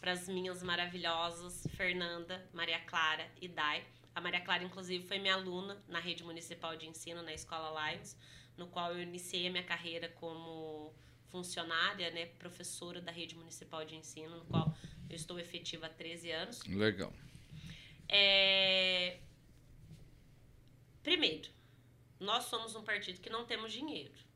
para 0.00 0.12
as 0.12 0.28
minhas 0.28 0.62
maravilhosas 0.62 1.66
Fernanda, 1.76 2.46
Maria 2.52 2.80
Clara 2.80 3.28
e 3.40 3.48
Dai. 3.48 3.84
A 4.14 4.20
Maria 4.20 4.40
Clara, 4.40 4.64
inclusive, 4.64 5.06
foi 5.06 5.18
minha 5.18 5.34
aluna 5.34 5.82
na 5.88 6.00
rede 6.00 6.24
municipal 6.24 6.76
de 6.76 6.86
ensino, 6.86 7.22
na 7.22 7.32
Escola 7.32 7.90
Lions, 7.92 8.16
no 8.56 8.66
qual 8.68 8.92
eu 8.92 9.02
iniciei 9.02 9.46
a 9.46 9.50
minha 9.50 9.62
carreira 9.62 10.08
como 10.08 10.92
funcionária, 11.30 12.10
né, 12.10 12.26
professora 12.38 13.00
da 13.00 13.12
rede 13.12 13.36
municipal 13.36 13.84
de 13.84 13.94
ensino, 13.94 14.38
no 14.38 14.44
qual 14.46 14.74
eu 15.08 15.16
estou 15.16 15.38
efetiva 15.38 15.86
há 15.86 15.90
13 15.90 16.30
anos. 16.32 16.64
Legal. 16.64 17.12
É... 18.08 19.18
Primeiro, 21.02 21.50
nós 22.18 22.44
somos 22.44 22.74
um 22.74 22.82
partido 22.82 23.20
que 23.20 23.30
não 23.30 23.44
temos 23.44 23.72
dinheiro. 23.72 24.27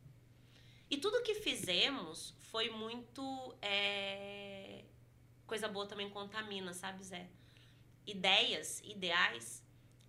E 0.93 0.99
tudo 0.99 1.22
que 1.22 1.34
fizemos 1.36 2.34
foi 2.51 2.68
muito. 2.68 3.57
É... 3.62 4.84
Coisa 5.47 5.66
boa 5.66 5.86
também 5.86 6.11
contamina, 6.11 6.74
sabe, 6.74 7.03
Zé? 7.03 7.30
Ideias, 8.07 8.82
ideais 8.84 9.64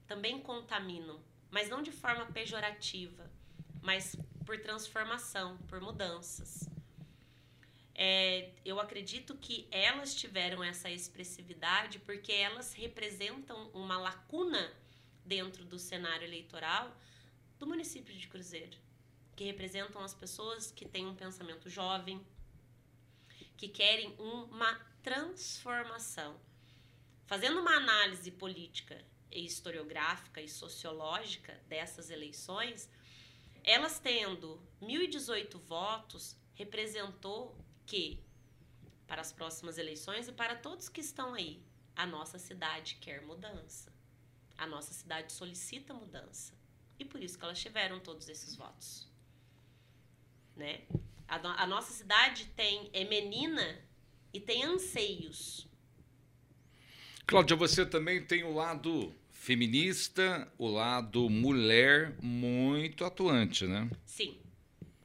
também 0.05 0.41
contaminam, 0.41 1.23
mas 1.49 1.69
não 1.69 1.81
de 1.81 1.91
forma 1.91 2.25
pejorativa, 2.25 3.31
mas 3.81 4.17
por 4.45 4.59
transformação, 4.59 5.57
por 5.69 5.79
mudanças. 5.79 6.67
É, 7.95 8.51
eu 8.65 8.77
acredito 8.77 9.37
que 9.37 9.69
elas 9.71 10.13
tiveram 10.13 10.61
essa 10.61 10.89
expressividade 10.89 11.97
porque 11.99 12.33
elas 12.33 12.73
representam 12.73 13.69
uma 13.73 13.97
lacuna 13.97 14.73
dentro 15.23 15.63
do 15.63 15.79
cenário 15.79 16.25
eleitoral 16.25 16.93
do 17.57 17.65
município 17.65 18.13
de 18.13 18.27
Cruzeiro 18.27 18.83
que 19.35 19.43
representam 19.43 20.01
as 20.03 20.13
pessoas 20.13 20.71
que 20.71 20.87
têm 20.87 21.07
um 21.07 21.15
pensamento 21.15 21.69
jovem, 21.69 22.25
que 23.57 23.67
querem 23.67 24.15
uma 24.19 24.73
transformação. 25.01 26.39
Fazendo 27.25 27.59
uma 27.59 27.75
análise 27.75 28.29
política 28.31 29.03
e 29.31 29.45
historiográfica 29.45 30.41
e 30.41 30.47
sociológica 30.47 31.59
dessas 31.67 32.09
eleições, 32.09 32.89
elas 33.63 33.99
tendo 33.99 34.61
1.018 34.81 35.57
votos, 35.59 36.35
representou 36.53 37.57
que, 37.85 38.19
para 39.07 39.21
as 39.21 39.31
próximas 39.31 39.77
eleições 39.77 40.27
e 40.27 40.31
para 40.31 40.55
todos 40.55 40.89
que 40.89 41.01
estão 41.01 41.33
aí, 41.33 41.63
a 41.95 42.05
nossa 42.05 42.37
cidade 42.37 42.95
quer 42.95 43.21
mudança. 43.21 43.91
A 44.57 44.67
nossa 44.67 44.93
cidade 44.93 45.33
solicita 45.33 45.93
mudança. 45.93 46.53
E 46.99 47.05
por 47.05 47.23
isso 47.23 47.37
que 47.37 47.43
elas 47.43 47.59
tiveram 47.59 47.99
todos 47.99 48.29
esses 48.29 48.55
votos 48.55 49.12
né? 50.55 50.81
A, 51.27 51.63
a 51.63 51.67
nossa 51.67 51.93
cidade 51.93 52.45
tem 52.55 52.89
é 52.93 53.03
menina 53.03 53.79
e 54.33 54.39
tem 54.39 54.63
anseios. 54.63 55.67
Cláudia, 57.25 57.55
você 57.55 57.85
também 57.85 58.23
tem 58.23 58.43
o 58.43 58.53
lado 58.53 59.13
feminista, 59.31 60.51
o 60.57 60.67
lado 60.67 61.29
mulher 61.29 62.15
muito 62.21 63.03
atuante, 63.03 63.65
né? 63.65 63.89
Sim. 64.05 64.39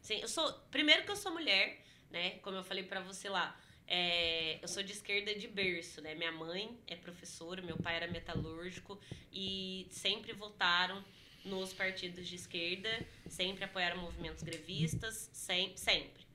Sim, 0.01 0.20
eu 0.20 0.28
sou, 0.28 0.53
primeiro 0.70 1.05
que 1.05 1.11
eu 1.11 1.16
sou 1.16 1.32
mulher, 1.32 1.84
né? 2.11 2.38
Como 2.38 2.57
eu 2.57 2.64
falei 2.64 2.84
para 2.84 3.01
você 3.01 3.28
lá, 3.28 3.59
é, 3.86 4.59
eu 4.62 4.68
sou 4.68 4.82
de 4.82 4.92
esquerda 4.92 5.34
de 5.34 5.49
berço, 5.49 6.01
né? 6.01 6.14
Minha 6.14 6.32
mãe 6.32 6.78
é 6.86 6.94
professora, 6.94 7.62
meu 7.62 7.76
pai 7.76 7.96
era 7.96 8.07
metalúrgico 8.07 9.01
e 9.32 9.86
sempre 9.90 10.32
votaram 10.32 11.03
nos 11.49 11.72
partidos 11.72 12.26
de 12.28 12.36
esquerda, 12.36 12.88
sempre 13.28 13.64
apoiaram 13.64 13.99
movimentos 13.99 14.42
grevistas, 14.42 15.28
sempre. 15.32 15.78
sempre. 15.78 16.26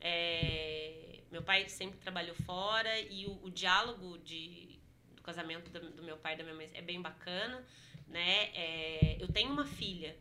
É, 0.00 1.20
meu 1.30 1.42
pai 1.42 1.68
sempre 1.68 1.98
trabalhou 2.00 2.34
fora 2.34 2.98
e 3.00 3.26
o, 3.26 3.44
o 3.44 3.50
diálogo 3.50 4.18
de, 4.18 4.80
do 5.14 5.22
casamento 5.22 5.70
do, 5.70 5.90
do, 5.90 6.02
meu 6.02 6.16
pai 6.16 6.34
e 6.34 6.36
da 6.36 6.42
minha 6.42 6.56
mãe 6.56 6.70
é 6.74 6.82
bem 6.82 7.00
bacana, 7.00 7.64
né? 8.08 8.50
É, 8.54 9.16
eu 9.20 9.28
tenho 9.28 9.50
uma 9.50 9.64
filha. 9.64 10.16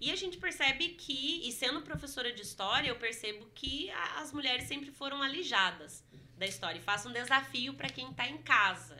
E 0.00 0.10
a 0.10 0.16
gente 0.16 0.38
percebe 0.38 0.88
que, 0.90 1.46
e 1.46 1.52
sendo 1.52 1.82
professora 1.82 2.32
de 2.32 2.42
história, 2.42 2.88
eu 2.88 2.96
percebo 2.96 3.46
que 3.54 3.88
as 3.90 4.32
mulheres 4.32 4.64
sempre 4.64 4.90
foram 4.90 5.22
alijadas 5.22 6.04
da 6.36 6.44
história. 6.44 6.78
E 6.78 6.82
faço 6.82 7.08
um 7.08 7.12
desafio 7.12 7.74
para 7.74 7.88
quem 7.88 8.10
está 8.10 8.26
em 8.26 8.38
casa, 8.38 8.96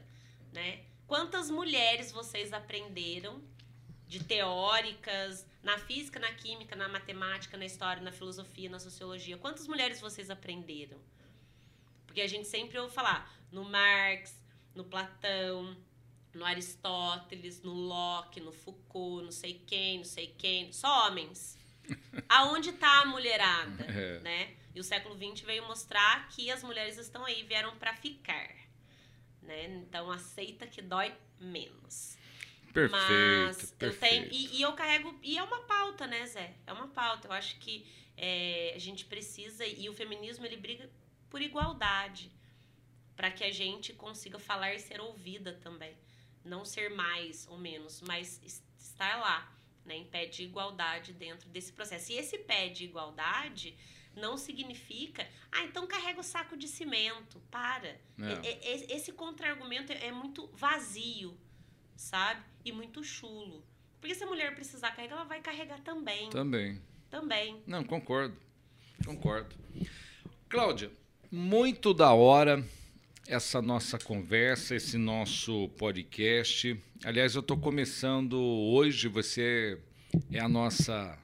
né? 0.52 0.84
Quantas 1.06 1.50
mulheres 1.50 2.12
vocês 2.12 2.52
aprenderam 2.52 3.42
de 4.12 4.22
teóricas 4.22 5.46
na 5.62 5.78
física, 5.78 6.20
na 6.20 6.30
química, 6.34 6.76
na 6.76 6.86
matemática, 6.86 7.56
na 7.56 7.64
história, 7.64 8.02
na 8.02 8.12
filosofia, 8.12 8.68
na 8.68 8.78
sociologia? 8.78 9.38
Quantas 9.38 9.66
mulheres 9.66 10.02
vocês 10.02 10.28
aprenderam? 10.28 10.98
Porque 12.06 12.20
a 12.20 12.26
gente 12.26 12.46
sempre 12.46 12.78
ouve 12.78 12.94
falar 12.94 13.34
no 13.50 13.64
Marx, 13.64 14.38
no 14.74 14.84
Platão, 14.84 15.74
no 16.34 16.44
Aristóteles, 16.44 17.62
no 17.62 17.72
Locke, 17.72 18.38
no 18.38 18.52
Foucault, 18.52 19.24
não 19.24 19.32
sei 19.32 19.62
quem, 19.66 19.96
não 19.96 20.04
sei 20.04 20.26
quem, 20.26 20.70
só 20.74 21.06
homens. 21.06 21.56
Aonde 22.28 22.68
está 22.68 23.00
a 23.00 23.06
mulherada, 23.06 23.82
é. 23.84 24.20
né? 24.20 24.56
E 24.74 24.80
o 24.80 24.84
século 24.84 25.14
XX 25.16 25.40
veio 25.40 25.66
mostrar 25.66 26.28
que 26.28 26.50
as 26.50 26.62
mulheres 26.62 26.98
estão 26.98 27.24
aí, 27.24 27.44
vieram 27.44 27.74
para 27.78 27.96
ficar, 27.96 28.54
né? 29.40 29.64
Então 29.68 30.10
aceita 30.10 30.66
que 30.66 30.82
dói 30.82 31.14
menos. 31.40 32.20
Perfeito, 32.72 33.46
Mas 33.46 33.70
perfeito. 33.72 33.82
eu 33.82 34.30
tenho. 34.30 34.32
E, 34.32 34.56
e, 34.56 34.62
eu 34.62 34.72
carrego. 34.72 35.18
E 35.22 35.36
é 35.36 35.42
uma 35.42 35.60
pauta, 35.60 36.06
né, 36.06 36.26
Zé? 36.26 36.54
É 36.66 36.72
uma 36.72 36.88
pauta. 36.88 37.28
Eu 37.28 37.32
acho 37.32 37.58
que 37.58 37.86
é, 38.16 38.72
a 38.74 38.78
gente 38.78 39.04
precisa. 39.04 39.66
E 39.66 39.88
o 39.88 39.94
feminismo 39.94 40.44
ele 40.46 40.56
briga 40.56 40.88
por 41.28 41.40
igualdade. 41.40 42.30
para 43.14 43.30
que 43.30 43.44
a 43.44 43.52
gente 43.52 43.92
consiga 43.92 44.38
falar 44.38 44.74
e 44.74 44.80
ser 44.80 45.00
ouvida 45.00 45.52
também. 45.62 45.94
Não 46.44 46.64
ser 46.64 46.90
mais 46.90 47.46
ou 47.46 47.58
menos, 47.58 48.00
mas 48.00 48.40
estar 48.78 49.16
lá, 49.20 49.54
né? 49.84 49.96
Em 49.96 50.04
pé 50.04 50.26
de 50.26 50.42
igualdade 50.42 51.12
dentro 51.12 51.48
desse 51.50 51.72
processo. 51.72 52.10
E 52.10 52.16
esse 52.16 52.38
pé 52.38 52.68
de 52.68 52.84
igualdade 52.84 53.76
não 54.16 54.36
significa, 54.36 55.28
ah, 55.50 55.64
então 55.64 55.86
carrega 55.86 56.20
o 56.20 56.24
saco 56.24 56.56
de 56.56 56.68
cimento. 56.68 57.40
Para. 57.50 57.88
É. 57.88 58.94
Esse 58.94 59.12
contra-argumento 59.12 59.92
é 59.92 60.10
muito 60.10 60.48
vazio, 60.54 61.38
sabe? 61.96 62.42
E 62.64 62.72
muito 62.72 63.02
chulo. 63.02 63.64
Porque 64.00 64.14
se 64.14 64.24
a 64.24 64.26
mulher 64.26 64.54
precisar 64.54 64.90
carregar, 64.90 65.16
ela 65.16 65.24
vai 65.24 65.40
carregar 65.40 65.80
também. 65.80 66.28
Também. 66.30 66.80
Também. 67.08 67.62
Não, 67.66 67.84
concordo. 67.84 68.36
Concordo. 69.04 69.54
Cláudia, 70.48 70.90
muito 71.30 71.94
da 71.94 72.12
hora 72.12 72.64
essa 73.26 73.62
nossa 73.62 73.98
conversa, 73.98 74.74
esse 74.74 74.98
nosso 74.98 75.68
podcast. 75.78 76.78
Aliás, 77.04 77.34
eu 77.34 77.40
estou 77.40 77.56
começando 77.56 78.34
hoje, 78.34 79.08
você 79.08 79.78
é 80.30 80.40
a 80.40 80.48
nossa 80.48 81.18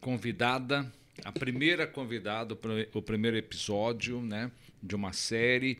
convidada, 0.00 0.90
a 1.24 1.32
primeira 1.32 1.86
convidada 1.86 2.56
o 2.94 3.02
primeiro 3.02 3.36
episódio 3.36 4.20
né, 4.20 4.50
de 4.82 4.94
uma 4.94 5.12
série. 5.12 5.78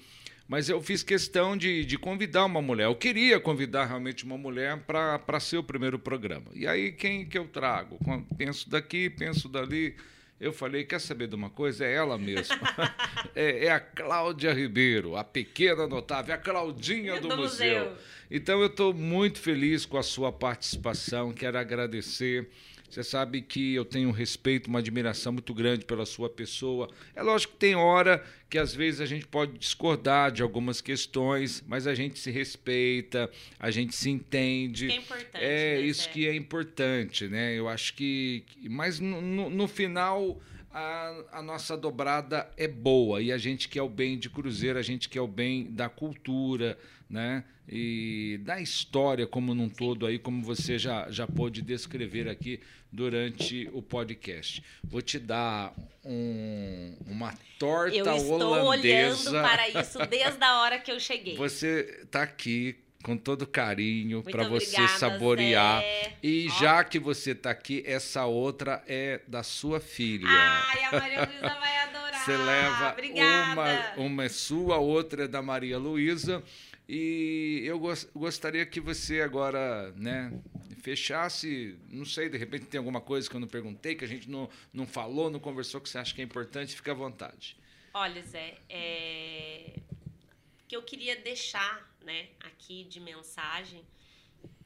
Mas 0.49 0.71
eu 0.71 0.81
fiz 0.81 1.03
questão 1.03 1.55
de, 1.55 1.85
de 1.85 1.99
convidar 1.99 2.47
uma 2.47 2.63
mulher. 2.63 2.87
Eu 2.87 2.95
queria 2.95 3.39
convidar 3.39 3.85
realmente 3.85 4.25
uma 4.25 4.39
mulher 4.39 4.79
para 4.79 5.39
ser 5.39 5.59
o 5.59 5.63
primeiro 5.63 5.99
programa. 5.99 6.47
E 6.55 6.67
aí, 6.67 6.91
quem 6.91 7.27
que 7.27 7.37
eu 7.37 7.47
trago? 7.47 7.99
Penso 8.39 8.71
daqui, 8.71 9.11
penso 9.11 9.47
dali. 9.47 9.95
Eu 10.41 10.51
falei, 10.51 10.85
quer 10.85 11.01
saber 11.01 11.27
de 11.27 11.35
uma 11.35 11.51
coisa? 11.51 11.85
É 11.85 11.93
ela 11.93 12.17
mesma. 12.17 12.57
é, 13.37 13.67
é, 13.67 13.71
a 13.71 13.79
Cláudia 13.79 14.55
Ribeiro, 14.55 15.17
a 15.17 15.25
pequena 15.25 15.87
notável, 15.87 16.35
a 16.35 16.39
Claudinha 16.39 17.17
do, 17.21 17.29
do 17.29 17.37
museu. 17.37 17.81
museu. 17.81 17.97
Então, 18.31 18.59
eu 18.61 18.69
estou 18.69 18.95
muito 18.95 19.41
feliz 19.41 19.85
com 19.85 19.99
a 19.99 20.03
sua 20.03 20.33
participação. 20.33 21.31
Quero 21.31 21.59
agradecer 21.59 22.49
você 22.89 23.05
sabe 23.05 23.43
que 23.43 23.75
eu 23.75 23.85
tenho 23.85 24.09
um 24.09 24.13
respeito, 24.13 24.69
uma 24.69 24.79
admiração 24.79 25.33
muito 25.33 25.53
grande 25.53 25.85
pela 25.85 26.07
sua 26.07 26.31
pessoa. 26.31 26.89
É 27.15 27.23
lógico 27.23 27.53
que 27.53 27.59
tem 27.59 27.75
hora 27.75 28.25
que 28.49 28.57
às 28.57 28.75
vezes 28.75 29.01
a 29.01 29.07
gente 29.07 29.27
pode 29.27 29.59
discordar 29.59 30.33
de 30.33 30.43
algumas 30.43 30.81
questões, 30.81 31.63
mas 31.67 31.87
a 31.87 31.95
gente 31.95 32.19
se 32.19 32.31
respeita, 32.31 33.31
a 33.59 33.71
gente 33.71 33.95
se 33.95 34.09
entende. 34.09 34.91
É 34.91 34.97
importante. 34.97 35.45
É 35.45 35.75
né, 35.77 35.81
isso 35.83 36.09
que 36.09 36.27
é 36.27 36.35
importante, 36.35 37.29
né? 37.29 37.55
Eu 37.55 37.69
acho 37.69 37.93
que. 37.95 38.43
Mas 38.69 38.99
no, 38.99 39.21
no, 39.21 39.51
no 39.51 39.69
final. 39.69 40.41
A, 40.73 41.25
a, 41.33 41.43
nossa 41.43 41.77
dobrada 41.77 42.49
é 42.57 42.69
boa 42.69 43.23
e 43.23 43.33
a 43.33 43.39
gente 43.39 43.69
quer 43.69 43.81
o 43.81 43.89
bem 43.89 44.19
de 44.19 44.29
Cruzeiro, 44.29 44.79
a 44.79 44.83
gente 44.83 45.09
quer 45.09 45.21
o 45.21 45.27
bem 45.27 45.65
da 45.71 45.89
cultura, 45.89 46.79
né? 47.09 47.43
E 47.67 48.39
da 48.43 48.61
história 48.61 49.27
como 49.27 49.55
num 49.55 49.69
todo 49.69 50.07
aí, 50.07 50.19
como 50.19 50.43
você 50.43 50.79
já, 50.79 51.11
já 51.11 51.27
pôde 51.27 51.63
descrever 51.63 52.29
aqui 52.29 52.61
durante 52.93 53.69
o 53.73 53.83
podcast. 53.83 54.63
Vou 54.83 55.03
te 55.03 55.19
dar 55.19 55.75
um, 56.05 56.97
uma 57.07 57.35
torta 57.59 57.97
eu 57.97 58.17
estou 58.17 58.41
holandesa. 58.41 59.31
olhando 59.31 59.49
para 59.49 59.69
isso 59.69 59.99
desde 60.07 60.45
a 60.45 60.61
hora 60.61 60.79
que 60.79 60.91
eu 60.91 61.01
cheguei. 61.01 61.37
Você 61.37 62.01
está 62.03 62.23
aqui 62.23 62.77
com 63.03 63.17
todo 63.17 63.47
carinho 63.47 64.23
para 64.23 64.49
você 64.49 64.89
saborear. 64.89 65.81
Zé. 65.81 66.17
E 66.23 66.49
Ó. 66.51 66.61
já 66.61 66.85
que 66.85 66.99
você 66.99 67.31
está 67.33 67.51
aqui, 67.51 67.83
essa 67.87 68.27
outra 68.27 68.83
é 68.87 69.21
da 69.27 69.43
sua 69.43 69.81
filha. 69.81 70.29
Ai, 70.29 70.85
a 70.85 70.93
Maria 70.93 71.25
Luísa 71.25 71.55
vai 71.61 71.77
adorar. 71.77 72.25
Você 72.25 72.37
leva 72.37 72.97
uma, 73.53 74.05
uma 74.05 74.25
é 74.25 74.29
sua, 74.29 74.79
outra 74.79 75.25
é 75.25 75.29
da 75.29 75.41
Maria 75.41 75.79
Luísa. 75.79 76.43
E 76.89 77.63
eu 77.65 77.79
gostaria 78.15 78.65
que 78.65 78.81
você 78.81 79.21
agora, 79.21 79.93
né, 79.95 80.33
fechasse, 80.79 81.79
não 81.91 82.07
sei, 82.07 82.31
de 82.31 82.39
repente 82.39 82.65
tem 82.65 82.79
alguma 82.79 83.01
coisa 83.01 83.29
que 83.29 83.37
eu 83.37 83.41
não 83.41 83.47
perguntei, 83.47 83.95
que 83.95 84.07
a 84.07 84.09
gente 84.09 84.31
não, 84.31 84.49
não 84.73 84.87
falou, 84.87 85.29
não 85.29 85.39
conversou, 85.39 85.83
que 85.83 85.89
você 85.89 85.99
acha 85.99 86.15
que 86.15 86.23
é 86.23 86.25
importante, 86.25 86.75
fica 86.75 86.93
à 86.93 86.95
vontade. 86.95 87.59
Olha, 87.93 88.23
Zé, 88.23 88.57
é... 88.71 89.75
que 90.67 90.75
eu 90.75 90.83
queria 90.83 91.17
deixar, 91.17 91.87
né, 92.09 92.31
aqui 92.41 92.85
de 92.85 92.99
mensagem, 93.01 93.87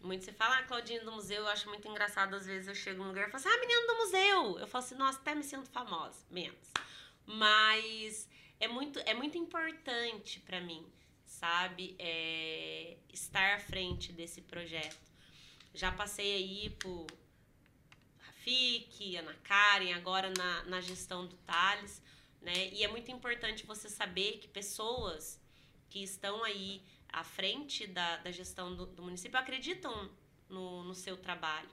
muito 0.01 0.25
você 0.25 0.33
fala, 0.33 0.59
ah, 0.59 0.63
Claudinha 0.63 1.05
do 1.05 1.11
museu, 1.11 1.43
eu 1.43 1.49
acho 1.49 1.69
muito 1.69 1.87
engraçado, 1.89 2.35
às 2.35 2.47
vezes 2.47 2.69
eu 2.69 2.75
chego 2.75 3.03
num 3.03 3.09
lugar 3.09 3.29
e 3.29 3.31
falo 3.33 3.45
assim, 3.45 3.49
ah, 3.49 3.61
menina 3.61 3.87
do 3.89 3.97
museu, 3.97 4.59
eu 4.61 4.67
falo 4.69 4.85
assim, 4.85 4.95
nossa, 4.95 5.19
até 5.19 5.35
me 5.35 5.43
sinto 5.43 5.69
famosa, 5.71 6.25
menos. 6.31 6.71
Mas 7.27 8.29
é 8.61 8.69
muito, 8.69 9.01
é 9.01 9.15
muito 9.15 9.37
importante 9.37 10.39
para 10.41 10.61
mim, 10.61 10.87
sabe? 11.25 11.97
É, 11.99 12.97
estar 13.13 13.57
à 13.57 13.59
frente 13.59 14.13
desse 14.13 14.41
projeto. 14.41 15.11
Já 15.75 15.91
passei 15.91 16.33
aí 16.35 16.71
por 16.71 17.07
Rafik, 18.19 19.17
Ana 19.17 19.35
Karen, 19.43 19.95
agora 19.95 20.33
na, 20.37 20.65
na 20.65 20.81
gestão 20.81 21.27
do 21.27 21.37
Thales, 21.39 22.03
né? 22.41 22.69
E 22.73 22.85
é 22.85 22.89
muito 22.89 23.11
importante 23.11 23.65
você 23.67 23.89
saber 23.89 24.39
que 24.39 24.49
pessoas 24.49 25.41
que 25.89 26.03
estão 26.03 26.43
aí 26.43 26.83
à 27.13 27.23
frente 27.23 27.87
da, 27.87 28.17
da 28.19 28.31
gestão 28.31 28.75
do, 28.75 28.87
do 28.87 29.03
município 29.03 29.39
acreditam 29.39 30.11
no, 30.49 30.83
no 30.83 30.95
seu 30.95 31.17
trabalho, 31.17 31.69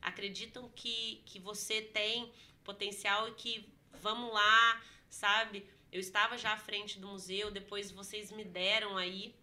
acreditam 0.00 0.68
que, 0.74 1.22
que 1.24 1.38
você 1.38 1.80
tem 1.80 2.32
potencial 2.64 3.28
e 3.28 3.34
que 3.34 3.72
vamos 4.00 4.32
lá, 4.32 4.82
sabe? 5.08 5.66
Eu 5.90 6.00
estava 6.00 6.36
já 6.36 6.52
à 6.52 6.58
frente 6.58 6.98
do 6.98 7.08
museu, 7.08 7.50
depois 7.50 7.90
vocês 7.90 8.30
me 8.30 8.44
deram 8.44 8.96
aí 8.96 9.34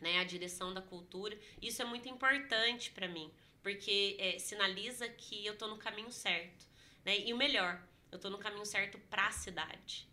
né, 0.00 0.18
a 0.18 0.24
direção 0.24 0.72
da 0.72 0.82
cultura. 0.82 1.38
Isso 1.60 1.82
é 1.82 1.84
muito 1.84 2.08
importante 2.08 2.90
para 2.90 3.08
mim, 3.08 3.30
porque 3.62 4.16
é, 4.18 4.38
sinaliza 4.38 5.08
que 5.08 5.44
eu 5.44 5.54
estou 5.54 5.68
no 5.68 5.76
caminho 5.76 6.10
certo. 6.10 6.66
Né? 7.04 7.20
E 7.20 7.32
o 7.32 7.36
melhor, 7.36 7.82
eu 8.10 8.16
estou 8.16 8.30
no 8.30 8.38
caminho 8.38 8.66
certo 8.66 8.98
para 9.10 9.28
a 9.28 9.32
cidade. 9.32 10.08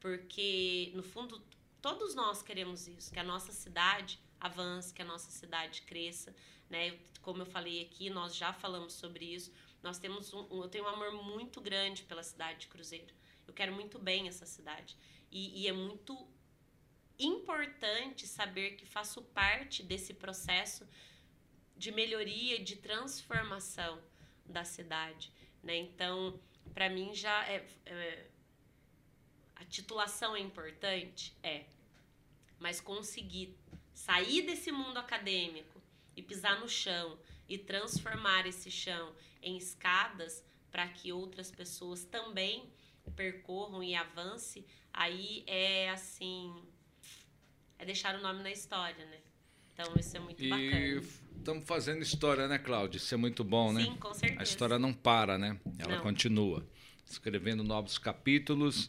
Porque, 0.00 0.92
no 0.94 1.02
fundo, 1.02 1.42
todos 1.84 2.14
nós 2.14 2.40
queremos 2.40 2.88
isso, 2.88 3.12
que 3.12 3.20
a 3.20 3.22
nossa 3.22 3.52
cidade 3.52 4.18
avance, 4.40 4.94
que 4.94 5.02
a 5.02 5.04
nossa 5.04 5.30
cidade 5.30 5.82
cresça. 5.82 6.34
Né? 6.70 6.98
Como 7.20 7.42
eu 7.42 7.46
falei 7.46 7.82
aqui, 7.82 8.08
nós 8.08 8.34
já 8.34 8.54
falamos 8.54 8.94
sobre 8.94 9.26
isso. 9.26 9.52
Nós 9.82 9.98
temos 9.98 10.32
um, 10.32 10.62
eu 10.62 10.68
tenho 10.70 10.84
um 10.84 10.88
amor 10.88 11.12
muito 11.12 11.60
grande 11.60 12.02
pela 12.04 12.22
cidade 12.22 12.60
de 12.60 12.68
Cruzeiro. 12.68 13.14
Eu 13.46 13.52
quero 13.52 13.74
muito 13.74 13.98
bem 13.98 14.28
essa 14.28 14.46
cidade. 14.46 14.96
E, 15.30 15.60
e 15.60 15.68
é 15.68 15.72
muito 15.72 16.26
importante 17.18 18.26
saber 18.26 18.76
que 18.76 18.86
faço 18.86 19.20
parte 19.20 19.82
desse 19.82 20.14
processo 20.14 20.88
de 21.76 21.92
melhoria, 21.92 22.64
de 22.64 22.76
transformação 22.76 24.02
da 24.46 24.64
cidade. 24.64 25.30
Né? 25.62 25.76
Então, 25.76 26.40
para 26.72 26.88
mim, 26.88 27.14
já 27.14 27.46
é, 27.46 27.66
é, 27.84 28.30
a 29.64 29.70
titulação 29.70 30.36
é 30.36 30.40
importante? 30.40 31.34
É. 31.42 31.64
Mas 32.60 32.80
conseguir 32.80 33.56
sair 33.94 34.42
desse 34.42 34.70
mundo 34.70 34.98
acadêmico 34.98 35.80
e 36.14 36.22
pisar 36.22 36.60
no 36.60 36.68
chão 36.68 37.18
e 37.48 37.58
transformar 37.58 38.46
esse 38.46 38.70
chão 38.70 39.14
em 39.42 39.56
escadas 39.56 40.44
para 40.70 40.86
que 40.88 41.12
outras 41.12 41.50
pessoas 41.50 42.04
também 42.04 42.68
percorram 43.16 43.82
e 43.82 43.94
avance, 43.94 44.66
aí 44.92 45.44
é 45.46 45.90
assim. 45.90 46.54
É 47.78 47.84
deixar 47.84 48.14
o 48.18 48.22
nome 48.22 48.42
na 48.42 48.50
história, 48.50 49.04
né? 49.04 49.18
Então 49.72 49.92
isso 49.98 50.16
é 50.16 50.20
muito 50.20 50.42
e 50.42 50.48
bacana. 50.48 51.24
Estamos 51.36 51.66
fazendo 51.66 52.02
história, 52.02 52.48
né, 52.48 52.58
Cláudia? 52.58 52.96
Isso 52.96 53.12
é 53.12 53.16
muito 53.16 53.44
bom, 53.44 53.68
Sim, 53.68 53.74
né? 53.74 53.84
Sim, 53.84 53.96
com 53.96 54.14
certeza. 54.14 54.40
A 54.40 54.42
história 54.42 54.78
não 54.78 54.94
para, 54.94 55.36
né? 55.36 55.58
Ela 55.78 55.96
não. 55.96 56.02
continua. 56.02 56.66
Escrevendo 57.04 57.62
novos 57.62 57.98
capítulos. 57.98 58.88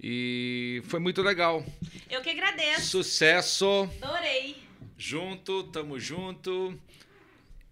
E 0.00 0.82
foi 0.86 1.00
muito 1.00 1.22
legal. 1.22 1.64
Eu 2.08 2.20
que 2.20 2.30
agradeço. 2.30 2.86
Sucesso. 2.86 3.88
Adorei. 4.02 4.56
Junto, 4.96 5.64
tamo 5.64 5.98
junto. 5.98 6.78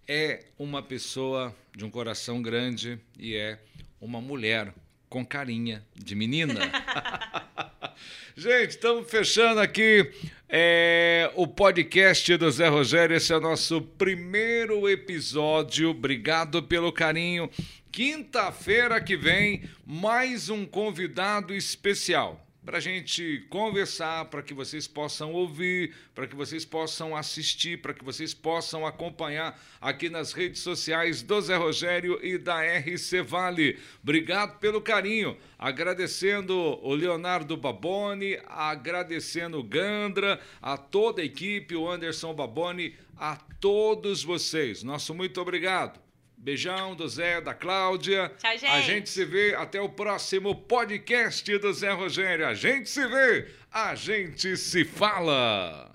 É 0.07 0.45
uma 0.57 0.83
pessoa 0.83 1.55
de 1.75 1.83
um 1.83 1.89
coração 1.89 2.41
grande 2.41 2.99
e 3.17 3.35
é 3.35 3.59
uma 3.99 4.21
mulher 4.21 4.73
com 5.09 5.25
carinha 5.25 5.83
de 5.95 6.15
menina. 6.15 6.59
Gente, 8.35 8.71
estamos 8.71 9.09
fechando 9.09 9.61
aqui 9.61 10.11
é, 10.49 11.31
o 11.35 11.47
podcast 11.47 12.35
do 12.37 12.51
Zé 12.51 12.67
Rogério. 12.67 13.15
Esse 13.15 13.31
é 13.31 13.37
o 13.37 13.41
nosso 13.41 13.81
primeiro 13.81 14.89
episódio. 14.89 15.91
Obrigado 15.91 16.61
pelo 16.61 16.91
carinho. 16.91 17.49
Quinta-feira 17.95 18.99
que 18.99 19.15
vem, 19.15 19.63
mais 19.85 20.49
um 20.49 20.65
convidado 20.65 21.55
especial 21.55 22.45
para 22.65 22.79
a 22.79 22.81
gente 22.81 23.47
conversar, 23.49 24.25
para 24.25 24.43
que 24.43 24.53
vocês 24.53 24.85
possam 24.85 25.31
ouvir, 25.31 25.95
para 26.13 26.27
que 26.27 26.35
vocês 26.35 26.65
possam 26.65 27.15
assistir, 27.15 27.81
para 27.81 27.93
que 27.93 28.03
vocês 28.03 28.33
possam 28.33 28.85
acompanhar 28.85 29.57
aqui 29.79 30.09
nas 30.09 30.33
redes 30.33 30.59
sociais 30.59 31.21
do 31.21 31.39
Zé 31.39 31.55
Rogério 31.55 32.19
e 32.21 32.37
da 32.37 32.63
RC 32.63 33.21
Vale. 33.21 33.79
Obrigado 34.03 34.59
pelo 34.59 34.81
carinho. 34.81 35.37
Agradecendo 35.57 36.53
o 36.53 36.93
Leonardo 36.93 37.55
Baboni, 37.55 38.37
agradecendo 38.45 39.59
o 39.59 39.63
Gandra, 39.63 40.37
a 40.61 40.75
toda 40.75 41.21
a 41.21 41.25
equipe, 41.25 41.77
o 41.77 41.89
Anderson 41.89 42.33
Baboni, 42.33 42.93
a 43.15 43.37
todos 43.61 44.21
vocês. 44.21 44.83
Nosso 44.83 45.15
muito 45.15 45.39
obrigado. 45.39 46.04
Beijão 46.45 46.95
do 46.95 47.09
Zé, 47.09 47.41
da 47.41 47.55
Cláudia. 47.55 48.31
Tchau, 48.37 48.51
gente. 48.51 48.65
A 48.67 48.79
gente 48.79 49.09
se 49.09 49.25
vê 49.25 49.55
até 49.55 49.81
o 49.81 49.89
próximo 49.89 50.53
podcast 50.53 51.57
do 51.57 51.73
Zé 51.73 51.91
Rogério. 51.91 52.45
A 52.45 52.53
gente 52.53 52.87
se 52.87 53.03
vê, 53.07 53.47
a 53.71 53.95
gente 53.95 54.55
se 54.55 54.85
fala. 54.85 55.94